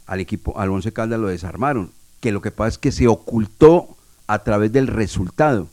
al 0.07 0.20
equipo 0.20 0.59
al 0.59 0.70
Once 0.70 0.92
Caldas 0.92 1.20
lo 1.20 1.28
desarmaron, 1.28 1.90
que 2.20 2.32
lo 2.32 2.40
que 2.40 2.51
pasa 2.51 2.68
es 2.70 2.78
que 2.78 2.92
se 2.92 3.07
ocultó 3.07 3.97
a 4.26 4.42
través 4.42 4.72
del 4.72 4.86
resultado, 4.86 5.68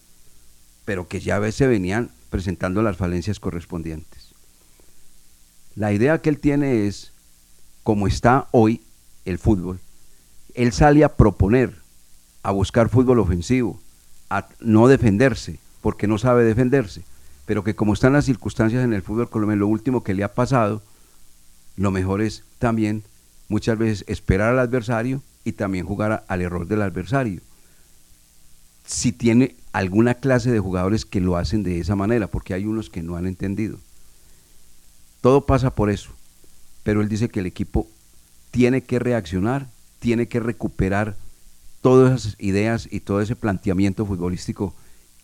pero 0.84 1.08
que 1.08 1.22
ya 1.22 1.50
se 1.54 1.68
venían 1.68 2.12
presentando 2.30 2.82
las 2.82 2.98
falencias 2.98 3.40
correspondientes. 3.40 4.21
La 5.76 5.94
idea 5.94 6.22
que 6.22 6.30
él 6.30 6.40
tiene 6.40 6.88
es, 6.88 7.12
como 7.84 8.08
está 8.08 8.48
hoy 8.52 8.82
el 9.26 9.38
fútbol, 9.38 9.80
él 10.54 10.74
sale 10.74 11.04
a 11.04 11.16
proponer, 11.16 11.76
a 12.44 12.52
buscar 12.52 12.90
fútbol 12.90 13.20
ofensivo, 13.20 13.80
a 14.30 14.48
no 14.60 14.88
defenderse, 14.88 15.60
porque 15.82 16.08
no 16.08 16.18
sabe 16.18 16.44
defenderse, 16.44 17.04
pero 17.46 17.64
que 17.64 17.76
como 17.76 17.94
están 17.94 18.14
las 18.14 18.26
circunstancias 18.26 18.84
en 18.84 18.94
el 18.94 19.02
fútbol 19.02 19.30
colombiano, 19.30 19.62
lo 19.62 19.68
último 19.68 20.04
que 20.04 20.14
le 20.14 20.24
ha 20.24 20.34
pasado, 20.34 20.82
lo 21.78 21.92
mejor 21.92 22.22
es 22.22 22.44
también 22.60 23.04
muchas 23.48 23.78
veces 23.78 24.06
esperar 24.08 24.54
al 24.54 24.60
adversario 24.60 25.22
y 25.44 25.54
también 25.54 25.86
jugar 25.86 26.24
al 26.28 26.42
error 26.42 26.68
del 26.68 26.82
adversario. 26.82 27.42
Si 28.86 29.12
tiene 29.12 29.56
alguna 29.72 30.16
clase 30.16 30.52
de 30.52 30.60
jugadores 30.60 31.06
que 31.06 31.22
lo 31.22 31.38
hacen 31.38 31.64
de 31.64 31.80
esa 31.80 31.96
manera, 31.96 32.28
porque 32.28 32.54
hay 32.54 32.66
unos 32.66 32.90
que 32.90 33.04
no 33.04 33.16
han 33.16 33.26
entendido. 33.26 33.78
Todo 35.22 35.46
pasa 35.46 35.74
por 35.74 35.90
eso, 35.90 36.12
pero 36.84 37.02
él 37.02 37.10
dice 37.10 37.30
que 37.30 37.40
el 37.40 37.46
equipo 37.46 37.88
tiene 38.50 38.82
que 38.82 39.00
reaccionar, 39.00 39.68
tiene 40.00 40.28
que 40.28 40.40
recuperar 40.40 41.16
todas 41.82 42.22
esas 42.22 42.36
ideas 42.40 42.88
y 42.92 43.00
todo 43.00 43.22
ese 43.22 43.36
planteamiento 43.36 44.06
futbolístico 44.06 44.74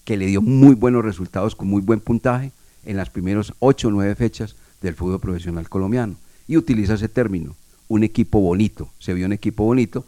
que 0.06 0.18
le 0.18 0.28
dio 0.28 0.42
muy 0.42 0.76
buenos 0.76 1.04
resultados 1.04 1.56
con 1.56 1.68
muy 1.68 1.82
buen 1.82 2.00
puntaje 2.00 2.52
en 2.86 2.96
las 2.96 3.10
primeras 3.10 3.54
ocho 3.60 3.90
o 3.90 3.92
nueve 3.92 4.16
fechas 4.16 4.56
del 4.82 4.96
fútbol 4.96 5.20
profesional 5.20 5.68
colombiano. 5.68 6.16
Y 6.48 6.58
utiliza 6.58 6.94
ese 6.94 7.10
término, 7.10 7.56
un 7.90 8.04
equipo 8.04 8.40
bonito. 8.40 8.90
Se 9.00 9.14
vio 9.14 9.26
un 9.26 9.34
equipo 9.34 9.66
bonito 9.66 10.06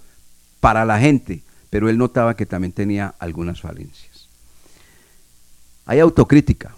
para 0.59 0.85
la 0.85 0.99
gente, 0.99 1.41
pero 1.69 1.89
él 1.89 1.97
notaba 1.97 2.35
que 2.35 2.45
también 2.45 2.71
tenía 2.71 3.13
algunas 3.19 3.59
falencias. 3.59 4.29
Hay 5.85 5.99
autocrítica. 5.99 6.75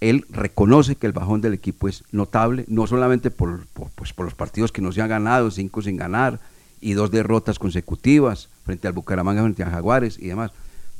Él 0.00 0.26
reconoce 0.30 0.96
que 0.96 1.06
el 1.06 1.12
bajón 1.12 1.40
del 1.40 1.54
equipo 1.54 1.88
es 1.88 2.04
notable, 2.12 2.64
no 2.68 2.86
solamente 2.86 3.30
por, 3.30 3.66
pues, 3.94 4.12
por 4.12 4.26
los 4.26 4.34
partidos 4.34 4.72
que 4.72 4.82
no 4.82 4.92
se 4.92 5.00
han 5.02 5.08
ganado, 5.08 5.50
cinco 5.50 5.80
sin 5.82 5.96
ganar 5.96 6.40
y 6.80 6.92
dos 6.92 7.10
derrotas 7.10 7.58
consecutivas 7.58 8.48
frente 8.64 8.86
al 8.86 8.92
Bucaramanga, 8.92 9.42
frente 9.42 9.62
a 9.62 9.70
Jaguares 9.70 10.18
y 10.18 10.26
demás, 10.26 10.50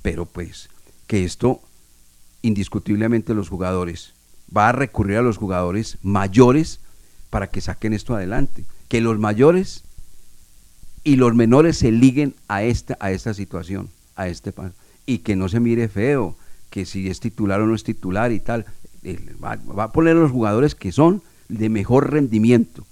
pero 0.03 0.24
pues 0.24 0.70
que 1.07 1.24
esto 1.24 1.61
indiscutiblemente 2.42 3.34
los 3.34 3.49
jugadores 3.49 4.14
va 4.55 4.68
a 4.68 4.72
recurrir 4.72 5.18
a 5.18 5.22
los 5.22 5.36
jugadores 5.36 5.99
mayores 6.03 6.80
para 7.30 7.49
que 7.49 7.61
saquen 7.61 7.92
esto 7.92 8.14
adelante, 8.14 8.64
que 8.88 9.01
los 9.01 9.18
mayores 9.18 9.82
y 11.03 11.16
los 11.16 11.34
menores 11.34 11.76
se 11.78 11.90
liguen 11.92 12.34
a 12.49 12.62
esta 12.62 12.97
a 13.01 13.11
esta 13.11 13.34
situación, 13.34 13.90
a 14.16 14.28
este 14.28 14.53
pa- 14.53 14.72
y 15.05 15.18
que 15.18 15.36
no 15.36 15.49
se 15.49 15.61
mire 15.61 15.88
feo, 15.88 16.36
que 16.75 16.87
si 16.87 17.09
es 17.09 17.20
titular 17.20 17.61
o 17.61 17.68
no 17.68 17.77
es 17.77 17.85
titular 17.85 18.33
y 18.33 18.41
tal, 18.41 18.66
eh, 19.05 19.16
va, 19.41 19.85
a 19.85 19.93
poner 19.93 20.16
a 20.16 20.18
los 20.18 20.33
jugadores 20.33 20.75
que 20.75 20.91
son 20.91 21.22
de 21.49 21.68
mejor 21.68 22.11
rendimiento, 22.11 22.85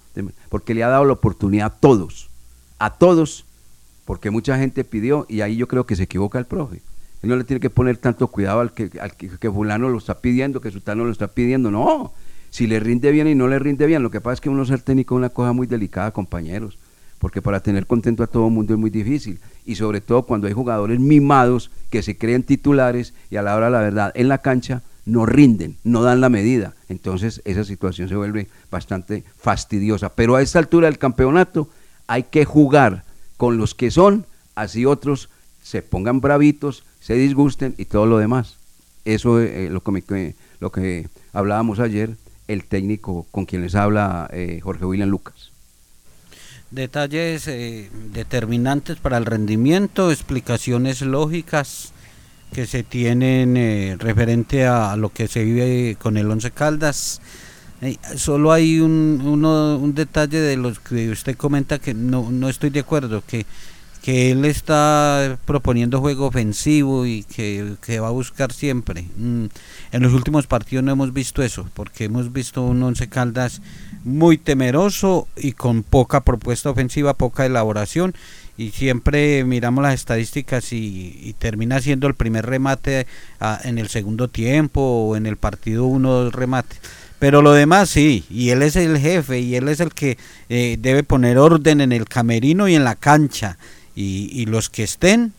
porque 0.50 0.72
le 0.72 0.84
ha 0.84 0.88
dado 0.88 1.04
la 1.04 1.14
oportunidad 1.14 1.66
a 1.66 1.70
todos, 1.80 2.30
a 2.78 2.90
todos, 2.90 3.44
porque 4.04 4.30
mucha 4.30 4.56
gente 4.56 4.84
pidió 4.84 5.26
y 5.28 5.40
ahí 5.40 5.56
yo 5.56 5.66
creo 5.66 5.84
que 5.84 5.96
se 5.96 6.04
equivoca 6.04 6.38
el 6.38 6.44
profe. 6.44 6.80
Él 7.22 7.30
no 7.30 7.34
le 7.34 7.42
tiene 7.42 7.58
que 7.58 7.70
poner 7.70 7.96
tanto 7.96 8.28
cuidado 8.28 8.60
al 8.60 8.72
que, 8.72 8.88
al 9.00 9.16
que 9.16 9.50
fulano 9.50 9.88
lo 9.88 9.98
está 9.98 10.20
pidiendo, 10.20 10.60
que 10.60 10.70
sultano 10.70 11.04
lo 11.04 11.10
está 11.10 11.26
pidiendo, 11.26 11.72
no. 11.72 12.12
Si 12.50 12.68
le 12.68 12.78
rinde 12.78 13.10
bien 13.10 13.26
y 13.26 13.34
no 13.34 13.48
le 13.48 13.58
rinde 13.58 13.86
bien, 13.86 14.04
lo 14.04 14.12
que 14.12 14.20
pasa 14.20 14.34
es 14.34 14.40
que 14.40 14.48
uno 14.48 14.64
ser 14.64 14.82
técnico 14.82 15.16
es 15.16 15.18
una 15.18 15.30
cosa 15.30 15.52
muy 15.52 15.66
delicada, 15.66 16.12
compañeros, 16.12 16.78
porque 17.22 17.40
para 17.40 17.60
tener 17.60 17.86
contento 17.86 18.24
a 18.24 18.26
todo 18.26 18.48
el 18.48 18.52
mundo 18.52 18.74
es 18.74 18.80
muy 18.80 18.90
difícil, 18.90 19.38
y 19.64 19.76
sobre 19.76 20.00
todo 20.00 20.24
cuando 20.24 20.48
hay 20.48 20.54
jugadores 20.54 20.98
mimados 20.98 21.70
que 21.88 22.02
se 22.02 22.18
creen 22.18 22.42
titulares 22.42 23.14
y 23.30 23.36
a 23.36 23.42
la 23.42 23.54
hora 23.54 23.66
de 23.66 23.70
la 23.70 23.78
verdad 23.78 24.12
en 24.16 24.26
la 24.26 24.38
cancha 24.38 24.82
no 25.06 25.24
rinden, 25.24 25.76
no 25.84 26.02
dan 26.02 26.20
la 26.20 26.28
medida. 26.28 26.74
Entonces 26.88 27.40
esa 27.44 27.62
situación 27.62 28.08
se 28.08 28.16
vuelve 28.16 28.48
bastante 28.72 29.22
fastidiosa. 29.38 30.08
Pero 30.16 30.34
a 30.34 30.42
esta 30.42 30.58
altura 30.58 30.88
del 30.88 30.98
campeonato 30.98 31.68
hay 32.08 32.24
que 32.24 32.44
jugar 32.44 33.04
con 33.36 33.56
los 33.56 33.76
que 33.76 33.92
son, 33.92 34.26
así 34.56 34.84
otros 34.84 35.28
se 35.62 35.80
pongan 35.80 36.20
bravitos, 36.20 36.82
se 36.98 37.14
disgusten 37.14 37.76
y 37.78 37.84
todo 37.84 38.06
lo 38.06 38.18
demás. 38.18 38.56
Eso 39.04 39.40
es 39.40 39.48
eh, 39.48 39.70
lo, 39.70 39.80
que 39.80 40.34
lo 40.58 40.72
que 40.72 41.08
hablábamos 41.32 41.78
ayer, 41.78 42.16
el 42.48 42.64
técnico 42.64 43.28
con 43.30 43.44
quien 43.44 43.62
les 43.62 43.76
habla 43.76 44.28
eh, 44.32 44.58
Jorge 44.60 44.86
William 44.86 45.08
Lucas. 45.08 45.51
Detalles 46.72 47.48
eh, 47.48 47.90
determinantes 48.14 48.96
para 48.96 49.18
el 49.18 49.26
rendimiento, 49.26 50.10
explicaciones 50.10 51.02
lógicas 51.02 51.92
que 52.54 52.66
se 52.66 52.82
tienen 52.82 53.58
eh, 53.58 53.96
referente 53.98 54.66
a, 54.66 54.96
lo 54.96 55.10
que 55.10 55.28
se 55.28 55.44
vive 55.44 55.96
con 56.00 56.16
el 56.16 56.30
Once 56.30 56.50
Caldas. 56.50 57.20
Eh, 57.82 57.98
solo 58.16 58.52
hay 58.52 58.80
un, 58.80 59.20
uno- 59.22 59.76
un 59.76 59.94
detalle 59.94 60.40
de 60.40 60.56
los 60.56 60.78
que 60.80 61.10
usted 61.10 61.36
comenta 61.36 61.78
que 61.78 61.92
no, 61.92 62.30
no 62.30 62.48
estoy 62.48 62.70
de 62.70 62.80
acuerdo, 62.80 63.22
que, 63.26 63.44
que 64.00 64.30
él 64.30 64.46
está 64.46 65.38
proponiendo 65.44 66.00
juego 66.00 66.26
ofensivo 66.26 67.04
y 67.04 67.24
que, 67.24 67.74
que 67.84 68.00
va 68.00 68.08
a 68.08 68.12
buscar 68.12 68.50
siempre. 68.50 69.02
Mm, 69.18 69.44
en 69.92 70.02
los 70.02 70.14
últimos 70.14 70.46
partidos 70.46 70.84
no 70.84 70.92
hemos 70.92 71.12
visto 71.12 71.42
eso, 71.42 71.68
porque 71.74 72.04
hemos 72.04 72.32
visto 72.32 72.62
un 72.62 72.82
Once 72.82 73.06
Caldas 73.10 73.60
muy 74.04 74.38
temeroso 74.38 75.28
y 75.36 75.52
con 75.52 75.82
poca 75.82 76.20
propuesta 76.20 76.70
ofensiva, 76.70 77.14
poca 77.14 77.46
elaboración 77.46 78.14
y 78.56 78.70
siempre 78.70 79.44
miramos 79.44 79.82
las 79.82 79.94
estadísticas 79.94 80.72
y, 80.72 81.34
termina 81.38 81.80
siendo 81.80 82.06
el 82.06 82.14
primer 82.14 82.46
remate 82.46 83.06
ah, 83.40 83.60
en 83.64 83.78
el 83.78 83.88
segundo 83.88 84.28
tiempo 84.28 84.80
o 84.80 85.16
en 85.16 85.26
el 85.26 85.36
partido 85.36 85.86
uno 85.86 86.30
remate. 86.30 86.76
Pero 87.18 87.40
lo 87.40 87.52
demás 87.52 87.88
sí, 87.88 88.24
y 88.30 88.50
él 88.50 88.62
es 88.62 88.76
el 88.76 88.98
jefe 88.98 89.40
y 89.40 89.54
él 89.54 89.68
es 89.68 89.80
el 89.80 89.92
que 89.92 90.18
eh, 90.48 90.76
debe 90.80 91.02
poner 91.04 91.38
orden 91.38 91.80
en 91.80 91.92
el 91.92 92.04
camerino 92.04 92.68
y 92.68 92.74
en 92.74 92.84
la 92.84 92.96
cancha. 92.96 93.58
Y 93.94 94.46
los 94.46 94.70
que 94.70 94.84
estén, 94.84 95.34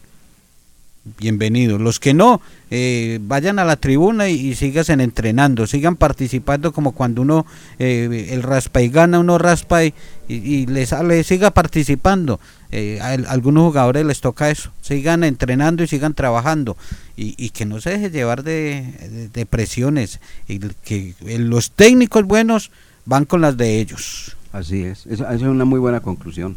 bienvenidos. 1.19 1.81
Los 1.81 1.99
que 1.99 2.13
no, 2.13 2.41
eh, 2.71 3.19
vayan 3.21 3.59
a 3.59 3.65
la 3.65 3.75
tribuna 3.75 4.29
y, 4.29 4.49
y 4.49 4.55
sigan 4.55 5.01
entrenando, 5.01 5.67
sigan 5.67 5.95
participando 5.95 6.71
como 6.73 6.91
cuando 6.93 7.21
uno, 7.21 7.45
eh, 7.79 8.29
el 8.31 8.43
raspa 8.43 8.81
y 8.81 8.89
gana, 8.89 9.19
uno 9.19 9.37
raspa 9.37 9.83
y, 9.83 9.93
y, 10.27 10.35
y 10.35 10.65
le 10.65 10.85
sale, 10.85 11.23
siga 11.23 11.51
participando. 11.51 12.39
Eh, 12.71 12.99
a 13.01 13.11
algunos 13.31 13.65
jugadores 13.65 14.03
les 14.03 14.19
toca 14.19 14.49
eso, 14.49 14.71
sigan 14.81 15.23
entrenando 15.23 15.83
y 15.83 15.87
sigan 15.87 16.15
trabajando 16.15 16.75
y, 17.15 17.35
y 17.37 17.51
que 17.51 17.65
no 17.65 17.79
se 17.79 17.91
deje 17.91 18.09
llevar 18.09 18.41
de, 18.41 19.29
de- 19.31 19.45
presiones, 19.45 20.19
y 20.47 20.57
que 20.83 21.13
eh, 21.27 21.37
los 21.37 21.69
técnicos 21.69 22.23
buenos 22.23 22.71
van 23.05 23.25
con 23.25 23.41
las 23.41 23.57
de 23.57 23.79
ellos. 23.79 24.35
Así 24.51 24.81
es, 24.83 25.05
esa, 25.05 25.25
esa 25.25 25.35
es 25.35 25.41
una 25.43 25.65
muy 25.65 25.79
buena 25.79 25.99
conclusión. 25.99 26.55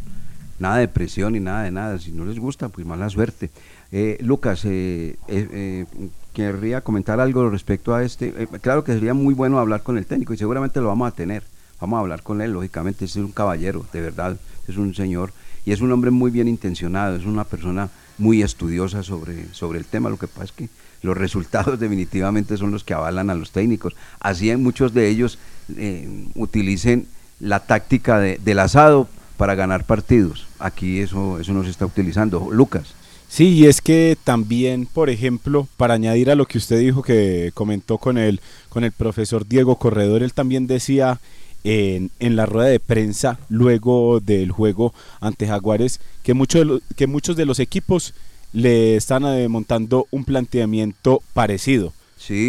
Nada 0.59 0.79
de 0.79 0.89
presión 0.89 1.35
ni 1.35 1.41
nada 1.41 1.65
de 1.65 1.71
nada. 1.71 1.99
Si 1.99 2.13
no 2.13 2.25
les 2.25 2.39
gusta, 2.39 2.71
pues 2.71 2.87
mala 2.87 3.11
suerte. 3.11 3.51
Eh, 3.93 4.19
Lucas, 4.21 4.65
eh, 4.65 5.17
eh, 5.29 5.49
eh, 5.53 5.87
querría 6.33 6.81
comentar 6.81 7.21
algo 7.21 7.49
respecto 7.51 7.95
a 7.95 8.03
este. 8.03 8.35
Eh, 8.37 8.49
claro 8.61 8.85
que 8.85 8.93
sería 8.93 9.15
muy 9.15 9.35
bueno 9.35 9.59
hablar 9.59 9.83
con 9.83 9.97
el 9.99 10.07
técnico 10.07 10.35
y 10.35 10.37
seguramente 10.37 10.81
lo 10.81 10.89
vamos 10.89 11.09
a 11.09 11.15
tener. 11.15 11.43
Vamos 11.81 11.99
a 11.99 12.01
hablar 12.01 12.23
con 12.23 12.41
él, 12.41 12.53
lógicamente. 12.53 13.05
Este 13.05 13.21
es 13.21 13.25
un 13.25 13.33
caballero, 13.33 13.85
de 13.93 14.01
verdad. 14.01 14.37
Es 14.67 14.77
un 14.77 14.95
señor 14.95 15.33
y 15.65 15.73
es 15.73 15.81
un 15.81 15.93
hombre 15.93 16.11
muy 16.11 16.31
bien 16.31 16.49
intencionado. 16.49 17.17
Es 17.17 17.25
una 17.27 17.45
persona 17.45 17.89
muy 18.19 18.43
estudiosa 18.43 19.03
sobre, 19.03 19.53
sobre 19.53 19.79
el 19.79 19.85
tema. 19.85 20.09
Lo 20.11 20.19
que 20.19 20.27
pasa 20.27 20.45
es 20.45 20.53
que 20.53 20.69
los 21.03 21.17
resultados 21.17 21.79
definitivamente 21.81 22.57
son 22.57 22.73
los 22.73 22.83
que 22.83 22.95
avalan 22.95 23.31
a 23.31 23.35
los 23.35 23.53
técnicos. 23.53 23.95
Así 24.21 24.55
muchos 24.57 24.95
de 24.95 25.09
ellos 25.09 25.39
eh, 25.77 26.09
utilicen 26.35 27.07
la 27.39 27.61
táctica 27.61 28.19
de- 28.19 28.41
del 28.43 28.59
asado 28.59 29.07
para 29.37 29.55
ganar 29.55 29.85
partidos. 29.85 30.47
Aquí 30.59 30.99
eso, 31.01 31.39
eso 31.39 31.53
no 31.53 31.63
se 31.63 31.71
está 31.71 31.87
utilizando. 31.87 32.49
Lucas. 32.51 32.95
Sí, 33.29 33.49
y 33.55 33.67
es 33.67 33.81
que 33.81 34.17
también, 34.25 34.87
por 34.87 35.11
ejemplo, 35.11 35.69
para 35.77 35.95
añadir 35.95 36.31
a 36.31 36.35
lo 36.37 36.47
que 36.47 36.59
usted 36.59 36.79
dijo 36.79 37.03
que 37.03 37.51
comentó 37.55 37.99
con 37.99 38.19
el, 38.19 38.41
con 38.69 38.85
el 38.85 38.93
profesor 38.93 39.47
Diego 39.47 39.77
Corredor, 39.77 40.23
él 40.23 40.33
también 40.33 40.67
decía 40.67 41.21
en, 41.65 42.11
en 42.21 42.37
la 42.37 42.47
rueda 42.47 42.69
de 42.69 42.81
prensa 42.81 43.39
luego 43.49 44.21
del 44.21 44.53
juego 44.53 44.95
ante 45.21 45.47
Jaguares 45.49 46.01
que, 46.23 46.33
mucho 46.35 46.59
de 46.61 46.65
lo- 46.65 46.81
que 46.97 47.07
muchos 47.09 47.37
de 47.37 47.45
los 47.47 47.59
equipos 47.59 48.15
le 48.53 48.97
están 48.97 49.25
montando 49.51 50.07
un 50.11 50.25
planteamiento 50.25 51.21
parecido. 51.35 51.93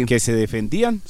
Que 0.06 0.20
se 0.20 0.32
defendían, 0.32 1.02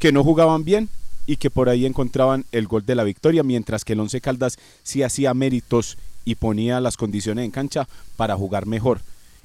que 0.00 0.10
no 0.10 0.24
jugaban 0.24 0.64
bien 0.64 0.88
y 1.26 1.36
que 1.36 1.50
por 1.50 1.68
ahí 1.68 1.86
encontraban 1.86 2.44
el 2.50 2.66
gol 2.66 2.84
de 2.84 2.94
la 2.96 3.04
victoria, 3.04 3.42
mientras 3.44 3.84
que 3.84 3.92
el 3.92 4.00
Once 4.00 4.20
Caldas 4.20 4.58
sí 4.82 5.02
hacía 5.04 5.32
méritos 5.34 5.96
y 6.24 6.34
ponía 6.36 6.80
las 6.80 6.96
condiciones 6.96 7.44
en 7.44 7.50
cancha 7.50 7.88
para 8.16 8.36
jugar 8.36 8.66
mejor. 8.66 9.00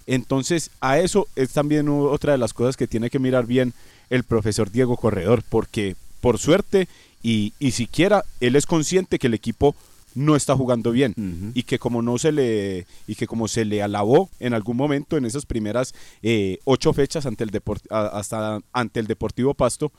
Entonces, 0.08 0.70
a 0.82 1.00
eso 1.00 1.28
es 1.36 1.52
también 1.52 1.90
otra 1.90 2.34
de 2.34 2.38
las 2.38 2.54
cosas 2.54 2.78
que 2.78 2.88
tiene 2.88 3.10
que 3.10 3.20
mirar 3.20 3.46
bien 3.46 3.74
el 4.10 4.24
profesor 4.24 4.70
Diego 4.72 4.98
Corredor, 4.98 5.44
porque 5.50 5.96
por 6.22 6.38
suerte 6.38 6.88
y, 7.24 7.54
y 7.60 7.72
siquiera 7.72 8.24
él 8.40 8.56
es 8.56 8.66
consciente 8.68 9.18
que 9.18 9.28
el 9.28 9.34
equipo 9.34 9.76
no 10.14 10.36
está 10.36 10.56
jugando 10.56 10.92
bien 10.92 11.14
y 11.56 11.64
que 11.64 11.78
como 11.80 12.02
no 12.02 12.18
se 12.18 12.32
le 12.32 12.86
y 13.08 13.16
que 13.16 13.28
como 13.28 13.48
se 13.50 13.66
le 13.66 13.82
alabó 13.84 14.30
en 14.40 14.54
algún 14.54 14.78
momento 14.78 15.18
en 15.18 15.26
esas 15.26 15.46
primeras 15.46 15.94
eh, 16.24 16.60
ocho 16.64 16.94
fechas 16.94 17.26
ante 17.26 17.44
el 17.44 17.52
Depor- 17.52 17.82
a- 17.90 18.18
hasta 18.18 18.62
ante 18.72 19.02
el 19.02 19.08
Deportivo 19.08 19.54
Pasto 19.56 19.92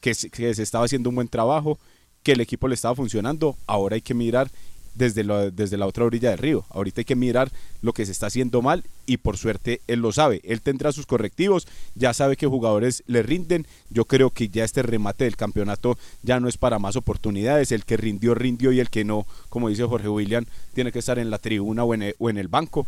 que 0.00 0.14
se, 0.14 0.28
que 0.30 0.52
se 0.54 0.62
estaba 0.64 0.86
haciendo 0.86 1.10
un 1.10 1.14
buen 1.16 1.28
trabajo 1.28 1.78
que 2.24 2.32
el 2.32 2.40
equipo 2.40 2.66
le 2.66 2.74
estaba 2.74 2.96
funcionando 2.96 3.56
ahora 3.68 3.94
hay 3.94 4.00
que 4.02 4.14
mirar 4.14 4.50
desde 4.94 5.24
la, 5.24 5.50
desde 5.50 5.76
la 5.76 5.86
otra 5.86 6.04
orilla 6.04 6.30
del 6.30 6.38
río. 6.38 6.64
Ahorita 6.70 7.00
hay 7.00 7.04
que 7.04 7.16
mirar 7.16 7.50
lo 7.82 7.92
que 7.92 8.06
se 8.06 8.12
está 8.12 8.26
haciendo 8.26 8.62
mal 8.62 8.84
y 9.06 9.16
por 9.18 9.36
suerte 9.36 9.80
él 9.86 10.00
lo 10.00 10.12
sabe. 10.12 10.40
Él 10.44 10.60
tendrá 10.60 10.92
sus 10.92 11.06
correctivos, 11.06 11.66
ya 11.94 12.12
sabe 12.12 12.36
que 12.36 12.46
jugadores 12.46 13.02
le 13.06 13.22
rinden. 13.22 13.66
Yo 13.90 14.04
creo 14.04 14.30
que 14.30 14.48
ya 14.48 14.64
este 14.64 14.82
remate 14.82 15.24
del 15.24 15.36
campeonato 15.36 15.98
ya 16.22 16.40
no 16.40 16.48
es 16.48 16.56
para 16.56 16.78
más 16.78 16.96
oportunidades. 16.96 17.72
El 17.72 17.84
que 17.84 17.96
rindió, 17.96 18.34
rindió 18.34 18.72
y 18.72 18.80
el 18.80 18.90
que 18.90 19.04
no, 19.04 19.26
como 19.48 19.68
dice 19.68 19.84
Jorge 19.84 20.08
William, 20.08 20.46
tiene 20.74 20.92
que 20.92 20.98
estar 20.98 21.18
en 21.18 21.30
la 21.30 21.38
tribuna 21.38 21.84
o 21.84 21.94
en 21.94 22.02
el, 22.02 22.14
o 22.18 22.30
en 22.30 22.38
el 22.38 22.48
banco. 22.48 22.86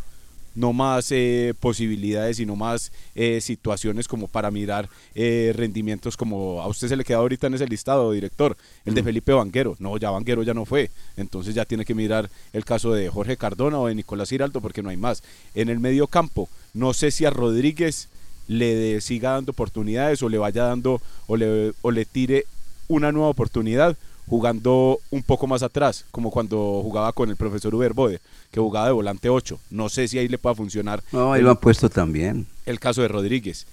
No 0.55 0.71
más 0.73 1.11
eh, 1.11 1.53
posibilidades 1.59 2.39
y 2.39 2.45
no 2.45 2.55
más 2.55 2.91
eh, 3.15 3.41
situaciones 3.41 4.07
como 4.07 4.27
para 4.27 4.51
mirar 4.51 4.87
eh, 5.15 5.51
rendimientos 5.55 6.15
como 6.15 6.61
a 6.61 6.67
usted 6.67 6.87
se 6.89 6.95
le 6.95 7.03
queda 7.03 7.17
ahorita 7.17 7.47
en 7.47 7.55
ese 7.55 7.67
listado, 7.67 8.11
director, 8.11 8.55
el 8.85 8.93
de. 8.93 9.03
Felipe 9.03 9.33
Vanguero. 9.33 9.75
No, 9.79 9.97
ya 9.97 10.11
Vanguero 10.11 10.43
ya 10.43 10.53
no 10.53 10.65
fue. 10.65 10.91
Entonces 11.17 11.55
ya 11.55 11.65
tiene 11.65 11.85
que 11.85 11.95
mirar 11.95 12.29
el 12.53 12.65
caso 12.65 12.93
de 12.93 13.09
Jorge 13.09 13.35
Cardona 13.37 13.79
o 13.79 13.87
de 13.87 13.95
Nicolás 13.95 14.29
Giraldo 14.29 14.61
porque 14.61 14.83
no 14.83 14.89
hay 14.89 14.97
más. 14.97 15.23
En 15.55 15.69
el 15.69 15.79
medio 15.79 16.07
campo, 16.07 16.49
no 16.73 16.93
sé 16.93 17.11
si 17.11 17.25
a 17.25 17.29
Rodríguez 17.29 18.09
le 18.47 18.75
de- 18.75 19.01
siga 19.01 19.31
dando 19.31 19.51
oportunidades 19.53 20.21
o 20.21 20.29
le 20.29 20.37
vaya 20.37 20.63
dando 20.65 21.01
o 21.27 21.37
le, 21.37 21.73
o 21.81 21.91
le 21.91 22.05
tire 22.05 22.45
una 22.87 23.11
nueva 23.11 23.29
oportunidad 23.29 23.97
jugando 24.27 24.99
un 25.11 25.21
poco 25.23 25.47
más 25.47 25.63
atrás, 25.63 26.05
como 26.11 26.31
cuando 26.31 26.57
jugaba 26.83 27.11
con 27.13 27.29
el 27.29 27.35
profesor 27.35 27.73
Uber 27.75 27.93
Bode, 27.93 28.19
que 28.51 28.59
jugaba 28.59 28.87
de 28.87 28.93
volante 28.93 29.29
8. 29.29 29.59
No 29.71 29.89
sé 29.89 30.07
si 30.07 30.17
ahí 30.17 30.27
le 30.27 30.37
pueda 30.37 30.55
funcionar. 30.55 31.03
No, 31.11 31.33
ahí 31.33 31.41
lo 31.41 31.49
han 31.51 31.57
puesto 31.57 31.89
también. 31.89 32.47
el 32.65 32.79
caso 32.79 33.01
de 33.01 33.07
Rodríguez. 33.09 33.65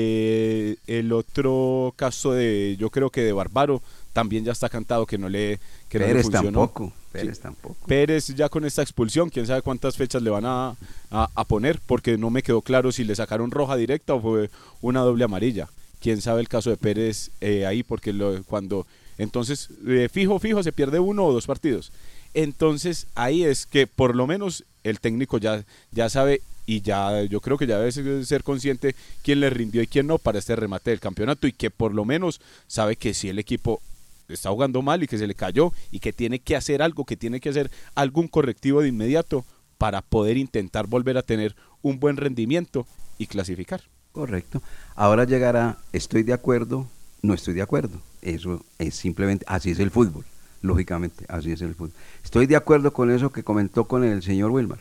Eh, 0.00 0.76
el 0.86 1.12
otro 1.12 1.92
caso 1.96 2.32
de, 2.32 2.76
yo 2.78 2.90
creo 2.90 3.10
que 3.10 3.22
de 3.22 3.32
Barbaro, 3.32 3.80
también 4.12 4.44
ya 4.44 4.52
está 4.52 4.68
cantado 4.68 5.06
que 5.06 5.18
no 5.18 5.28
le, 5.28 5.60
que 5.88 5.98
no 6.00 6.06
le 6.06 6.12
Pérez 6.14 6.30
tampoco, 6.30 6.92
Pérez 7.12 7.38
tampoco. 7.38 7.76
Pérez 7.86 8.26
ya 8.34 8.48
con 8.48 8.64
esta 8.64 8.82
expulsión, 8.82 9.30
quién 9.30 9.46
sabe 9.46 9.62
cuántas 9.62 9.96
fechas 9.96 10.22
le 10.22 10.30
van 10.30 10.44
a, 10.46 10.70
a- 11.10 11.28
a 11.34 11.44
poner, 11.44 11.78
porque 11.86 12.18
no 12.18 12.30
me 12.30 12.42
quedó 12.42 12.60
claro 12.62 12.90
si 12.90 13.04
le 13.04 13.14
sacaron 13.14 13.50
roja 13.52 13.76
directa 13.76 14.14
o 14.14 14.20
fue 14.20 14.50
una 14.82 15.00
doble 15.02 15.22
amarilla. 15.24 15.68
Quién 16.00 16.20
sabe 16.20 16.40
el 16.40 16.48
caso 16.48 16.70
de 16.70 16.76
Pérez 16.76 17.30
eh, 17.40 17.64
ahí, 17.66 17.82
porque 17.84 18.12
lo- 18.12 18.42
cuando 18.44 18.84
entonces 19.18 19.68
eh, 19.86 20.08
fijo, 20.10 20.38
fijo, 20.38 20.62
se 20.62 20.72
pierde 20.72 20.98
uno 21.00 21.26
o 21.26 21.32
dos 21.32 21.46
partidos. 21.46 21.92
Entonces 22.34 23.06
ahí 23.14 23.44
es 23.44 23.66
que 23.66 23.86
por 23.86 24.14
lo 24.14 24.26
menos 24.26 24.64
el 24.84 25.00
técnico 25.00 25.38
ya, 25.38 25.64
ya 25.92 26.08
sabe 26.08 26.40
y 26.66 26.82
ya 26.82 27.22
yo 27.24 27.40
creo 27.40 27.56
que 27.56 27.66
ya 27.66 27.78
debe 27.78 27.90
ser- 27.92 28.26
ser 28.26 28.42
consciente 28.44 28.94
quién 29.22 29.40
le 29.40 29.50
rindió 29.50 29.82
y 29.82 29.86
quién 29.86 30.06
no 30.06 30.18
para 30.18 30.38
este 30.38 30.54
remate 30.54 30.90
del 30.90 31.00
campeonato 31.00 31.46
y 31.46 31.52
que 31.52 31.70
por 31.70 31.94
lo 31.94 32.04
menos 32.04 32.40
sabe 32.66 32.96
que 32.96 33.14
si 33.14 33.28
el 33.28 33.38
equipo 33.38 33.80
está 34.28 34.50
jugando 34.50 34.82
mal 34.82 35.02
y 35.02 35.06
que 35.06 35.16
se 35.16 35.26
le 35.26 35.34
cayó 35.34 35.72
y 35.90 36.00
que 36.00 36.12
tiene 36.12 36.38
que 36.38 36.56
hacer 36.56 36.82
algo, 36.82 37.04
que 37.06 37.16
tiene 37.16 37.40
que 37.40 37.48
hacer 37.48 37.70
algún 37.94 38.28
correctivo 38.28 38.82
de 38.82 38.88
inmediato 38.88 39.46
para 39.78 40.02
poder 40.02 40.36
intentar 40.36 40.86
volver 40.86 41.16
a 41.16 41.22
tener 41.22 41.56
un 41.80 41.98
buen 41.98 42.18
rendimiento 42.18 42.86
y 43.16 43.26
clasificar. 43.26 43.80
Correcto. 44.12 44.60
Ahora 44.94 45.24
llegará, 45.24 45.78
estoy 45.92 46.24
de 46.24 46.34
acuerdo, 46.34 46.86
no 47.22 47.34
estoy 47.34 47.54
de 47.54 47.62
acuerdo. 47.62 48.00
Eso 48.22 48.64
es 48.78 48.94
simplemente, 48.94 49.44
así 49.48 49.70
es 49.70 49.78
el 49.78 49.90
fútbol, 49.90 50.24
lógicamente, 50.62 51.24
así 51.28 51.52
es 51.52 51.60
el 51.62 51.74
fútbol. 51.74 51.92
Estoy 52.24 52.46
de 52.46 52.56
acuerdo 52.56 52.92
con 52.92 53.10
eso 53.10 53.30
que 53.30 53.42
comentó 53.42 53.84
con 53.84 54.04
el 54.04 54.22
señor 54.22 54.50
Wilmar. 54.50 54.78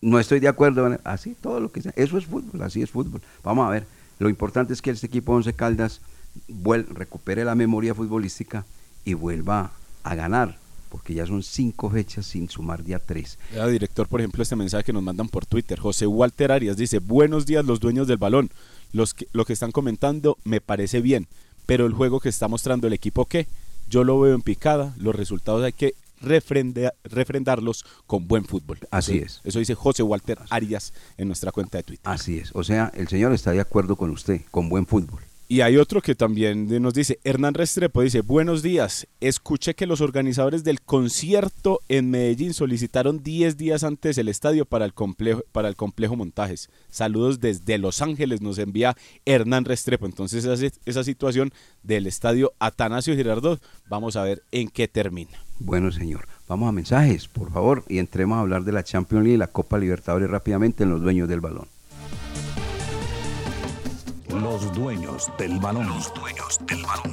No 0.00 0.18
estoy 0.18 0.40
de 0.40 0.48
acuerdo, 0.48 0.98
así, 1.04 1.36
todo 1.40 1.60
lo 1.60 1.70
que 1.70 1.80
sea. 1.82 1.92
Eso 1.94 2.18
es 2.18 2.26
fútbol, 2.26 2.60
así 2.62 2.82
es 2.82 2.90
fútbol. 2.90 3.22
Vamos 3.44 3.66
a 3.66 3.70
ver, 3.70 3.86
lo 4.18 4.28
importante 4.28 4.72
es 4.72 4.82
que 4.82 4.90
este 4.90 5.06
equipo 5.06 5.32
Once 5.32 5.52
Caldas 5.52 6.00
vuel- 6.48 6.86
recupere 6.88 7.44
la 7.44 7.54
memoria 7.54 7.94
futbolística 7.94 8.64
y 9.04 9.14
vuelva 9.14 9.70
a 10.02 10.14
ganar, 10.16 10.58
porque 10.88 11.14
ya 11.14 11.24
son 11.24 11.44
cinco 11.44 11.88
fechas 11.88 12.26
sin 12.26 12.48
sumar 12.50 12.82
día 12.82 12.98
tres. 12.98 13.38
Director, 13.70 14.08
por 14.08 14.20
ejemplo, 14.20 14.42
este 14.42 14.56
mensaje 14.56 14.82
que 14.84 14.92
nos 14.92 15.04
mandan 15.04 15.28
por 15.28 15.46
Twitter. 15.46 15.78
José 15.78 16.06
Walter 16.08 16.50
Arias 16.50 16.76
dice, 16.76 16.98
buenos 16.98 17.46
días 17.46 17.64
los 17.64 17.78
dueños 17.78 18.08
del 18.08 18.18
balón. 18.18 18.50
Los 18.92 19.14
que, 19.14 19.28
lo 19.32 19.44
que 19.44 19.52
están 19.52 19.70
comentando 19.70 20.36
me 20.44 20.60
parece 20.60 21.00
bien, 21.00 21.28
pero 21.72 21.86
el 21.86 21.94
juego 21.94 22.20
que 22.20 22.28
está 22.28 22.48
mostrando 22.48 22.86
el 22.86 22.92
equipo, 22.92 23.24
¿qué? 23.24 23.46
Yo 23.88 24.04
lo 24.04 24.20
veo 24.20 24.34
en 24.34 24.42
picada, 24.42 24.92
los 24.98 25.16
resultados 25.16 25.64
hay 25.64 25.72
que 25.72 25.94
refrendarlos 26.20 27.86
con 28.06 28.28
buen 28.28 28.44
fútbol. 28.44 28.78
Así 28.90 29.16
Eso- 29.16 29.24
es. 29.24 29.40
Eso 29.42 29.58
dice 29.58 29.74
José 29.74 30.02
Walter 30.02 30.38
Arias 30.50 30.92
en 31.16 31.28
nuestra 31.28 31.50
cuenta 31.50 31.78
de 31.78 31.84
Twitter. 31.84 32.04
Así 32.12 32.36
es, 32.36 32.50
o 32.52 32.62
sea, 32.62 32.92
el 32.94 33.08
señor 33.08 33.32
está 33.32 33.52
de 33.52 33.60
acuerdo 33.60 33.96
con 33.96 34.10
usted, 34.10 34.42
con 34.50 34.68
buen 34.68 34.86
fútbol. 34.86 35.22
Y 35.52 35.60
hay 35.60 35.76
otro 35.76 36.00
que 36.00 36.14
también 36.14 36.66
nos 36.80 36.94
dice, 36.94 37.20
Hernán 37.24 37.52
Restrepo 37.52 38.00
dice, 38.00 38.22
buenos 38.22 38.62
días, 38.62 39.06
escuché 39.20 39.74
que 39.74 39.86
los 39.86 40.00
organizadores 40.00 40.64
del 40.64 40.80
concierto 40.80 41.80
en 41.90 42.08
Medellín 42.08 42.54
solicitaron 42.54 43.22
10 43.22 43.58
días 43.58 43.84
antes 43.84 44.16
el 44.16 44.28
estadio 44.28 44.64
para 44.64 44.86
el 44.86 44.94
complejo, 44.94 45.42
para 45.52 45.68
el 45.68 45.76
complejo 45.76 46.16
montajes. 46.16 46.70
Saludos 46.88 47.38
desde 47.40 47.76
Los 47.76 48.00
Ángeles, 48.00 48.40
nos 48.40 48.56
envía 48.56 48.96
Hernán 49.26 49.66
Restrepo. 49.66 50.06
Entonces 50.06 50.46
esa, 50.46 50.74
esa 50.86 51.04
situación 51.04 51.52
del 51.82 52.06
estadio 52.06 52.54
Atanasio 52.58 53.14
Girardot, 53.14 53.62
vamos 53.90 54.16
a 54.16 54.22
ver 54.22 54.42
en 54.52 54.70
qué 54.70 54.88
termina. 54.88 55.38
Bueno, 55.58 55.92
señor. 55.92 56.28
Vamos 56.48 56.68
a 56.70 56.72
mensajes, 56.72 57.28
por 57.28 57.52
favor, 57.52 57.84
y 57.88 57.98
entremos 57.98 58.36
a 58.36 58.40
hablar 58.40 58.64
de 58.64 58.72
la 58.72 58.84
Champions 58.84 59.24
League 59.24 59.34
y 59.34 59.38
la 59.38 59.48
Copa 59.48 59.78
Libertadores 59.78 60.30
rápidamente 60.30 60.84
en 60.84 60.90
los 60.90 61.02
dueños 61.02 61.28
del 61.28 61.40
balón. 61.40 61.68
Los 61.68 61.70
dueños 61.70 61.70
del 61.70 61.70
balón. 61.70 61.71
Los 64.32 64.72
dueños 64.72 65.30
del 65.36 65.58
balón. 65.60 65.86
Los 65.88 66.12
dueños 66.14 66.58
del 66.66 66.82
balón, 66.82 67.12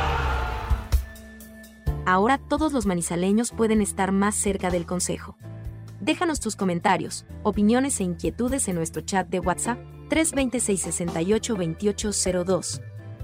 Ahora 2.11 2.37
todos 2.37 2.73
los 2.73 2.85
manizaleños 2.85 3.51
pueden 3.51 3.81
estar 3.81 4.11
más 4.11 4.35
cerca 4.35 4.69
del 4.69 4.85
consejo. 4.85 5.37
Déjanos 6.01 6.41
tus 6.41 6.57
comentarios, 6.57 7.25
opiniones 7.41 8.01
e 8.01 8.03
inquietudes 8.03 8.67
en 8.67 8.75
nuestro 8.75 9.01
chat 9.01 9.29
de 9.29 9.39
WhatsApp 9.39 9.79
326 10.09 10.81
68 10.81 11.53
2802. 11.55 12.81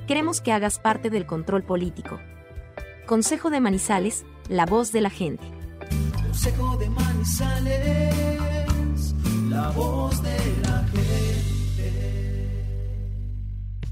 Queremos 0.07 0.39
que 0.39 0.53
hagas 0.53 0.79
parte 0.79 1.09
del 1.09 1.25
control 1.25 1.63
político. 1.63 2.17
Consejo 3.05 3.49
de 3.49 3.59
Manizales, 3.59 4.25
la 4.47 4.65
voz 4.65 4.93
de 4.93 5.01
la 5.01 5.09
gente. 5.09 5.43
Consejo 6.23 6.77
de 6.77 6.89
Manizales, 6.89 8.05
la 9.49 9.69
voz 9.71 10.23
de 10.23 10.61
la 10.63 10.66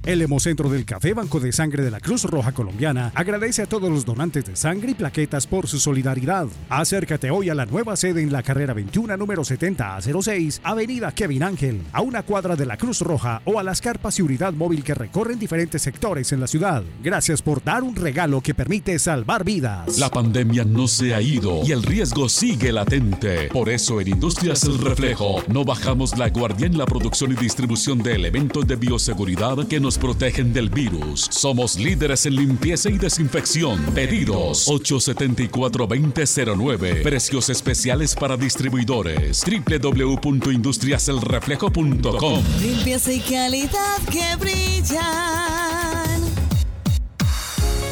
El 0.06 0.22
Hemocentro 0.22 0.70
del 0.70 0.86
Café 0.86 1.16
Banco 1.16 1.40
de 1.40 1.52
Sangre 1.52 1.84
de 1.84 1.90
la 1.90 2.00
Cruz 2.00 2.26
Roja 2.26 2.52
Colombiana 2.52 3.12
agradece 3.16 3.64
a 3.64 3.66
todos 3.66 3.90
los 3.90 4.06
donantes 4.06 4.46
de 4.46 4.56
sangre 4.56 4.92
y 4.92 4.94
plaquetas 4.94 5.48
por 5.48 5.68
su 5.68 5.80
solidaridad. 5.80 6.46
Acércate 6.70 7.32
hoy 7.32 7.50
a 7.50 7.56
la 7.56 7.66
nueva 7.66 7.96
sede 7.96 8.22
en 8.22 8.32
la 8.32 8.44
carrera 8.44 8.76
21 8.76 9.18
número 9.18 9.44
70 9.44 9.96
a 9.96 10.02
06, 10.02 10.62
Avenida 10.64 11.12
Kevin 11.12 11.42
Ángel, 11.42 11.82
a 11.92 12.02
una 12.02 12.22
cuadra 12.22 12.56
de 12.56 12.68
la 12.68 12.78
Cruz 12.78 13.02
Roja 13.02 13.42
o 13.46 13.58
a 13.58 13.64
las 13.64 13.82
carpas 13.82 14.20
y 14.20 14.22
unidad 14.22 14.54
móvil 14.54 14.84
que 14.84 14.94
recorren 14.94 15.40
diferentes 15.40 15.82
sectores 15.82 16.32
en 16.32 16.40
la 16.40 16.46
ciudad. 16.46 16.84
Gracias 17.02 17.42
por 17.42 17.64
dar 17.64 17.82
un 17.82 17.96
regalo 17.96 18.42
que 18.42 18.54
permite 18.54 19.00
salvar 19.00 19.44
vidas. 19.44 19.98
La 19.98 20.12
pandemia 20.12 20.66
no 20.66 20.88
se 20.88 21.16
ha 21.16 21.22
ido 21.22 21.62
y 21.66 21.72
el 21.72 21.82
riesgo 21.82 22.30
sigue 22.30 22.72
latente. 22.72 23.48
Por 23.48 23.70
eso 23.70 24.00
en 24.00 24.10
Industrias 24.10 24.66
El 24.66 24.78
Reflejo 24.78 25.42
no 25.48 25.66
bajamos 25.66 26.16
la 26.16 26.30
guardia 26.30 26.68
en 26.68 26.78
la 26.78 26.86
producción 26.86 27.32
y 27.32 27.36
distribución 27.36 27.98
de 28.04 28.14
elementos 28.14 28.68
de 28.68 28.76
bioseguridad 28.76 29.68
que 29.68 29.80
nos 29.80 29.95
protegen 29.98 30.54
del 30.54 30.70
virus. 30.70 31.28
Somos 31.32 31.78
líderes 31.78 32.26
en 32.26 32.36
limpieza 32.36 32.90
y 32.90 32.98
desinfección. 32.98 33.82
Pedidos 33.94 34.68
874-2009. 34.68 37.04
Precios 37.04 37.50
especiales 37.50 38.16
para 38.16 38.38
distribuidores. 38.38 39.44
www.industriaselreflejo.com. 39.46 42.44
Limpieza 42.62 43.12
y 43.14 43.20
calidad 43.20 43.98
que 44.12 44.36
brillan. 44.38 46.45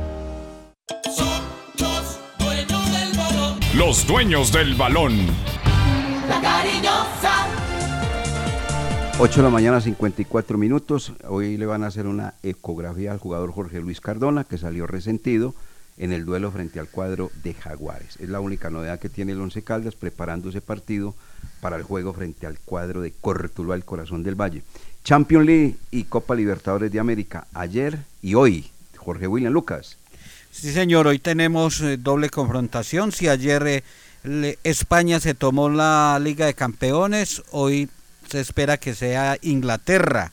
Los 3.75 4.05
dueños 4.05 4.51
del 4.51 4.75
balón. 4.75 5.15
la 6.27 6.41
cariñosa. 6.41 7.47
8 9.17 9.35
de 9.37 9.43
la 9.43 9.49
mañana, 9.49 9.79
54 9.79 10.57
minutos. 10.57 11.13
Hoy 11.25 11.55
le 11.55 11.65
van 11.65 11.85
a 11.85 11.87
hacer 11.87 12.05
una 12.05 12.33
ecografía 12.43 13.13
al 13.13 13.19
jugador 13.19 13.53
Jorge 13.53 13.79
Luis 13.79 14.01
Cardona, 14.01 14.43
que 14.43 14.57
salió 14.57 14.87
resentido 14.87 15.55
en 15.97 16.11
el 16.11 16.25
duelo 16.25 16.51
frente 16.51 16.81
al 16.81 16.89
cuadro 16.89 17.31
de 17.43 17.53
Jaguares. 17.53 18.17
Es 18.19 18.27
la 18.27 18.41
única 18.41 18.69
novedad 18.69 18.99
que 18.99 19.07
tiene 19.07 19.31
el 19.31 19.39
Once 19.39 19.61
Caldas 19.63 19.95
preparando 19.95 20.49
ese 20.49 20.59
partido 20.59 21.15
para 21.61 21.77
el 21.77 21.83
juego 21.83 22.11
frente 22.13 22.47
al 22.47 22.59
cuadro 22.59 22.99
de 22.99 23.13
Cortuluá, 23.13 23.75
el 23.75 23.85
corazón 23.85 24.21
del 24.21 24.35
Valle. 24.35 24.63
Champions 25.05 25.45
League 25.45 25.75
y 25.91 26.03
Copa 26.03 26.35
Libertadores 26.35 26.91
de 26.91 26.99
América, 26.99 27.47
ayer 27.53 27.99
y 28.21 28.35
hoy. 28.35 28.69
Jorge 28.97 29.27
William 29.27 29.53
Lucas. 29.53 29.97
Sí, 30.51 30.71
señor, 30.71 31.07
hoy 31.07 31.19
tenemos 31.19 31.81
eh, 31.81 31.97
doble 31.97 32.29
confrontación. 32.29 33.11
Si 33.11 33.27
ayer 33.27 33.83
eh, 34.23 34.57
España 34.63 35.19
se 35.19 35.33
tomó 35.33 35.69
la 35.69 36.19
Liga 36.21 36.45
de 36.45 36.53
Campeones, 36.53 37.41
hoy 37.51 37.89
se 38.29 38.39
espera 38.39 38.77
que 38.77 38.93
sea 38.93 39.37
Inglaterra, 39.41 40.31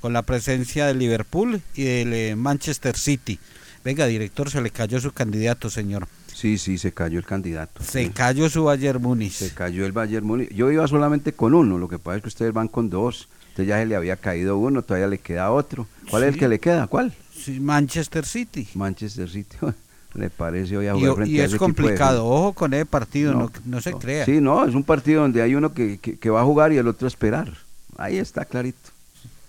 con 0.00 0.12
la 0.12 0.22
presencia 0.22 0.86
de 0.86 0.94
Liverpool 0.94 1.62
y 1.74 1.84
del 1.84 2.12
eh, 2.12 2.36
Manchester 2.36 2.96
City. 2.96 3.38
Venga, 3.84 4.06
director, 4.06 4.50
se 4.50 4.60
le 4.60 4.70
cayó 4.70 5.00
su 5.00 5.12
candidato, 5.12 5.70
señor. 5.70 6.06
Sí, 6.34 6.58
sí, 6.58 6.78
se 6.78 6.92
cayó 6.92 7.18
el 7.18 7.24
candidato. 7.26 7.82
Se 7.82 8.04
Sí. 8.04 8.10
cayó 8.10 8.48
su 8.50 8.64
Bayern 8.64 9.00
Múnich. 9.02 9.32
Se 9.32 9.52
cayó 9.54 9.86
el 9.86 9.92
Bayern 9.92 10.26
Múnich. 10.26 10.50
Yo 10.52 10.70
iba 10.70 10.86
solamente 10.88 11.32
con 11.32 11.54
uno, 11.54 11.78
lo 11.78 11.88
que 11.88 11.98
pasa 11.98 12.16
es 12.16 12.22
que 12.22 12.28
ustedes 12.28 12.52
van 12.52 12.68
con 12.68 12.90
dos. 12.90 13.28
Entonces 13.50 13.66
ya 13.68 13.78
se 13.78 13.86
le 13.86 13.96
había 13.96 14.16
caído 14.16 14.58
uno, 14.58 14.82
todavía 14.82 15.08
le 15.08 15.18
queda 15.18 15.50
otro. 15.50 15.86
¿Cuál 16.08 16.22
es 16.24 16.34
el 16.34 16.38
que 16.38 16.48
le 16.48 16.60
queda? 16.60 16.86
¿Cuál? 16.86 17.12
Sí, 17.44 17.60
Manchester 17.60 18.24
City. 18.24 18.68
Manchester 18.74 19.28
City. 19.28 19.56
le 20.14 20.28
parece 20.30 20.76
hoy 20.76 20.86
a 20.88 20.96
Y, 20.96 21.00
jugar 21.00 21.14
frente 21.16 21.30
y 21.32 21.38
a 21.40 21.44
es 21.44 21.46
ese 21.48 21.52
de- 21.54 21.58
complicado, 21.58 22.26
ojo 22.26 22.52
con 22.52 22.74
ese 22.74 22.84
partido, 22.86 23.32
no, 23.32 23.50
no 23.64 23.80
se 23.80 23.92
no. 23.92 23.98
crea. 23.98 24.24
Sí, 24.24 24.40
no, 24.40 24.66
es 24.66 24.74
un 24.74 24.82
partido 24.84 25.22
donde 25.22 25.40
hay 25.42 25.54
uno 25.54 25.72
que, 25.72 25.98
que- 25.98 26.18
que 26.18 26.30
va 26.30 26.40
a 26.40 26.44
jugar 26.44 26.72
y 26.72 26.78
el 26.78 26.88
otro 26.88 27.06
a 27.06 27.08
esperar. 27.08 27.52
Ahí 27.96 28.18
está 28.18 28.44
clarito. 28.44 28.78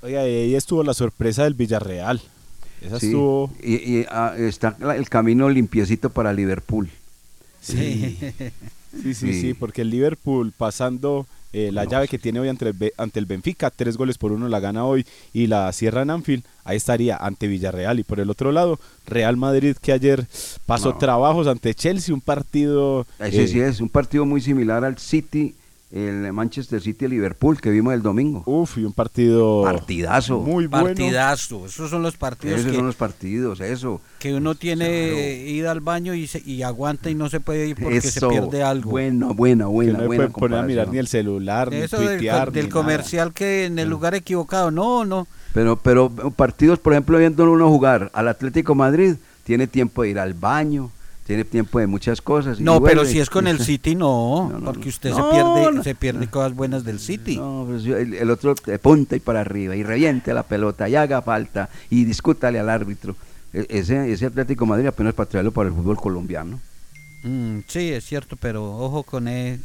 Oiga, 0.04 0.28
y 0.28 0.34
ahí 0.36 0.56
estuvo 0.56 0.84
la 0.84 0.94
sorpresa 0.94 1.44
del 1.44 1.54
Villarreal. 1.54 2.22
Esa 2.82 3.00
Sí, 3.00 3.08
estuvo. 3.08 3.52
Y, 3.62 3.76
y, 3.76 4.06
ah, 4.10 4.34
está 4.38 4.76
el 4.96 5.08
camino 5.10 5.48
limpiecito 5.50 6.10
para 6.10 6.34
Liverpool. 6.34 6.90
Sí. 7.62 8.18
Sí, 8.20 8.34
sí, 8.92 9.14
Sí. 9.14 9.34
sí, 9.40 9.54
porque 9.54 9.82
el 9.84 9.90
Liverpool 9.90 10.52
pasando 10.58 11.26
eh, 11.54 11.70
la 11.74 11.84
llave 11.84 12.08
que 12.08 12.18
tiene 12.18 12.40
hoy 12.40 12.48
ante 12.48 12.70
el, 12.70 12.94
ante 12.98 13.20
el 13.20 13.26
Benfica, 13.26 13.70
tres 13.72 13.98
goles 13.98 14.18
por 14.18 14.32
uno 14.32 14.48
la 14.48 14.62
gana 14.62 14.86
hoy 14.86 15.06
y 15.34 15.48
la 15.48 15.70
cierra 15.74 16.04
en 16.04 16.10
Anfield, 16.10 16.46
ahí 16.64 16.78
estaría 16.78 17.18
ante 17.18 17.48
Villarreal. 17.48 18.00
Y 18.00 18.04
por 18.04 18.22
el 18.22 18.30
otro 18.30 18.54
lado, 18.54 18.80
Real 19.06 19.36
Madrid 19.36 19.76
que 19.82 19.92
ayer 19.92 20.26
pasó 20.66 20.92
No. 20.92 20.98
trabajos 20.98 21.48
ante 21.48 21.76
Chelsea, 21.76 22.16
un 22.16 22.22
partido... 22.22 23.06
Ese 23.20 23.44
eh, 23.44 23.48
sí 23.50 23.60
es 23.60 23.82
un 23.82 23.90
partido 23.90 24.26
muy 24.26 24.40
similar 24.40 24.86
al 24.86 24.98
City, 24.98 25.54
el 25.92 26.32
Manchester 26.32 26.82
City 26.82 27.08
Liverpool 27.08 27.60
que 27.60 27.70
vimos 27.70 27.94
el 27.94 28.02
domingo. 28.02 28.44
Uf, 28.46 28.78
y 28.78 28.86
un 28.86 28.94
partido 28.94 29.62
partidazo. 29.64 30.40
muy 30.40 30.68
bueno. 30.68 30.86
Partidazo, 30.88 31.66
esos 31.66 31.90
son 31.90 32.02
los 32.02 32.16
partidos 32.16 32.60
Esos 32.60 32.72
que, 32.72 32.78
son 32.78 32.86
los 32.88 32.96
partidos, 32.96 33.60
eso. 33.60 34.00
que 34.20 34.34
uno 34.34 34.56
tiene 34.56 35.44
ida 35.48 35.72
al 35.72 35.82
baño 35.82 36.14
y, 36.14 36.28
se- 36.28 36.42
y 36.46 36.62
aguanta 36.64 37.10
y 37.10 37.16
no 37.16 37.30
se 37.30 37.40
puede 37.42 37.68
ir 37.68 37.76
porque 37.76 38.00
se 38.02 38.08
Eso, 38.20 38.30
pierde 38.30 38.64
algo. 38.64 38.92
Buena, 38.92 39.28
buena, 39.34 39.66
que 39.66 39.70
buena, 39.72 40.00
no 40.00 40.06
pueden 40.06 40.32
poner 40.32 40.60
a 40.60 40.64
mirar 40.64 40.88
ni 40.88 40.98
el 40.98 41.08
celular, 41.08 41.70
ni 41.70 41.78
Eso 41.78 42.00
del, 42.00 42.18
tuitear, 42.20 42.52
del 42.52 42.66
ni 42.66 42.70
nada. 42.70 42.82
comercial 42.82 43.34
que 43.34 43.66
en 43.66 43.78
el 43.78 43.90
lugar 43.90 44.16
equivocado, 44.16 44.72
no, 44.72 45.04
no. 45.04 45.28
Pero, 45.54 45.76
pero 45.76 46.10
partidos, 46.36 46.80
por 46.80 46.94
ejemplo, 46.94 47.18
viendo 47.18 47.52
uno 47.52 47.68
jugar 47.68 48.10
al 48.14 48.30
Atlético 48.30 48.76
Madrid, 48.76 49.16
tiene 49.44 49.68
tiempo 49.68 50.04
de 50.04 50.10
ir 50.12 50.20
al 50.20 50.34
baño, 50.34 50.90
tiene 51.32 51.46
tiempo 51.46 51.80
de 51.80 51.88
muchas 51.88 52.22
cosas. 52.22 52.60
y 52.60 52.64
No, 52.64 52.82
pero 52.84 53.06
si 53.06 53.20
es 53.22 53.30
con 53.30 53.48
el 53.48 53.60
City, 53.64 53.96
no, 53.96 54.50
No, 54.52 54.60
no, 54.60 54.66
porque 54.66 54.90
usted 54.90 55.12
No, 55.12 55.16
se 55.16 55.32
pierde, 55.34 55.84
se 55.84 55.96
pierde 55.96 56.28
cosas 56.28 56.54
buenas 56.54 56.84
del 56.84 57.00
City. 57.00 57.38
No, 57.38 57.64
pues 57.70 57.84
yo- 57.84 57.96
el, 57.96 58.14
el 58.16 58.30
otro 58.30 58.54
de 58.66 58.78
punta 58.80 59.16
y 59.16 59.22
para 59.22 59.40
arriba, 59.40 59.74
y 59.78 59.84
reviente 59.84 60.34
la 60.34 60.44
pelota, 60.44 60.90
y 60.90 60.96
haga 60.98 61.22
falta, 61.22 61.70
y 61.90 62.04
discútale 62.04 62.60
al 62.60 62.70
árbitro. 62.70 63.16
E- 63.54 63.66
Ese, 63.70 64.12
ese 64.12 64.26
Atlético 64.26 64.66
de 64.66 64.70
Madrid 64.72 64.88
apenas 64.88 65.14
para 65.14 65.30
traerlo 65.30 65.52
para 65.54 65.70
el 65.70 65.76
fútbol 65.76 65.96
colombiano. 65.96 66.60
Mm, 67.24 67.60
sí, 67.68 67.94
es 67.94 68.04
cierto, 68.06 68.36
pero 68.36 68.66
ojo 68.78 69.04
con 69.04 69.30
el 69.30 69.58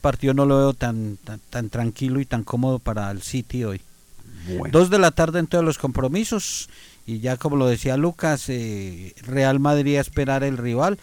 partido 0.00 0.34
no 0.34 0.44
lo 0.44 0.56
veo 0.58 0.74
tan, 0.74 1.18
tan, 1.22 1.38
tan 1.50 1.68
tranquilo 1.70 2.18
y 2.18 2.24
tan 2.24 2.42
cómodo 2.42 2.80
para 2.80 3.08
el 3.12 3.22
City 3.22 3.62
hoy. 3.62 3.80
Bueno. 4.58 4.72
Dos 4.72 4.90
de 4.90 4.98
la 4.98 5.12
tarde 5.12 5.38
en 5.38 5.46
todos 5.46 5.64
los 5.64 5.78
compromisos 5.78 6.68
y 7.10 7.18
ya 7.18 7.36
como 7.36 7.56
lo 7.56 7.66
decía 7.66 7.96
Lucas, 7.96 8.44
eh, 8.48 9.14
Real 9.26 9.58
Madrid 9.58 9.96
a 9.96 10.00
esperar 10.00 10.44
el 10.44 10.56
rival. 10.56 10.96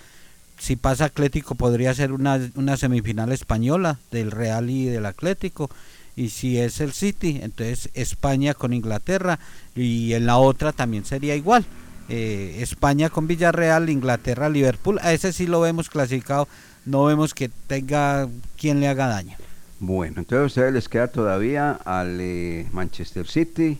Si 0.58 0.78
pasa 0.78 1.04
Atlético 1.04 1.56
podría 1.56 1.94
ser 1.94 2.14
una, 2.14 2.40
una 2.56 2.78
semifinal 2.78 3.34
española 3.34 4.00
del 4.10 4.32
Real 4.32 4.70
y 4.70 4.86
del 4.86 5.06
Atlético. 5.06 5.70
Y 6.16 6.30
si 6.30 6.58
es 6.60 6.80
el 6.80 6.94
City, 6.94 7.42
entonces 7.44 7.90
España 7.94 8.54
con 8.54 8.72
Inglaterra 8.72 9.38
y 9.76 10.14
en 10.14 10.26
la 10.26 10.38
otra 10.38 10.72
también 10.72 11.04
sería 11.04 11.36
igual. 11.36 11.66
Eh, 12.08 12.60
España 12.62 13.10
con 13.10 13.28
Villarreal, 13.28 13.90
Inglaterra, 13.90 14.48
Liverpool. 14.48 15.00
A 15.02 15.12
ese 15.12 15.34
sí 15.34 15.46
lo 15.46 15.60
vemos 15.60 15.90
clasificado. 15.90 16.48
No 16.86 17.04
vemos 17.04 17.34
que 17.34 17.50
tenga 17.68 18.30
quien 18.58 18.80
le 18.80 18.88
haga 18.88 19.08
daño. 19.08 19.36
Bueno, 19.82 20.16
entonces 20.20 20.42
a 20.42 20.46
ustedes 20.46 20.74
les 20.74 20.88
queda 20.88 21.10
todavía 21.10 21.74
al 21.84 22.18
eh, 22.22 22.66
Manchester 22.72 23.28
City 23.28 23.78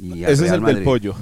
y 0.00 0.24
al 0.24 0.32
Ese 0.32 0.32
es 0.32 0.50
Real 0.50 0.54
el 0.56 0.60
del 0.60 0.74
Madrid. 0.74 0.84
pollo. 0.84 1.14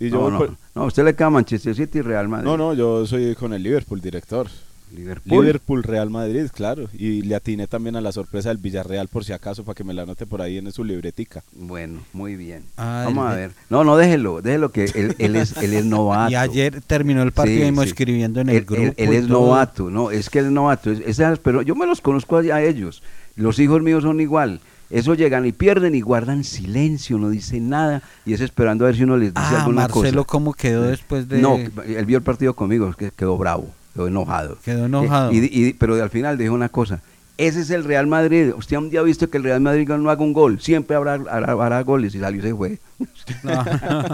Y 0.00 0.10
yo 0.10 0.16
no, 0.22 0.30
no, 0.30 0.38
por- 0.38 0.56
no, 0.74 0.84
usted 0.86 1.04
le 1.04 1.14
queda 1.14 1.30
Manchester 1.30 1.74
City 1.74 1.98
y 1.98 2.02
Real 2.02 2.28
Madrid. 2.28 2.46
No, 2.46 2.56
no, 2.56 2.74
yo 2.74 3.06
soy 3.06 3.34
con 3.34 3.52
el 3.52 3.62
Liverpool, 3.62 4.00
director. 4.00 4.48
Liverpool. 4.94 5.44
Liverpool, 5.44 5.82
Real 5.82 6.08
Madrid, 6.08 6.46
claro. 6.54 6.88
Y 6.96 7.22
le 7.22 7.34
atiné 7.34 7.66
también 7.66 7.96
a 7.96 8.00
la 8.00 8.12
sorpresa 8.12 8.50
del 8.50 8.58
Villarreal, 8.58 9.08
por 9.08 9.24
si 9.24 9.32
acaso, 9.32 9.64
para 9.64 9.74
que 9.74 9.82
me 9.82 9.92
la 9.92 10.02
anote 10.02 10.24
por 10.24 10.40
ahí 10.40 10.58
en 10.58 10.70
su 10.70 10.84
libretica. 10.84 11.42
Bueno, 11.52 12.00
muy 12.12 12.36
bien. 12.36 12.62
Ah, 12.76 13.02
Vamos 13.06 13.26
a 13.28 13.34
ver. 13.34 13.50
No, 13.70 13.82
no, 13.82 13.96
déjelo, 13.96 14.40
déjelo 14.40 14.70
que 14.70 14.84
él, 14.84 15.16
él 15.18 15.34
es, 15.34 15.56
él 15.56 15.72
es 15.74 15.84
novato. 15.86 16.30
Y 16.30 16.36
ayer 16.36 16.80
terminó 16.82 17.22
el 17.22 17.32
partido 17.32 17.66
Sí, 17.68 17.74
sí. 17.76 17.82
escribiendo 17.88 18.40
en 18.40 18.50
el 18.50 18.56
Él- 18.58 18.64
grupo. 18.64 18.82
Él, 18.96 19.12
es 19.14 19.26
todo. 19.26 19.40
novato, 19.46 19.90
no, 19.90 20.12
es 20.12 20.30
que 20.30 20.38
él 20.40 20.46
es 20.46 20.52
novato. 20.52 20.92
es- 20.92 21.20
pero 21.42 21.62
yo 21.62 21.74
me 21.74 21.86
los 21.86 22.00
conozco 22.00 22.36
a, 22.36 22.40
a 22.40 22.62
ellos. 22.62 23.02
Los 23.34 23.58
hijos 23.58 23.82
míos 23.82 24.04
son 24.04 24.20
igual. 24.20 24.60
Eso 24.90 25.14
llegan 25.14 25.46
y 25.46 25.52
pierden 25.52 25.94
y 25.94 26.00
guardan 26.00 26.44
silencio, 26.44 27.18
no 27.18 27.30
dicen 27.30 27.68
nada 27.68 28.02
y 28.26 28.32
es 28.34 28.40
esperando 28.40 28.84
a 28.84 28.88
ver 28.88 28.96
si 28.96 29.02
uno 29.04 29.16
les 29.16 29.32
dice 29.34 29.46
Ah, 29.50 29.60
alguna 29.60 29.82
Marcelo, 29.88 30.24
cosa. 30.24 30.32
¿cómo 30.32 30.52
quedó 30.52 30.82
después 30.82 31.28
de...? 31.28 31.40
No, 31.40 31.56
él 31.56 32.04
vio 32.06 32.18
el 32.18 32.22
partido 32.22 32.54
conmigo, 32.54 32.92
que 32.92 33.10
quedó 33.10 33.36
bravo, 33.38 33.68
quedó 33.94 34.06
enojado. 34.08 34.58
Quedó 34.64 34.86
enojado. 34.86 35.32
Y, 35.32 35.38
y- 35.50 35.72
pero 35.72 36.00
al 36.02 36.10
final 36.10 36.36
dijo 36.38 36.54
una 36.54 36.68
cosa, 36.68 37.00
ese 37.36 37.60
es 37.62 37.70
el 37.70 37.84
Real 37.84 38.06
Madrid. 38.06 38.52
Usted 38.56 38.76
un 38.76 38.90
día 38.90 39.00
ha 39.00 39.02
visto 39.02 39.28
que 39.28 39.38
el 39.38 39.44
Real 39.44 39.60
Madrid 39.60 39.88
no 39.88 40.08
haga 40.10 40.22
un 40.22 40.32
gol, 40.32 40.60
siempre 40.60 40.94
habrá, 40.96 41.14
hará, 41.14 41.52
hará 41.52 41.82
goles 41.82 42.14
y 42.14 42.20
salió 42.20 42.38
y 42.40 42.42
se 42.42 42.54
fue. 42.54 42.78
No. 43.42 43.64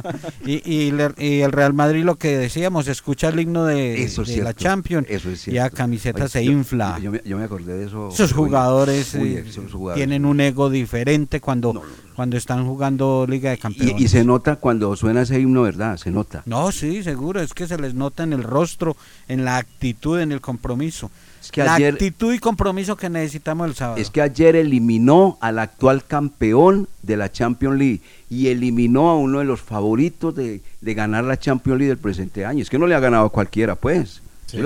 y, 0.46 0.62
y 0.70 0.90
le- 0.92 1.12
y 1.18 1.40
el 1.40 1.52
Real 1.52 1.74
Madrid, 1.74 2.02
lo 2.04 2.16
que 2.16 2.36
decíamos, 2.38 2.88
escucha 2.88 3.28
el 3.28 3.40
himno 3.40 3.64
de, 3.66 4.02
Eso 4.02 4.22
es 4.22 4.28
de 4.28 4.42
la 4.42 4.54
Champions. 4.54 5.06
eso 5.10 5.30
es 5.30 5.44
Ya 5.44 5.68
camiseta 5.70 6.28
se 6.28 6.44
yo- 6.44 6.52
infla. 6.52 6.98
Yo, 6.98 7.10
me, 7.12 7.20
yo 7.24 7.36
me 7.36 7.44
acordé 7.44 7.76
de 7.76 7.86
eso. 7.86 8.08
Esos 8.08 8.32
hoy. 8.32 8.38
jugadores, 8.46 9.14
Uy, 9.14 9.34
eh, 9.34 9.44
esos 9.46 9.70
jugadores. 9.72 9.96
tienen 9.96 10.24
un 10.24 10.40
ego 10.40 10.70
diferente 10.70 11.40
cuando, 11.40 11.82
cuando 12.16 12.36
están 12.38 12.66
jugando 12.66 13.26
Liga 13.28 13.50
de 13.50 13.58
Campeones. 13.58 14.00
Y, 14.00 14.04
y 14.04 14.08
se 14.08 14.24
nota 14.24 14.56
cuando 14.56 14.96
suena 14.96 15.22
ese 15.22 15.38
himno, 15.38 15.62
¿verdad? 15.62 15.96
Se 15.98 16.10
nota. 16.10 16.42
No, 16.46 16.72
sí, 16.72 17.02
seguro, 17.02 17.40
es 17.42 17.52
que 17.52 17.66
se 17.66 17.76
les 17.78 17.92
nota 17.94 18.22
en 18.22 18.32
el 18.32 18.42
rostro, 18.42 18.96
en 19.28 19.44
la 19.44 19.58
actitud, 19.58 20.18
en 20.20 20.32
el 20.32 20.40
compromiso. 20.40 21.10
Es 21.40 21.50
que 21.50 21.64
la 21.64 21.74
ayer- 21.74 21.94
actitud 21.94 22.32
y 22.34 22.38
compromiso 22.38 22.96
que 22.96 23.08
necesitamos 23.08 23.66
el 23.68 23.74
sábado. 23.74 23.96
Es 24.00 24.10
que 24.10 24.20
ayer 24.22 24.56
eliminó 24.56 25.38
al 25.40 25.58
actual 25.58 26.04
campeón 26.04 26.86
de 27.02 27.16
la 27.16 27.32
Champions 27.32 27.78
League 27.78 28.00
y 28.28 28.48
eliminó 28.48 29.08
a 29.10 29.16
uno 29.16 29.38
de 29.38 29.44
los 29.46 29.60
favoritos 29.60 30.34
de, 30.34 30.60
de 30.80 30.94
ganar 30.94 31.24
la 31.24 31.38
Champions 31.38 31.78
League 31.78 31.88
del 31.88 31.98
presente 31.98 32.44
año. 32.44 32.62
Es 32.62 32.68
que 32.70 32.78
no 32.78 32.86
le 32.86 32.94
ha 32.94 33.00
ganado 33.00 33.26
a 33.26 33.30
cualquiera, 33.30 33.74
pues. 33.74 34.20
Sí. 34.46 34.58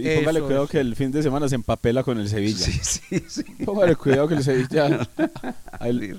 Y 0.00 0.16
póngale 0.16 0.38
Eso 0.38 0.46
cuidado 0.46 0.66
que 0.66 0.80
el 0.80 0.96
fin 0.96 1.10
de 1.12 1.22
semana 1.22 1.48
se 1.48 1.54
empapela 1.54 2.02
con 2.02 2.18
el 2.18 2.28
Sevilla. 2.28 2.58
Sí, 2.58 2.80
sí, 2.82 3.24
sí. 3.28 3.44
Póngale 3.64 3.96
cuidado 3.96 4.28
que 4.28 4.34
el 4.34 4.44
Sevilla 4.44 5.08
ahí, 5.78 6.14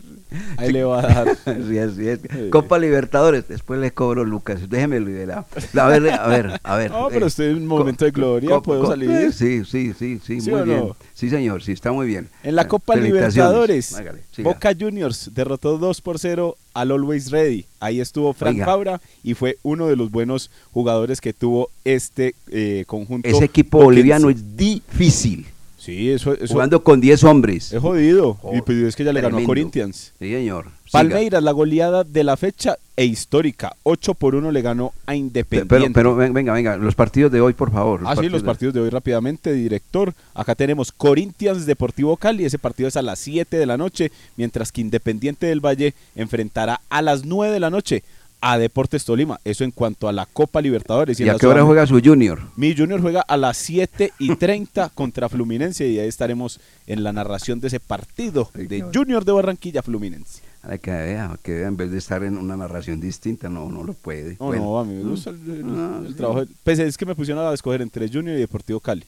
ahí 0.58 0.72
le 0.72 0.84
va 0.84 1.00
a 1.00 1.02
dar. 1.02 1.38
Sí, 1.68 1.78
así 1.78 2.08
es. 2.08 2.20
Copa 2.50 2.80
Libertadores, 2.80 3.48
después 3.48 3.80
le 3.80 3.92
cobro 3.92 4.24
Lucas, 4.24 4.70
déjeme 4.70 5.00
liberar. 5.00 5.46
A 5.78 5.88
ver, 5.88 6.10
a 6.12 6.28
ver, 6.28 6.60
a 6.64 6.76
ver. 6.76 6.92
No, 7.02 7.08
pero 7.10 7.28
estoy 7.28 7.48
en 7.48 7.58
un 7.58 7.68
momento 7.68 8.06
de 8.06 8.12
gloria, 8.12 8.60
puedo 8.60 8.86
salir. 8.86 9.32
Sí, 9.34 9.64
sí, 9.66 9.94
sí, 9.98 10.20
sí, 10.24 10.42
¿Sí 10.42 10.52
muy 10.52 10.62
bien. 10.64 10.80
no? 10.80 10.96
Sí, 11.14 11.30
señor, 11.30 11.64
sí, 11.64 11.72
está 11.72 11.92
muy 11.92 12.08
bien. 12.08 12.30
En 12.44 12.56
la 12.56 12.68
Copa. 12.68 12.96
Libertadores, 12.96 13.96
siga. 14.32 14.50
Boca 14.50 14.74
Juniors 14.78 15.32
derrotó 15.34 15.78
2 15.78 16.02
por 16.02 16.20
0 16.20 16.56
al 16.74 16.92
Always 16.92 17.32
Ready. 17.32 17.66
Ahí 17.80 18.00
estuvo 18.00 18.34
Frank 18.34 18.56
Oiga. 18.56 18.66
Fabra 18.66 19.02
y 19.24 19.34
fue 19.34 19.58
uno 19.64 19.88
de 19.88 19.96
los 19.96 20.12
buenos 20.12 20.50
jugadores 20.72 21.22
que 21.22 21.34
tuvo 21.34 21.70
este 21.84 22.36
eh, 22.50 22.84
conjunto. 22.88 23.28
Ese 23.28 23.46
equipo 23.46 23.82
boliviano 23.84 24.30
es 24.30 24.56
difícil. 24.58 25.46
Sí, 25.78 26.12
eso, 26.12 26.34
eso 26.34 26.54
Jugando 26.54 26.84
con 26.84 27.02
10 27.02 27.24
hombres. 27.24 27.74
es 27.74 27.80
jodido. 27.82 28.38
Oh, 28.44 28.56
y 28.56 28.62
pues 28.62 28.78
es 28.78 28.96
que 28.96 29.04
ya 29.04 29.12
le 29.12 29.20
ganó 29.20 29.40
a. 29.40 29.44
Corinthians. 29.44 30.14
Sí, 30.20 30.32
señor. 30.32 30.68
Palmeiras, 30.92 31.42
la 31.44 31.52
goleada 31.52 32.04
de 32.04 32.24
la 32.24 32.38
fecha 32.38 32.78
e 32.96 33.06
histórica. 33.06 33.76
8 33.84 34.14
por 34.14 34.36
1 34.36 34.52
le 34.52 34.62
ganó 34.62 34.94
a 35.06 35.12
Pe- 35.12 35.16
Independiente. 35.18 35.76
Pero, 35.76 35.94
pero 35.94 36.16
ven- 36.16 36.34
venga, 36.34 36.54
venga, 36.54 36.78
los 36.78 36.96
partidos 36.96 37.32
de 37.32 37.40
hoy, 37.42 37.54
por 37.54 37.72
favor. 37.72 38.02
Ah, 38.06 38.16
sí, 38.16 38.28
los 38.30 38.42
de- 38.42 38.46
partidos 38.46 38.74
de 38.74 38.82
hoy 38.82 38.90
rápidamente, 38.90 39.54
director. 39.54 40.14
Acá 40.34 40.56
tenemos 40.56 40.92
Corinthians 40.92 41.66
Deportivo 41.66 42.18
Cali, 42.18 42.46
ese 42.46 42.60
partido 42.60 42.88
es 42.90 42.98
a 42.98 43.02
las 43.02 43.20
7 43.20 43.58
de 43.58 43.66
la 43.66 43.78
noche, 43.78 44.12
mientras 44.38 44.72
que 44.72 44.82
Independiente 44.82 45.46
del 45.48 45.60
Valle 45.66 45.94
enfrentará 46.16 46.82
a 46.90 47.02
las 47.02 47.26
9 47.26 47.54
de 47.54 47.60
la 47.60 47.70
noche 47.70 48.04
a 48.44 48.58
Deportes 48.58 49.06
Tolima. 49.06 49.40
Eso 49.46 49.64
en 49.64 49.70
cuanto 49.72 50.08
a 50.08 50.12
la 50.14 50.26
Copa 50.26 50.62
Libertadores. 50.62 51.20
¿Y 51.20 51.24
en 51.24 51.30
a 51.30 51.36
qué 51.38 51.46
hora 51.46 51.64
juega 51.64 51.86
su 51.86 52.02
Junior? 52.04 52.42
Mi 52.56 52.76
Junior 52.76 53.00
juega 53.00 53.22
a 53.22 53.38
las 53.38 53.56
7 53.58 54.14
y 54.18 54.36
30 54.36 54.90
contra 54.90 55.30
Fluminense 55.30 55.88
y 55.88 56.00
ahí 56.00 56.08
estaremos 56.08 56.60
en 56.88 57.04
la 57.04 57.14
narración 57.14 57.60
de 57.60 57.68
ese 57.68 57.80
partido 57.80 58.50
de 58.56 58.84
Junior 58.94 59.24
de 59.26 59.32
Barranquilla 59.32 59.84
Fluminense. 59.84 60.42
Que 60.82 60.92
vea, 60.92 61.38
que 61.42 61.56
vea, 61.56 61.68
en 61.68 61.76
vez 61.78 61.90
de 61.92 61.98
estar 61.98 62.24
en 62.24 62.38
una 62.38 62.56
narración 62.56 63.00
distinta, 63.02 63.50
no, 63.50 63.70
no 63.70 63.84
lo 63.84 63.94
puede. 63.94 64.38
No, 64.40 64.46
Bueno. 64.48 64.64
no, 64.64 64.80
a 64.80 64.86
mí 64.86 64.94
me 64.94 65.10
gusta 65.10 65.32
el, 65.32 65.38
el- 65.50 65.66
Ah, 65.70 66.00
el 66.04 66.08
sí. 66.10 66.14
trabajo. 66.14 66.44
Pues 66.64 66.78
es 66.80 66.98
que 66.98 67.06
me 67.06 67.16
pusieron 67.16 67.46
a 67.46 67.54
escoger 67.54 67.82
entre 67.82 68.08
Junior 68.08 68.38
y 68.38 68.40
Deportivo 68.42 68.80
Cali. 68.80 69.04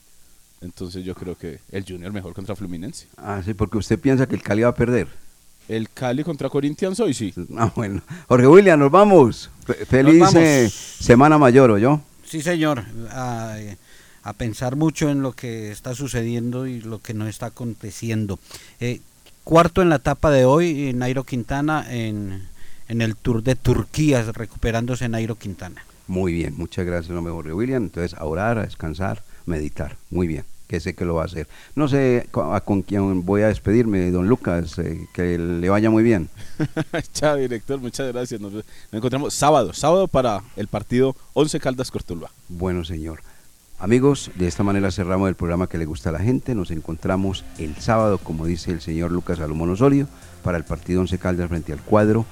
Entonces 0.60 1.04
yo 1.04 1.14
creo 1.14 1.36
que 1.36 1.60
el 1.70 1.84
Junior 1.86 2.12
mejor 2.12 2.32
contra 2.34 2.56
Fluminense. 2.56 3.06
Ah, 3.16 3.40
sí, 3.44 3.54
porque 3.54 3.78
usted 3.78 3.98
piensa 3.98 4.26
que 4.26 4.34
el 4.34 4.42
Cali 4.42 4.62
va 4.62 4.70
a 4.70 4.74
perder. 4.74 5.08
El 5.68 5.88
Cali 5.90 6.24
contra 6.24 6.48
Corinthians 6.48 6.98
hoy 7.00 7.14
sí. 7.14 7.32
Ah, 7.56 7.70
bueno. 7.74 8.02
Jorge 8.28 8.46
William, 8.46 8.78
nos 8.78 8.90
vamos. 8.90 9.50
Fe- 9.64 9.86
feliz 9.86 10.20
vamos. 10.20 10.34
eh, 10.36 10.68
Semana 10.70 11.38
Mayor, 11.38 11.78
yo. 11.78 12.00
Sí, 12.24 12.42
señor. 12.42 12.82
A, 13.10 13.56
a 14.22 14.32
pensar 14.32 14.74
mucho 14.76 15.08
en 15.08 15.22
lo 15.22 15.32
que 15.32 15.70
está 15.70 15.94
sucediendo 15.94 16.66
y 16.66 16.80
lo 16.80 16.98
que 17.00 17.14
no 17.14 17.28
está 17.28 17.46
aconteciendo. 17.46 18.38
Eh, 18.80 19.00
cuarto 19.44 19.82
en 19.82 19.90
la 19.90 19.96
etapa 19.96 20.30
de 20.30 20.44
hoy, 20.44 20.88
eh, 20.88 20.92
Nairo 20.92 21.24
Quintana 21.24 21.86
en, 21.88 22.48
en 22.88 23.02
el 23.02 23.14
Tour 23.14 23.42
de 23.42 23.54
Turquía, 23.54 24.22
recuperándose 24.32 25.08
Nairo 25.08 25.36
Quintana. 25.36 25.84
Muy 26.06 26.32
bien, 26.32 26.54
muchas 26.56 26.84
gracias, 26.84 27.16
hombre, 27.16 27.32
Jorge 27.32 27.52
William. 27.52 27.84
Entonces, 27.84 28.18
a 28.18 28.24
orar, 28.24 28.58
a 28.58 28.62
descansar, 28.62 29.22
meditar. 29.46 29.96
Muy 30.10 30.26
bien, 30.26 30.44
que 30.66 30.80
sé 30.80 30.94
que 30.94 31.04
lo 31.04 31.14
va 31.14 31.22
a 31.22 31.26
hacer. 31.26 31.46
No 31.76 31.88
sé 31.88 32.28
a 32.34 32.60
con 32.60 32.82
quién 32.82 33.24
voy 33.24 33.42
a 33.42 33.48
despedirme, 33.48 34.10
don 34.10 34.28
Lucas, 34.28 34.78
eh, 34.78 35.06
que 35.12 35.38
le 35.38 35.68
vaya 35.68 35.90
muy 35.90 36.02
bien. 36.02 36.28
Chao, 37.14 37.36
director, 37.36 37.80
muchas 37.80 38.12
gracias. 38.12 38.40
Nos, 38.40 38.52
nos 38.52 38.64
encontramos 38.92 39.32
sábado, 39.34 39.72
sábado 39.72 40.08
para 40.08 40.42
el 40.56 40.68
partido 40.68 41.16
11 41.34 41.60
Caldas 41.60 41.90
Cortuluá. 41.90 42.30
Bueno, 42.48 42.84
señor. 42.84 43.20
Amigos, 43.78 44.30
de 44.36 44.46
esta 44.46 44.62
manera 44.62 44.90
cerramos 44.90 45.28
el 45.28 45.34
programa 45.34 45.68
que 45.68 45.78
le 45.78 45.84
gusta 45.84 46.10
a 46.10 46.12
la 46.12 46.20
gente. 46.20 46.54
Nos 46.54 46.70
encontramos 46.70 47.44
el 47.58 47.76
sábado, 47.76 48.18
como 48.18 48.46
dice 48.46 48.70
el 48.70 48.80
señor 48.80 49.12
Lucas 49.12 49.38
Salomón 49.38 49.70
Osorio, 49.70 50.08
para 50.42 50.56
el 50.56 50.64
partido 50.64 51.00
Once 51.00 51.18
Caldas 51.18 51.48
frente 51.48 51.72
al 51.72 51.80
cuadro 51.80 52.24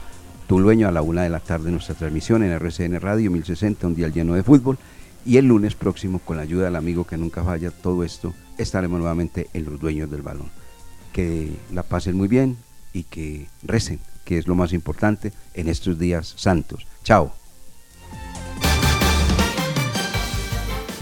Tulueño 0.46 0.88
a 0.88 0.92
la 0.92 1.02
una 1.02 1.22
de 1.22 1.30
la 1.30 1.40
tarde 1.40 1.70
nuestra 1.70 1.94
transmisión 1.94 2.42
en 2.42 2.50
RCN 2.52 3.00
Radio 3.00 3.30
1060, 3.30 3.86
un 3.86 3.94
día 3.94 4.08
lleno 4.08 4.34
de 4.34 4.42
fútbol. 4.42 4.78
Y 5.24 5.36
el 5.36 5.46
lunes 5.46 5.74
próximo, 5.74 6.18
con 6.18 6.36
la 6.36 6.42
ayuda 6.42 6.64
del 6.64 6.76
amigo 6.76 7.06
que 7.06 7.16
nunca 7.16 7.44
falla, 7.44 7.70
todo 7.70 8.04
esto, 8.04 8.34
estaremos 8.58 8.98
nuevamente 8.98 9.48
en 9.54 9.64
los 9.64 9.80
dueños 9.80 10.10
del 10.10 10.22
balón. 10.22 10.50
Que 11.12 11.52
la 11.72 11.84
pasen 11.84 12.16
muy 12.16 12.28
bien 12.28 12.56
y 12.92 13.04
que 13.04 13.46
recen, 13.62 14.00
que 14.24 14.36
es 14.38 14.46
lo 14.46 14.54
más 14.54 14.72
importante 14.72 15.32
en 15.54 15.68
estos 15.68 15.98
días 15.98 16.34
santos. 16.36 16.86
Chao. 17.04 17.41